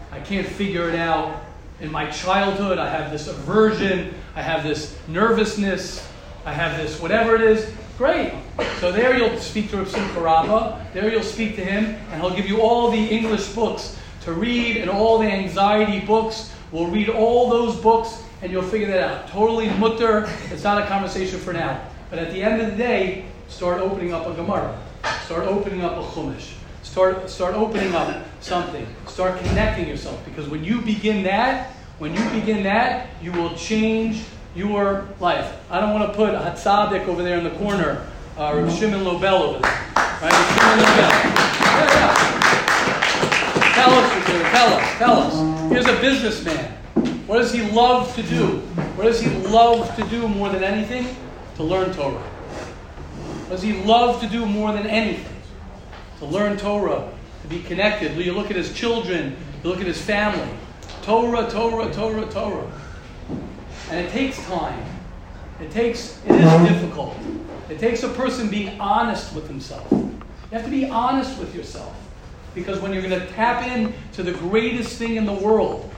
I 0.10 0.22
can't 0.22 0.48
figure 0.48 0.88
it 0.88 0.96
out. 0.96 1.44
In 1.82 1.92
my 1.92 2.10
childhood, 2.12 2.78
I 2.78 2.90
have 2.90 3.12
this 3.12 3.28
aversion. 3.28 4.14
I 4.36 4.42
have 4.42 4.64
this 4.64 4.98
nervousness. 5.08 6.08
I 6.46 6.54
have 6.54 6.78
this 6.78 7.00
whatever 7.00 7.36
it 7.36 7.42
is. 7.42 7.72
Great. 7.98 8.34
So 8.80 8.92
there 8.92 9.18
you'll 9.18 9.38
speak 9.40 9.70
to 9.72 9.78
Rav 9.78 9.90
Simcha 9.90 10.88
There 10.94 11.12
you'll 11.12 11.22
speak 11.22 11.56
to 11.58 11.64
him, 11.64 11.96
and 12.12 12.22
he'll 12.22 12.36
give 12.36 12.48
you 12.48 12.62
all 12.62 12.90
the 12.90 12.98
English 12.98 13.50
books 13.50 13.98
to 14.22 14.34
read 14.34 14.78
and 14.78 14.90
all 14.90 15.20
the 15.20 15.28
anxiety 15.28 16.06
books. 16.06 16.52
We'll 16.72 16.88
read 16.88 17.10
all 17.10 17.50
those 17.50 17.76
books, 17.76 18.24
and 18.42 18.52
you'll 18.52 18.64
figure 18.64 18.88
that 18.88 19.02
out. 19.02 19.28
Totally 19.28 19.70
mutter. 19.72 20.30
It's 20.50 20.64
not 20.64 20.82
a 20.82 20.88
conversation 20.88 21.40
for 21.40 21.54
now. 21.54 21.88
But 22.10 22.20
at 22.20 22.32
the 22.32 22.42
end 22.42 22.62
of 22.62 22.72
the 22.72 22.78
day, 22.78 23.26
start 23.48 23.82
opening 23.82 24.14
up 24.14 24.26
a 24.28 24.34
Gemara. 24.34 24.80
Start 25.26 25.44
opening 25.44 25.82
up 25.82 25.94
a 25.94 26.04
Chumash. 26.04 26.54
Start, 26.84 27.30
start 27.30 27.56
opening 27.56 27.94
up 27.94 28.26
something. 28.42 28.88
Start 29.08 29.40
connecting 29.40 29.88
yourself. 29.88 30.24
Because 30.26 30.48
when 30.50 30.64
you 30.64 30.82
begin 30.82 31.24
that, 31.24 31.74
when 32.02 32.16
you 32.16 32.30
begin 32.32 32.64
that, 32.64 33.10
you 33.22 33.32
will 33.32 33.56
change 33.56 34.24
your 34.56 35.08
life. 35.20 35.54
I 35.70 35.80
don't 35.80 35.94
want 35.94 36.12
to 36.12 36.18
put 36.18 36.34
Hatzadik 36.34 37.08
over 37.08 37.22
there 37.22 37.38
in 37.38 37.44
the 37.44 37.52
corner, 37.52 38.08
uh, 38.40 38.56
or 38.56 38.68
Shimon 38.72 39.04
Lobel 39.04 39.44
over 39.44 39.60
there. 39.60 39.72
Right? 40.20 40.34
Shimon 40.34 40.80
Lobel. 40.80 41.12
Yeah, 41.70 41.94
yeah. 41.94 42.16
Tell 43.76 43.94
us, 43.94 44.26
tell 44.52 44.74
us, 44.74 44.98
tell 44.98 45.16
us. 45.20 45.72
Here's 45.72 45.86
a 45.86 46.02
businessman. 46.02 46.72
What 47.28 47.38
does 47.38 47.54
he 47.54 47.70
love 47.70 48.16
to 48.16 48.24
do? 48.24 48.58
What 48.98 49.04
does 49.04 49.22
he 49.22 49.30
love 49.30 49.96
to 49.96 50.04
do 50.08 50.28
more 50.28 50.50
than 50.50 50.64
anything? 50.64 51.16
To 51.58 51.64
learn 51.64 51.94
Torah. 51.94 52.18
What 52.18 53.52
does 53.52 53.62
he 53.62 53.74
love 53.84 54.20
to 54.22 54.28
do 54.28 54.48
more 54.48 54.74
than 54.74 54.88
anything? 54.88 55.36
To 56.18 56.26
learn 56.26 56.58
Torah, 56.58 57.14
to 57.44 57.48
be 57.48 57.62
connected. 57.62 58.18
You 58.18 58.34
look 58.34 58.50
at 58.50 58.56
his 58.56 58.74
children, 58.74 59.38
you 59.64 59.70
look 59.70 59.82
at 59.82 59.86
his 59.86 60.02
family. 60.02 60.50
Torah, 61.02 61.50
Torah, 61.50 61.92
Torah, 61.94 62.26
Torah. 62.32 62.72
And 63.90 64.06
it 64.06 64.12
takes 64.12 64.42
time. 64.46 64.84
It 65.60 65.72
takes, 65.72 66.20
it 66.26 66.32
is 66.32 66.70
difficult. 66.70 67.16
It 67.70 67.80
takes 67.80 68.04
a 68.04 68.10
person 68.10 68.50
being 68.50 68.80
honest 68.80 69.34
with 69.34 69.48
himself. 69.48 69.88
You 69.92 70.12
have 70.52 70.66
to 70.66 70.72
be 70.72 70.90
honest 70.90 71.38
with 71.40 71.56
yourself. 71.56 71.96
Because 72.54 72.80
when 72.80 72.92
you're 72.94 73.02
going 73.04 73.20
to 73.20 73.28
tap 73.28 73.66
into 73.66 74.24
the 74.24 74.34
greatest 74.34 74.98
thing 74.98 75.16
in 75.16 75.26
the 75.26 75.34
world, 75.34 75.90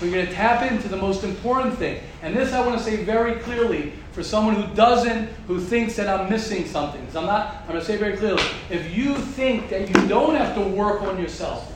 we're 0.00 0.10
going 0.10 0.26
to 0.26 0.32
tap 0.32 0.70
into 0.70 0.88
the 0.88 0.96
most 0.96 1.24
important 1.24 1.76
thing. 1.76 2.00
And 2.22 2.34
this 2.34 2.52
I 2.52 2.64
want 2.64 2.78
to 2.78 2.84
say 2.84 3.04
very 3.04 3.34
clearly 3.40 3.92
for 4.12 4.22
someone 4.22 4.54
who 4.54 4.74
doesn't, 4.74 5.28
who 5.46 5.60
thinks 5.60 5.96
that 5.96 6.08
I'm 6.08 6.30
missing 6.30 6.66
something. 6.66 7.04
'Cause 7.06 7.16
I'm 7.16 7.26
not, 7.26 7.56
I'm 7.62 7.68
going 7.68 7.80
to 7.80 7.84
say 7.84 7.96
very 7.96 8.16
clearly. 8.16 8.42
If 8.70 8.96
you 8.96 9.16
think 9.16 9.68
that 9.70 9.88
you 9.88 10.08
don't 10.08 10.34
have 10.36 10.54
to 10.54 10.60
work 10.60 11.02
on 11.02 11.20
yourself 11.20 11.72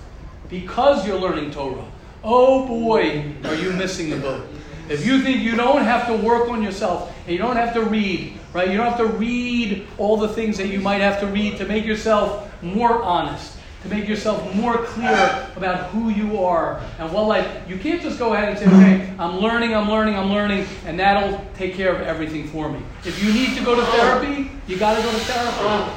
because 0.49 1.07
you're 1.07 1.19
learning 1.19 1.51
Torah, 1.51 1.85
oh 2.25 2.67
boy, 2.67 3.33
are 3.45 3.55
you 3.55 3.73
missing 3.73 4.11
the 4.11 4.17
boat. 4.17 4.47
If 4.89 5.07
you 5.07 5.23
think 5.23 5.43
you 5.43 5.57
don't 5.57 5.85
have 5.85 6.07
to 6.09 6.17
work 6.17 6.51
on 6.51 6.63
yourself 6.63 7.15
and 7.25 7.33
you 7.33 7.39
don't 7.39 7.57
have 7.57 7.73
to 7.75 7.83
read, 7.85 8.39
right? 8.53 8.69
You 8.69 8.77
don't 8.77 8.87
have 8.87 8.99
to 8.99 9.07
read 9.07 9.87
all 9.97 10.17
the 10.17 10.29
things 10.29 10.59
that 10.59 10.69
you 10.69 10.81
might 10.81 11.01
have 11.01 11.21
to 11.21 11.27
read 11.27 11.57
to 11.59 11.67
make 11.67 11.85
yourself 11.87 12.51
more 12.63 13.03
honest, 13.03 13.57
to 13.83 13.89
make 13.89 14.09
yourself 14.09 14.55
more 14.55 14.79
clear 14.79 15.49
about 15.57 15.91
who 15.91 16.11
you 16.11 16.39
are 16.39 16.81
and 16.99 17.13
what 17.13 17.27
life. 17.27 17.49
You 17.69 17.79
can't 17.79 18.03
just 18.03 18.19
go 18.19 18.35
ahead 18.35 18.51
and 18.51 18.59
say, 18.59 18.67
okay, 18.67 19.15
I'm 19.19 19.39
learning, 19.39 19.75
I'm 19.75 19.89
learning, 19.89 20.17
I'm 20.17 20.31
learning, 20.31 20.67
and 20.85 20.99
that'll 20.99 21.41
take 21.55 21.75
care 21.75 21.95
of 21.95 22.03
everything 22.03 22.49
for 22.49 22.71
me. 22.71 22.81
If 23.05 23.23
you 23.23 23.33
need 23.33 23.57
to 23.57 23.65
go 23.65 23.75
to 23.77 23.83
therapy, 23.87 24.51
you 24.67 24.79
got 24.79 24.97
to 24.97 25.03
go 25.03 25.11
to 25.11 25.19
therapy. 25.19 25.93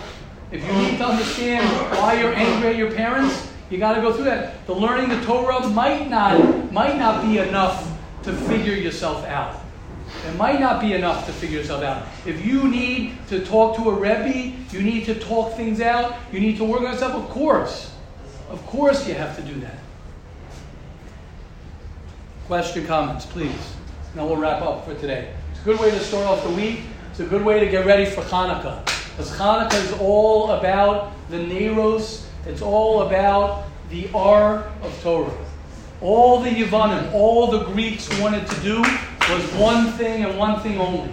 If 0.51 0.65
you 0.65 0.73
need 0.73 0.97
to 0.99 1.05
understand 1.05 1.67
why 1.97 2.19
you're 2.19 2.33
angry 2.33 2.69
at 2.69 2.75
your 2.77 2.91
parents, 2.91 3.51
you 3.69 3.77
got 3.77 3.95
to 3.95 4.01
go 4.01 4.13
through 4.13 4.25
that. 4.25 4.65
The 4.67 4.73
learning 4.73 5.09
the 5.09 5.25
Torah 5.25 5.67
might 5.69 6.09
not 6.09 6.71
might 6.71 6.97
not 6.97 7.23
be 7.23 7.39
enough 7.39 7.91
to 8.23 8.33
figure 8.33 8.73
yourself 8.73 9.25
out. 9.25 9.61
It 10.27 10.35
might 10.37 10.59
not 10.59 10.81
be 10.81 10.93
enough 10.93 11.25
to 11.25 11.33
figure 11.33 11.59
yourself 11.59 11.83
out. 11.83 12.07
If 12.25 12.45
you 12.45 12.67
need 12.67 13.17
to 13.27 13.45
talk 13.45 13.75
to 13.77 13.89
a 13.89 13.93
Rebbe, 13.93 14.55
you 14.71 14.81
need 14.81 15.05
to 15.05 15.15
talk 15.15 15.55
things 15.55 15.81
out, 15.81 16.15
you 16.31 16.39
need 16.39 16.57
to 16.57 16.63
work 16.63 16.81
on 16.81 16.93
yourself, 16.93 17.13
of 17.13 17.29
course. 17.29 17.91
Of 18.49 18.65
course 18.65 19.07
you 19.07 19.13
have 19.15 19.35
to 19.35 19.41
do 19.41 19.59
that. 19.61 19.77
Question, 22.47 22.85
comments, 22.85 23.25
please. 23.25 23.75
Now 24.15 24.27
we'll 24.27 24.37
wrap 24.37 24.61
up 24.61 24.85
for 24.85 24.93
today. 24.95 25.33
It's 25.51 25.61
a 25.61 25.63
good 25.63 25.79
way 25.79 25.89
to 25.89 25.99
start 25.99 26.25
off 26.25 26.43
the 26.43 26.51
week. 26.51 26.81
It's 27.09 27.19
a 27.19 27.25
good 27.25 27.43
way 27.43 27.59
to 27.59 27.67
get 27.67 27.85
ready 27.85 28.05
for 28.05 28.21
Hanukkah. 28.21 28.85
Because 28.85 29.31
Hanukkah 29.31 29.83
is 29.83 29.91
all 29.99 30.51
about 30.51 31.13
the 31.29 31.37
Neros. 31.37 32.24
It's 32.45 32.61
all 32.61 33.07
about 33.07 33.65
the 33.89 34.07
R 34.13 34.71
of 34.83 35.01
Torah. 35.01 35.33
All 35.99 36.41
the 36.41 36.49
Yavanim, 36.49 37.11
all 37.11 37.47
the 37.47 37.63
Greeks 37.63 38.07
wanted 38.19 38.45
to 38.47 38.61
do 38.61 38.81
was 38.81 39.53
one 39.53 39.91
thing 39.93 40.23
and 40.23 40.37
one 40.37 40.59
thing 40.59 40.77
only. 40.77 41.09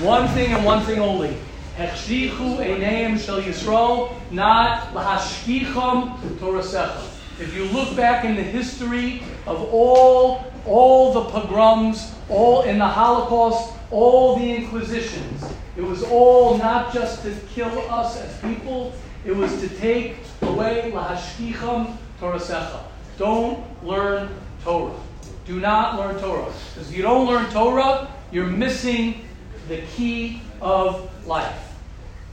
One 0.00 0.28
thing 0.28 0.52
and 0.52 0.64
one 0.64 0.82
thing 0.84 0.98
only. 0.98 1.36
Hechshichu 1.76 2.56
eineim 2.56 3.18
shel 3.18 3.42
Yisrael, 3.42 4.14
not 4.30 4.94
lahashkicham 4.94 6.18
torasecha. 6.38 7.08
If 7.38 7.54
you 7.54 7.64
look 7.64 7.94
back 7.94 8.24
in 8.24 8.36
the 8.36 8.42
history 8.42 9.22
of 9.46 9.60
all, 9.74 10.44
all 10.64 11.12
the 11.12 11.24
pogroms, 11.30 12.14
all 12.30 12.62
in 12.62 12.78
the 12.78 12.88
Holocaust, 12.88 13.74
all 13.90 14.36
the 14.38 14.54
Inquisitions, 14.54 15.44
it 15.76 15.82
was 15.82 16.02
all 16.02 16.56
not 16.56 16.94
just 16.94 17.22
to 17.24 17.34
kill 17.54 17.78
us 17.90 18.18
as 18.18 18.38
people, 18.40 18.92
it 19.24 19.34
was 19.34 19.60
to 19.60 19.68
take 19.68 20.16
away 20.42 20.90
lahashkicham 20.94 21.96
torasecha. 22.20 22.82
Don't 23.18 23.84
learn 23.84 24.28
Torah. 24.64 24.98
Do 25.44 25.60
not 25.60 25.98
learn 25.98 26.20
Torah. 26.20 26.52
Because 26.74 26.90
if 26.90 26.96
you 26.96 27.02
don't 27.02 27.26
learn 27.26 27.50
Torah, 27.50 28.08
you're 28.30 28.46
missing 28.46 29.26
the 29.68 29.82
key 29.94 30.42
of 30.60 31.10
life. 31.26 31.72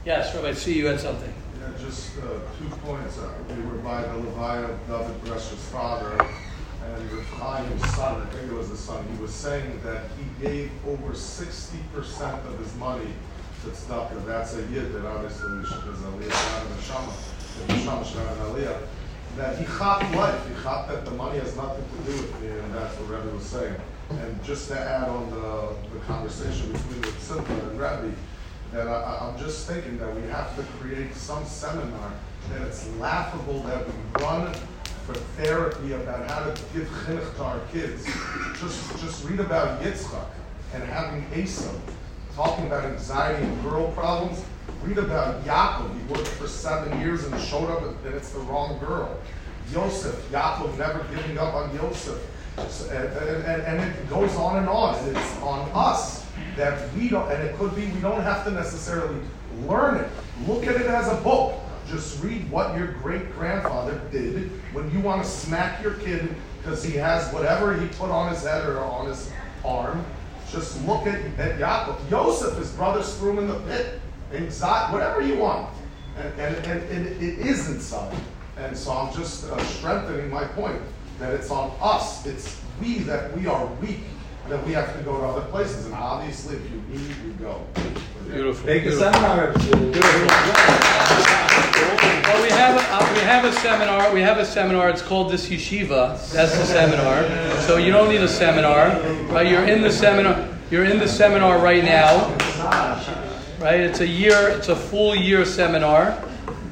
Yes, 0.04 0.34
Rabbi, 0.34 0.48
I 0.48 0.54
see 0.54 0.76
you 0.76 0.86
had 0.86 1.00
something. 1.00 1.32
Yeah, 1.60 1.72
just 1.78 2.16
uh, 2.18 2.22
two 2.58 2.68
points. 2.76 3.18
Uh, 3.18 3.30
we 3.48 3.62
were 3.62 3.78
by 3.78 4.02
the 4.02 4.16
Levi 4.16 4.58
of 4.62 4.88
David 4.88 5.24
Brescher's 5.24 5.64
father, 5.66 6.10
and 6.84 7.12
Rav 7.12 7.66
Chaim's 7.66 7.94
son, 7.94 8.22
I 8.22 8.24
think 8.26 8.50
it 8.50 8.54
was 8.54 8.70
the 8.70 8.76
son, 8.76 9.04
he 9.14 9.22
was 9.22 9.32
saying 9.32 9.80
that 9.84 10.04
he 10.16 10.44
gave 10.44 10.70
over 10.86 11.12
60% 11.12 12.46
of 12.46 12.58
his 12.58 12.74
money 12.76 13.12
to 13.62 13.68
tzedakah. 13.68 14.26
That's 14.26 14.54
a 14.54 14.62
yid 14.68 14.92
that 14.94 15.04
obviously 15.04 15.58
we 15.58 15.64
should, 15.64 15.82
because 15.84 16.00
Aliyah 16.00 16.28
not 16.28 16.76
the 16.76 16.82
Shama, 16.82 17.12
the 17.66 17.78
Shama 17.78 18.04
should 18.04 18.18
have 18.18 18.40
an 18.40 18.46
Aliyah. 18.46 18.80
That 19.36 19.58
he 19.58 19.64
chop 19.64 20.02
life, 20.14 20.48
he 20.48 20.62
chop 20.62 20.88
that 20.88 21.04
the 21.04 21.12
money 21.12 21.38
has 21.38 21.56
nothing 21.56 21.84
to 21.84 22.10
do 22.10 22.16
with 22.18 22.40
me, 22.40 22.48
and 22.48 22.74
that's 22.74 22.96
what 22.98 23.10
Rebbe 23.10 23.34
was 23.34 23.44
saying. 23.44 23.76
And 24.10 24.42
just 24.42 24.68
to 24.68 24.78
add 24.78 25.08
on 25.08 25.30
the, 25.30 25.74
the 25.94 26.00
conversation 26.04 26.72
between 26.72 27.02
the 27.02 27.12
Simcha 27.20 27.52
and 27.52 27.72
Rebbe, 27.72 28.12
that 28.72 28.88
I, 28.88 29.18
I'm 29.20 29.38
just 29.38 29.66
thinking 29.66 29.98
that 29.98 30.14
we 30.14 30.22
have 30.28 30.56
to 30.56 30.62
create 30.78 31.14
some 31.14 31.44
seminar 31.44 32.12
that 32.50 32.62
it's 32.62 32.88
laughable 32.96 33.60
that 33.64 33.86
we 33.86 34.22
run 34.22 34.52
for 35.06 35.14
therapy 35.14 35.92
about 35.92 36.28
how 36.30 36.44
to 36.44 36.62
give 36.72 36.86
chinuch 36.88 37.36
to 37.36 37.42
our 37.42 37.60
kids. 37.72 38.04
Just, 38.60 38.98
just 38.98 39.24
read 39.28 39.40
about 39.40 39.80
Yitzchak 39.80 40.26
and 40.74 40.82
having 40.84 41.24
Asa, 41.40 41.72
talking 42.40 42.64
about 42.64 42.84
anxiety 42.86 43.44
and 43.44 43.62
girl 43.62 43.90
problems. 43.92 44.42
Read 44.82 44.96
about 44.96 45.44
Yaakov. 45.44 45.94
He 45.94 46.10
worked 46.10 46.26
for 46.26 46.48
seven 46.48 46.98
years 46.98 47.22
and 47.24 47.38
showed 47.38 47.68
up 47.68 47.82
and 47.82 48.14
it's 48.14 48.30
the 48.30 48.38
wrong 48.40 48.78
girl. 48.78 49.14
Yosef, 49.70 50.14
Yaakov 50.30 50.78
never 50.78 51.04
giving 51.14 51.36
up 51.36 51.52
on 51.52 51.74
Yosef. 51.74 52.18
So, 52.68 52.88
And, 52.90 53.44
and, 53.44 53.62
and 53.62 53.94
it 53.94 54.08
goes 54.08 54.34
on 54.36 54.56
and 54.56 54.68
on. 54.70 54.94
And 55.00 55.14
it's 55.14 55.36
on 55.42 55.70
us 55.74 56.24
that 56.56 56.90
we 56.94 57.10
don't, 57.10 57.30
and 57.30 57.42
it 57.42 57.58
could 57.58 57.76
be 57.76 57.86
we 57.88 58.00
don't 58.00 58.22
have 58.22 58.44
to 58.46 58.50
necessarily 58.52 59.20
learn 59.66 60.00
it. 60.00 60.08
Look 60.46 60.66
at 60.66 60.76
it 60.76 60.86
as 60.86 61.08
a 61.08 61.16
book. 61.16 61.60
Just 61.88 62.22
read 62.24 62.50
what 62.50 62.74
your 62.74 62.92
great 63.02 63.34
grandfather 63.34 64.00
did 64.10 64.50
when 64.72 64.90
you 64.92 65.00
want 65.00 65.22
to 65.22 65.28
smack 65.28 65.82
your 65.82 65.94
kid 65.94 66.34
because 66.62 66.82
he 66.82 66.96
has 66.96 67.30
whatever 67.34 67.78
he 67.78 67.86
put 67.88 68.08
on 68.08 68.32
his 68.32 68.44
head 68.44 68.66
or 68.66 68.78
on 68.78 69.08
his 69.08 69.30
arm. 69.62 70.02
Just 70.52 70.84
look 70.86 71.06
at, 71.06 71.20
at 71.38 71.58
Yaakov. 71.58 72.10
Yosef, 72.10 72.58
his 72.58 72.70
brothers 72.72 73.16
threw 73.16 73.30
him 73.30 73.38
in 73.38 73.48
the 73.48 73.60
pit. 73.60 74.00
Anxiety, 74.32 74.92
whatever 74.92 75.20
you 75.20 75.36
want. 75.36 75.70
And, 76.16 76.40
and, 76.40 76.66
and, 76.66 76.82
and 76.90 77.06
it 77.22 77.38
is 77.38 77.68
inside. 77.68 78.16
And 78.56 78.76
so 78.76 78.92
I'm 78.92 79.14
just 79.14 79.50
uh, 79.50 79.62
strengthening 79.64 80.28
my 80.28 80.44
point 80.44 80.82
that 81.18 81.32
it's 81.34 81.50
on 81.50 81.72
us. 81.80 82.26
It's 82.26 82.60
we 82.80 82.98
that 83.00 83.36
we 83.36 83.46
are 83.46 83.66
weak, 83.80 84.00
that 84.48 84.64
we 84.66 84.72
have 84.72 84.96
to 84.96 85.02
go 85.02 85.18
to 85.18 85.24
other 85.26 85.46
places. 85.50 85.86
And 85.86 85.94
obviously, 85.94 86.56
if 86.56 86.70
you 86.70 86.82
need, 86.88 87.16
you 87.24 87.32
go. 87.38 87.64
Beautiful. 88.28 88.66
Take 88.66 88.84
the 88.84 88.90
beautiful. 88.90 89.12
seminar. 89.12 89.52
Well, 92.32 92.42
we 92.44 92.50
have 92.50 92.76
a, 92.76 92.94
uh, 92.94 93.14
we 93.14 93.20
have 93.22 93.44
a 93.44 93.52
seminar. 93.54 94.14
We 94.14 94.20
have 94.20 94.38
a 94.38 94.44
seminar. 94.44 94.88
It's 94.88 95.02
called 95.02 95.32
this 95.32 95.48
yeshiva. 95.48 96.30
That's 96.30 96.56
the 96.56 96.64
seminar. 96.64 97.24
So 97.62 97.76
you 97.76 97.90
don't 97.90 98.08
need 98.08 98.20
a 98.20 98.28
seminar, 98.28 99.00
right? 99.32 99.48
You're 99.48 99.64
in 99.64 99.82
the 99.82 99.90
seminar. 99.90 100.48
You're 100.70 100.84
in 100.84 101.00
the 101.00 101.08
seminar 101.08 101.58
right 101.58 101.82
now, 101.82 102.28
right? 103.58 103.80
It's 103.80 103.98
a 103.98 104.06
year. 104.06 104.50
It's 104.50 104.68
a 104.68 104.76
full 104.76 105.16
year 105.16 105.44
seminar, 105.44 106.22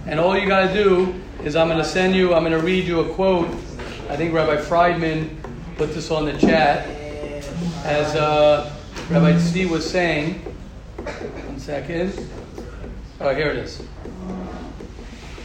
and 0.07 0.21
all 0.21 0.39
you 0.39 0.47
got 0.47 0.69
to 0.69 0.73
do 0.73 1.13
is 1.43 1.57
I'm 1.57 1.67
going 1.67 1.79
to 1.79 1.85
send 1.85 2.15
you. 2.15 2.35
I'm 2.35 2.45
going 2.45 2.53
to 2.53 2.65
read 2.65 2.85
you 2.85 3.01
a 3.01 3.15
quote. 3.15 3.49
I 4.09 4.17
think 4.17 4.33
Rabbi 4.33 4.59
Friedman 4.59 5.37
put 5.77 5.93
this 5.93 6.13
on 6.13 6.25
the 6.25 6.39
chat, 6.39 6.87
as 7.85 8.15
uh, 8.15 8.73
Rabbi 9.11 9.33
Tzvi 9.33 9.69
was 9.69 9.91
saying. 9.91 10.35
One 10.35 11.59
second. 11.59 12.13
Oh, 13.21 13.35
here 13.35 13.49
it 13.49 13.57
is. 13.57 13.83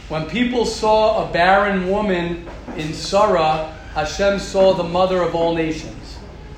When 0.08 0.26
people 0.26 0.66
saw 0.66 1.26
a 1.26 1.32
barren 1.32 1.88
woman 1.88 2.46
in 2.76 2.92
Sarah, 2.92 3.72
Hashem 3.94 4.38
saw 4.38 4.74
the 4.74 4.82
mother 4.82 5.22
of 5.22 5.34
all 5.34 5.54
nations. 5.54 6.16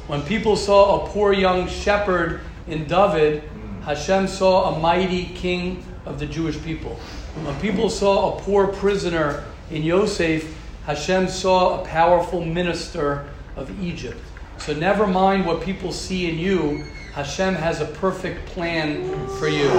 When 0.09 0.21
people 0.23 0.57
saw 0.57 1.05
a 1.05 1.09
poor 1.11 1.33
young 1.33 1.69
shepherd 1.69 2.41
in 2.67 2.89
David, 2.89 3.45
Hashem 3.83 4.27
saw 4.27 4.75
a 4.75 4.81
mighty 4.81 5.27
king 5.27 5.85
of 6.07 6.19
the 6.19 6.27
Jewish 6.27 6.61
people. 6.65 6.97
When 7.45 7.55
people 7.61 7.89
saw 7.89 8.37
a 8.37 8.41
poor 8.41 8.67
prisoner 8.67 9.45
in 9.71 9.85
Yosef, 9.85 10.53
Hashem 10.85 11.29
saw 11.29 11.81
a 11.81 11.85
powerful 11.87 12.45
minister 12.45 13.29
of 13.55 13.71
Egypt. 13.81 14.21
So 14.59 14.75
never 14.75 15.07
mind 15.07 15.47
what 15.47 15.61
people 15.63 15.93
see 15.93 16.29
in 16.29 16.37
you. 16.37 16.85
Hashem 17.13 17.55
has 17.55 17.81
a 17.81 17.87
perfect 17.87 18.45
plan 18.47 19.29
for 19.39 19.47
you. 19.47 19.71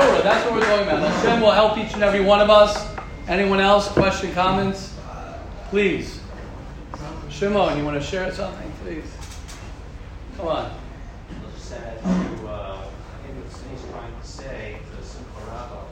That's 0.00 0.12
Torah. 0.12 0.22
That's 0.22 0.44
what 0.44 0.54
we're 0.54 0.66
talking 0.66 0.86
about. 0.86 1.12
Hashem 1.12 1.40
will 1.40 1.50
help 1.50 1.78
each 1.78 1.92
and 1.94 2.02
every 2.02 2.20
one 2.20 2.40
of 2.40 2.50
us. 2.50 2.86
Anyone 3.28 3.60
else? 3.60 3.88
Question, 3.88 4.32
comments? 4.32 4.94
Please. 5.68 6.20
Shimon, 7.28 7.78
you 7.78 7.84
want 7.84 8.00
to 8.00 8.06
share 8.06 8.32
something, 8.32 8.72
please? 8.82 9.04
Come 10.36 10.48
on. 10.48 10.72
said 11.56 12.00
to, 12.02 12.06
uh, 12.08 12.82
I 12.82 13.26
think 13.26 13.36
what 13.36 13.70
he's 13.70 13.90
trying 13.90 14.20
to 14.20 14.26
say 14.26 14.78
to 14.96 15.04
Simcha 15.06 15.40
Rabba, 15.46 15.84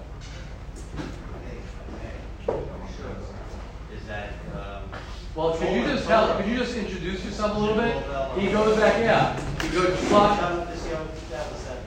is 3.94 4.06
that, 4.06 4.30
um, 4.54 4.90
Well, 5.34 5.56
could 5.56 5.72
you 5.72 5.84
just 5.84 6.06
tell? 6.06 6.34
Could 6.36 6.46
you 6.46 6.56
just 6.56 6.76
introduce 6.76 7.24
yourself 7.24 7.56
a 7.56 7.60
little 7.60 7.76
bit? 7.76 7.94
He 8.38 8.50
goes 8.50 8.76
back, 8.76 9.00
yeah. 9.00 9.38
He 9.62 9.68
goes 9.68 9.96
fly. 10.06 10.36
Shut 10.36 10.52
up 10.52 10.72
this 10.72 10.84
year, 10.86 10.96
2007. 10.96 11.78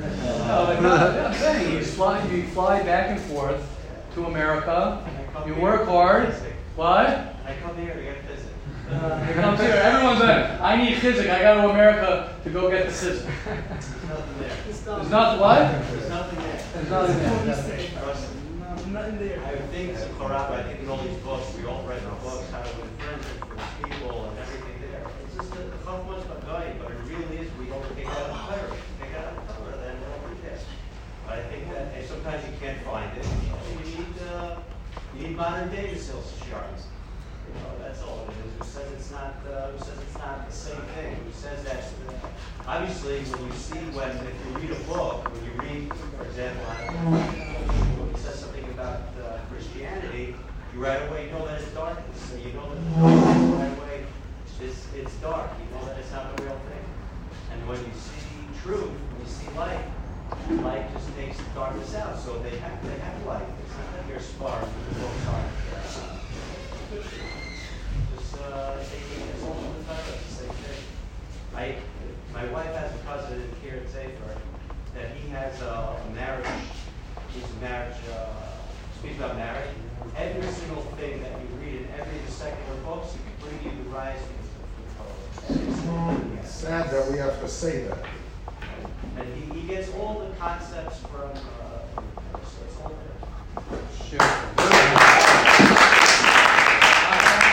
No, 0.00 0.64
but 0.66 0.80
no, 0.80 1.24
I'm 1.26 1.34
saying 1.34 1.76
you 1.76 1.84
fly. 1.84 2.26
You 2.28 2.42
fly 2.48 2.82
back 2.82 3.10
and 3.10 3.20
forth 3.20 3.62
to 4.14 4.26
America. 4.26 5.04
You 5.46 5.54
work 5.54 5.86
hard. 5.86 6.34
What? 6.76 7.08
I 7.08 7.54
come 7.62 7.76
here 7.76 7.94
to 7.94 8.02
get 8.02 8.22
visit. 8.24 8.52
He 8.88 8.94
uh, 8.94 9.32
comes 9.34 9.60
here. 9.60 9.70
Everyone's 9.70 10.20
like, 10.20 10.60
I 10.60 10.82
need 10.82 10.96
physics. 10.98 11.28
I 11.28 11.42
got 11.42 11.62
to 11.62 11.70
America 11.70 12.34
to 12.42 12.50
go 12.50 12.70
get 12.70 12.86
the 12.86 12.92
system. 12.92 13.32
There's 13.44 14.08
nothing 14.08 14.38
there. 14.40 14.56
There's 14.66 15.10
not 15.10 15.38
what? 15.38 15.58
There's 15.90 16.08
nothing 16.08 16.38
there. 16.40 16.62
There's 16.74 16.90
nothing 16.90 17.18
there. 17.46 18.02
Trust 18.02 18.34
me. 18.34 18.92
Nothing 18.92 19.18
there. 19.20 19.40
I 19.46 19.52
would 19.52 19.70
think 19.70 19.96
Simcha 19.96 20.26
Rabba, 20.26 20.54
I 20.54 20.62
think 20.64 20.80
in 20.80 20.88
all 20.88 20.98
these 20.98 21.18
books, 21.18 21.54
we 21.56 21.64
all 21.66 21.84
read 21.84 22.02
the 22.02 22.10
books, 22.26 22.50
how 22.50 22.62
to 22.62 22.76
win 22.80 22.88
friendship 22.98 23.38
for 23.38 23.86
people 23.86 24.24
and 24.24 24.38
everything 24.38 24.80
there. 24.90 25.06
It's 25.26 25.36
just 25.36 25.52
a 25.54 25.84
tough 25.84 26.06
one's 26.06 26.26
not 26.26 26.44
going, 26.44 26.74
but 26.82 26.89
modern 35.40 35.70
day 35.70 35.94
sales 35.96 36.30
shards. 36.50 36.82
That's 37.80 38.02
all 38.02 38.28
it 38.28 38.34
is. 38.44 38.52
Who 38.58 38.64
says 38.78 38.92
it's 38.92 39.10
not, 39.10 39.34
uh, 39.50 39.70
who 39.70 39.78
says 39.82 39.96
it's 40.06 40.18
not 40.18 40.46
the 40.46 40.52
same 40.54 40.82
thing? 40.94 41.16
Who 41.16 41.32
says 41.32 41.64
that, 41.64 41.82
obviously, 42.66 43.20
when 43.20 43.46
you 43.50 43.56
see, 43.56 43.78
when, 43.96 44.10
if 44.10 44.36
you 44.44 44.50
read 44.60 44.70
a 44.76 44.80
book, 44.84 45.32
when 45.32 45.42
you 45.48 45.52
read, 45.64 45.94
for 46.18 46.24
example, 46.28 46.68
it 48.12 48.18
says 48.18 48.38
something 48.40 48.64
about 48.76 49.00
uh, 49.24 49.38
Christianity, 49.50 50.36
you 50.74 50.84
right 50.84 51.08
away 51.08 51.30
know 51.32 51.46
that 51.46 51.62
it's 51.62 51.72
darkness. 51.72 52.20
So 52.28 52.36
you 52.36 52.52
know 52.52 52.68
that 52.68 52.84
the 52.84 52.90
darkness 53.00 53.56
right 53.56 53.78
away, 53.80 54.04
it's, 54.62 54.86
it's 54.94 55.14
dark. 55.24 55.48
You 55.56 55.66
know 55.74 55.82
that 55.86 55.96
it's 55.98 56.12
not 56.12 56.36
the 56.36 56.42
real 56.44 56.60
thing. 56.68 56.84
And 57.52 57.66
when 57.66 57.78
you 57.80 57.94
see 57.96 58.44
truth, 58.62 58.92
when 58.92 59.24
you 59.24 59.26
see 59.32 59.48
light, 59.56 59.88
light 60.62 60.92
just 60.92 61.08
takes 61.16 61.38
the 61.38 61.48
darkness 61.56 61.94
out. 61.96 62.18
So 62.20 62.38
they 62.44 62.54
have, 62.60 62.76
they 62.86 62.98
have 63.00 63.26
light. 63.26 63.48
It's 63.64 63.74
not 63.74 63.88
that 63.96 64.04
you're 64.06 64.20
spark 64.20 64.60
with 64.62 64.94
the 64.94 65.00
books 65.00 65.26
aren't. 65.26 65.50
Uh, 65.90 66.18
just 68.14 68.34
uh, 68.40 68.76
taking 68.78 69.26
it 69.28 69.42
all 69.44 69.54
from 69.54 69.74
the 69.78 69.84
Torah, 69.86 70.14
it's 70.14 70.26
the 70.26 70.34
same 70.44 70.54
thing. 70.62 70.82
I, 71.54 71.74
my 72.34 72.44
wife 72.52 72.74
has 72.74 72.90
a 72.94 72.98
cousin 73.04 73.42
here 73.62 73.74
at 73.82 73.86
Zafer 73.90 74.34
that 74.94 75.10
he 75.16 75.28
has 75.30 75.60
a, 75.62 75.96
a 75.98 76.14
marriage, 76.14 76.46
he's 77.32 77.44
a 77.44 77.60
marriage, 77.60 77.94
uh, 78.12 78.26
speaks 78.98 79.16
about 79.18 79.36
marriage. 79.36 79.70
Every 80.16 80.42
single 80.50 80.82
thing 80.98 81.22
that 81.22 81.32
you 81.40 81.46
read 81.60 81.74
in 81.82 81.88
every 81.98 82.18
of 82.18 82.26
the 82.26 82.32
secular 82.32 82.80
books, 82.84 83.14
you 83.14 83.20
can 83.22 83.34
bring 83.60 83.76
you 83.78 83.84
the 83.84 83.90
rise 83.90 84.18
from 84.18 84.34
the 84.82 84.90
Torah. 84.96 85.60
Every 85.60 85.74
single 85.74 86.14
thing. 86.14 86.38
It's 86.42 86.50
sad 86.50 86.90
that 86.90 87.10
we 87.12 87.18
have 87.18 87.40
to 87.40 87.48
say 87.48 87.84
that. 87.84 87.98
And 89.16 89.26
he, 89.34 89.60
he 89.60 89.66
gets 89.68 89.92
all 89.94 90.18
the 90.20 90.34
concepts 90.36 90.98
from, 91.00 91.30
uh, 91.30 91.34
from- 91.94 92.10
so 92.42 92.58
it's 92.66 92.76
all 92.82 92.90
there. 92.90 94.20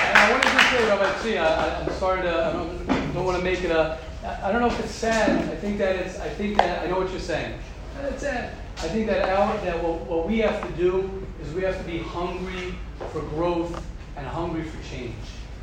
And 0.08 0.18
I 0.18 0.32
want 0.32 0.44
to 0.44 0.50
just 0.50 0.70
say, 0.72 0.88
Rabbi 0.88 1.06
Tzvi, 1.20 1.38
I, 1.38 1.46
I- 1.46 1.82
I'm 1.82 1.90
sorry 2.00 2.22
to, 2.24 2.48
I 2.48 2.54
don't, 2.54 3.14
don't 3.14 3.26
want 3.26 3.38
to 3.38 3.44
make 3.44 3.64
it 3.64 3.72
a, 3.72 3.98
I 4.24 4.50
I 4.50 4.52
don't 4.52 4.62
know 4.62 4.68
if 4.68 4.80
it's 4.80 4.92
sad. 4.92 5.30
I 5.52 5.56
think 5.56 5.78
that 5.80 5.96
it's, 5.96 6.20
I 6.20 6.30
think 6.30 6.58
that, 6.58 6.84
I 6.84 6.88
know 6.90 7.00
what 7.00 7.12
you're 7.12 7.20
saying. 7.20 7.60
It's 8.04 8.22
sad. 8.24 8.54
I 8.78 8.88
think 8.90 9.08
that 9.68 9.84
what, 9.84 10.00
what 10.06 10.26
we 10.26 10.40
have 10.40 10.66
to 10.66 10.74
do 10.82 11.10
is 11.42 11.54
we 11.54 11.62
have 11.62 11.78
to 11.78 11.84
be 11.84 12.00
hungry 12.00 12.74
for 13.12 13.22
growth 13.22 13.86
and 14.16 14.26
hungry 14.26 14.64
for 14.64 14.82
change. 14.90 15.14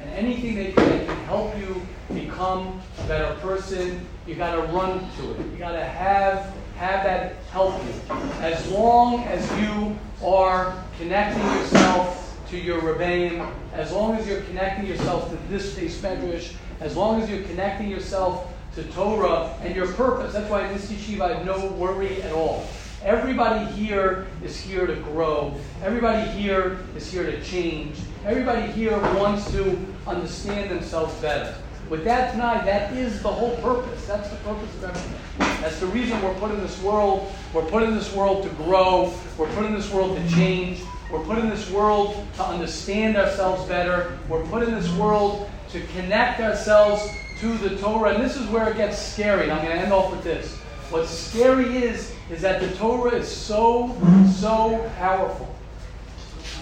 And 0.03 0.11
anything 0.11 0.57
that 0.57 0.77
can, 0.77 0.89
that 0.91 1.07
can 1.07 1.25
help 1.25 1.59
you 1.59 1.81
become 2.13 2.83
a 2.99 3.07
better 3.09 3.35
person, 3.41 4.07
you 4.27 4.35
got 4.35 4.57
to 4.57 4.63
run 4.73 4.99
to 4.99 5.31
it. 5.33 5.51
You 5.51 5.57
got 5.57 5.73
to 5.73 5.85
have 5.85 6.55
have 6.77 7.05
that 7.05 7.37
help 7.51 7.81
you. 7.85 8.15
As 8.41 8.69
long 8.69 9.23
as 9.25 9.49
you 9.61 9.97
are 10.27 10.77
connecting 10.99 11.43
yourself 11.43 12.39
to 12.51 12.59
your 12.59 12.83
Rebbeim, 12.83 13.51
as 13.73 13.93
long 13.93 14.17
as 14.17 14.27
you're 14.27 14.43
connecting 14.43 14.87
yourself 14.87 15.31
to 15.31 15.37
this 15.49 15.75
beis 15.75 15.95
medrash, 16.01 16.53
as 16.81 16.97
long 16.97 17.23
as 17.23 17.31
you're 17.31 17.45
connecting 17.45 17.89
yourself 17.89 18.53
to 18.75 18.83
Torah 18.83 19.57
and 19.63 19.75
your 19.75 19.87
purpose. 19.93 20.33
That's 20.33 20.51
why 20.51 20.67
in 20.67 20.75
this 20.75 20.91
yeshiva 20.91 21.21
I 21.23 21.35
have 21.37 21.47
no 21.47 21.69
worry 21.69 22.21
at 22.23 22.33
all. 22.33 22.67
Everybody 23.05 23.71
here 23.73 24.27
is 24.43 24.59
here 24.59 24.87
to 24.87 24.95
grow. 24.97 25.53
Everybody 25.83 26.27
here 26.31 26.79
is 26.97 27.13
here 27.13 27.25
to 27.27 27.39
change. 27.43 27.99
Everybody 28.25 28.73
here 28.73 28.99
wants 29.19 29.51
to 29.51 29.79
understand 30.07 30.71
themselves 30.71 31.15
better. 31.21 31.55
With 31.91 32.03
that 32.05 32.33
tonight, 32.33 32.65
that 32.65 32.95
is 32.95 33.21
the 33.21 33.29
whole 33.29 33.57
purpose. 33.57 34.07
That's 34.07 34.31
the 34.31 34.37
purpose 34.37 34.75
of 34.77 34.85
everything. 34.85 35.61
That's 35.61 35.79
the 35.81 35.87
reason 35.89 36.23
we're 36.23 36.33
put 36.37 36.51
in 36.53 36.61
this 36.61 36.81
world. 36.81 37.31
We're 37.53 37.67
put 37.67 37.83
in 37.83 37.95
this 37.95 38.11
world 38.15 38.43
to 38.45 38.49
grow. 38.65 39.13
We're 39.37 39.53
put 39.53 39.67
in 39.67 39.75
this 39.75 39.93
world 39.93 40.17
to 40.17 40.35
change. 40.35 40.81
We're 41.13 41.25
put 41.25 41.37
in 41.37 41.51
this 41.51 41.71
world 41.71 42.27
to 42.37 42.43
understand 42.43 43.19
ourselves 43.19 43.69
better. 43.69 44.19
We're 44.31 44.47
put 44.47 44.63
in 44.63 44.71
this 44.71 44.91
world 44.93 45.51
to 45.73 45.83
connect 45.89 46.41
ourselves 46.41 47.07
to 47.41 47.59
the 47.59 47.77
Torah. 47.77 48.15
And 48.15 48.25
this 48.25 48.37
is 48.37 48.49
where 48.49 48.71
it 48.71 48.79
gets 48.79 48.99
scary. 48.99 49.43
And 49.43 49.53
I'm 49.53 49.63
going 49.63 49.77
to 49.77 49.83
end 49.83 49.93
off 49.93 50.11
with 50.11 50.25
this. 50.25 50.57
What's 50.89 51.11
scary 51.11 51.77
is, 51.77 52.14
is 52.31 52.41
that 52.43 52.61
the 52.61 52.69
Torah 52.77 53.17
is 53.17 53.29
so, 53.29 53.97
so 54.35 54.91
powerful. 54.97 55.55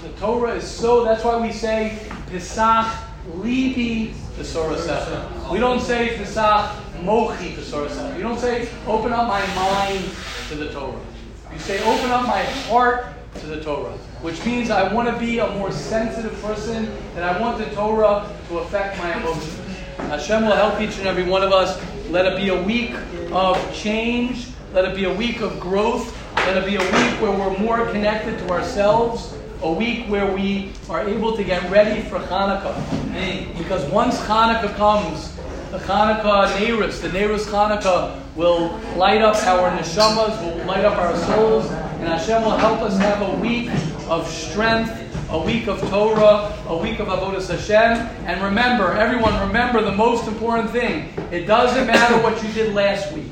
The 0.02 0.10
Torah 0.20 0.54
is 0.56 0.68
so, 0.68 1.04
that's 1.04 1.24
why 1.24 1.36
we 1.36 1.52
say, 1.52 1.98
Pesach 2.28 2.86
libi 3.36 4.14
Besorah 4.36 5.52
We 5.52 5.60
don't 5.60 5.80
say 5.80 6.16
Pesach 6.16 6.72
mochi 7.02 7.54
Besorah 7.54 8.16
You 8.16 8.22
don't 8.22 8.38
say, 8.38 8.68
open 8.86 9.12
up 9.12 9.28
my 9.28 9.46
mind 9.54 10.04
to 10.48 10.56
the 10.56 10.72
Torah. 10.72 11.00
You 11.52 11.58
say, 11.58 11.78
open 11.84 12.10
up 12.10 12.26
my 12.26 12.42
heart 12.42 13.06
to 13.40 13.46
the 13.46 13.62
Torah, 13.62 13.92
which 14.22 14.44
means 14.44 14.70
I 14.70 14.92
want 14.92 15.08
to 15.08 15.18
be 15.18 15.38
a 15.38 15.46
more 15.52 15.70
sensitive 15.70 16.34
person 16.42 16.86
and 17.14 17.24
I 17.24 17.40
want 17.40 17.58
the 17.58 17.66
Torah 17.74 18.28
to 18.48 18.58
affect 18.58 18.98
my 18.98 19.16
emotions. 19.16 19.58
Hashem 19.98 20.44
will 20.44 20.56
help 20.56 20.80
each 20.80 20.98
and 20.98 21.06
every 21.06 21.24
one 21.24 21.42
of 21.42 21.52
us. 21.52 21.80
Let 22.10 22.26
it 22.26 22.36
be 22.36 22.48
a 22.48 22.62
week 22.62 22.94
of 23.30 23.56
change. 23.74 24.48
Let 24.73 24.87
it 24.87 24.97
be 24.97 25.05
a 25.05 25.12
week 25.12 25.43
of 25.43 25.61
growth. 25.61 26.18
Let 26.35 26.57
it 26.57 26.64
be 26.64 26.77
a 26.77 26.81
week 26.81 27.20
where 27.20 27.31
we're 27.31 27.59
more 27.59 27.85
connected 27.91 28.39
to 28.39 28.49
ourselves. 28.49 29.37
A 29.61 29.70
week 29.70 30.07
where 30.09 30.33
we 30.33 30.73
are 30.89 31.07
able 31.07 31.37
to 31.37 31.45
get 31.45 31.70
ready 31.70 32.01
for 32.09 32.18
Hanukkah. 32.18 32.75
Because 33.59 33.85
once 33.91 34.18
Hanukkah 34.20 34.75
comes, 34.77 35.37
the 35.70 35.77
Hanukkah 35.77 36.47
Neiros, 36.57 37.03
the 37.03 37.09
Neiros 37.09 37.45
Hanukkah 37.45 38.18
will 38.35 38.79
light 38.97 39.20
up 39.20 39.37
our 39.47 39.70
neshamas, 39.77 40.41
will 40.43 40.64
light 40.64 40.87
up 40.87 40.97
our 40.97 41.14
souls, 41.18 41.70
and 41.70 42.09
Hashem 42.09 42.43
will 42.43 42.57
help 42.57 42.81
us 42.81 42.97
have 42.97 43.20
a 43.20 43.41
week 43.41 43.70
of 44.09 44.27
strength, 44.27 44.91
a 45.29 45.39
week 45.39 45.66
of 45.66 45.81
Torah, 45.91 46.51
a 46.68 46.77
week 46.77 46.99
of 46.99 47.09
Avodah 47.09 47.47
Hashem. 47.47 48.07
And 48.27 48.43
remember, 48.43 48.95
everyone, 48.95 49.39
remember 49.47 49.83
the 49.83 49.93
most 49.93 50.27
important 50.29 50.70
thing. 50.70 51.12
It 51.31 51.45
doesn't 51.47 51.87
matter 51.87 52.16
what 52.23 52.43
you 52.43 52.51
did 52.55 52.75
last 52.75 53.12
week. 53.12 53.31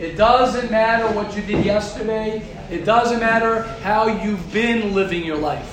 It 0.00 0.16
doesn't 0.16 0.70
matter 0.70 1.14
what 1.14 1.36
you 1.36 1.42
did 1.42 1.62
yesterday. 1.62 2.42
It 2.70 2.86
doesn't 2.86 3.20
matter 3.20 3.64
how 3.82 4.06
you've 4.06 4.50
been 4.50 4.94
living 4.94 5.22
your 5.22 5.36
life. 5.36 5.66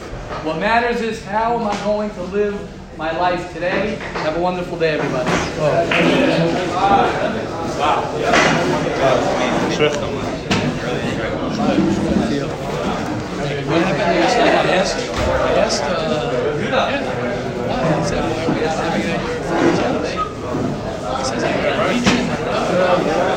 What 0.44 0.60
matters 0.60 1.00
is 1.00 1.24
how 1.24 1.58
am 1.58 1.66
I 1.66 1.78
going 1.86 2.10
to 2.10 2.24
live 2.24 2.98
my 2.98 3.18
life 3.18 3.54
today. 3.54 3.96
Have 3.96 4.36
a 4.36 4.42
wonderful 4.42 4.78
day, 4.78 5.00
everybody. 5.00 5.30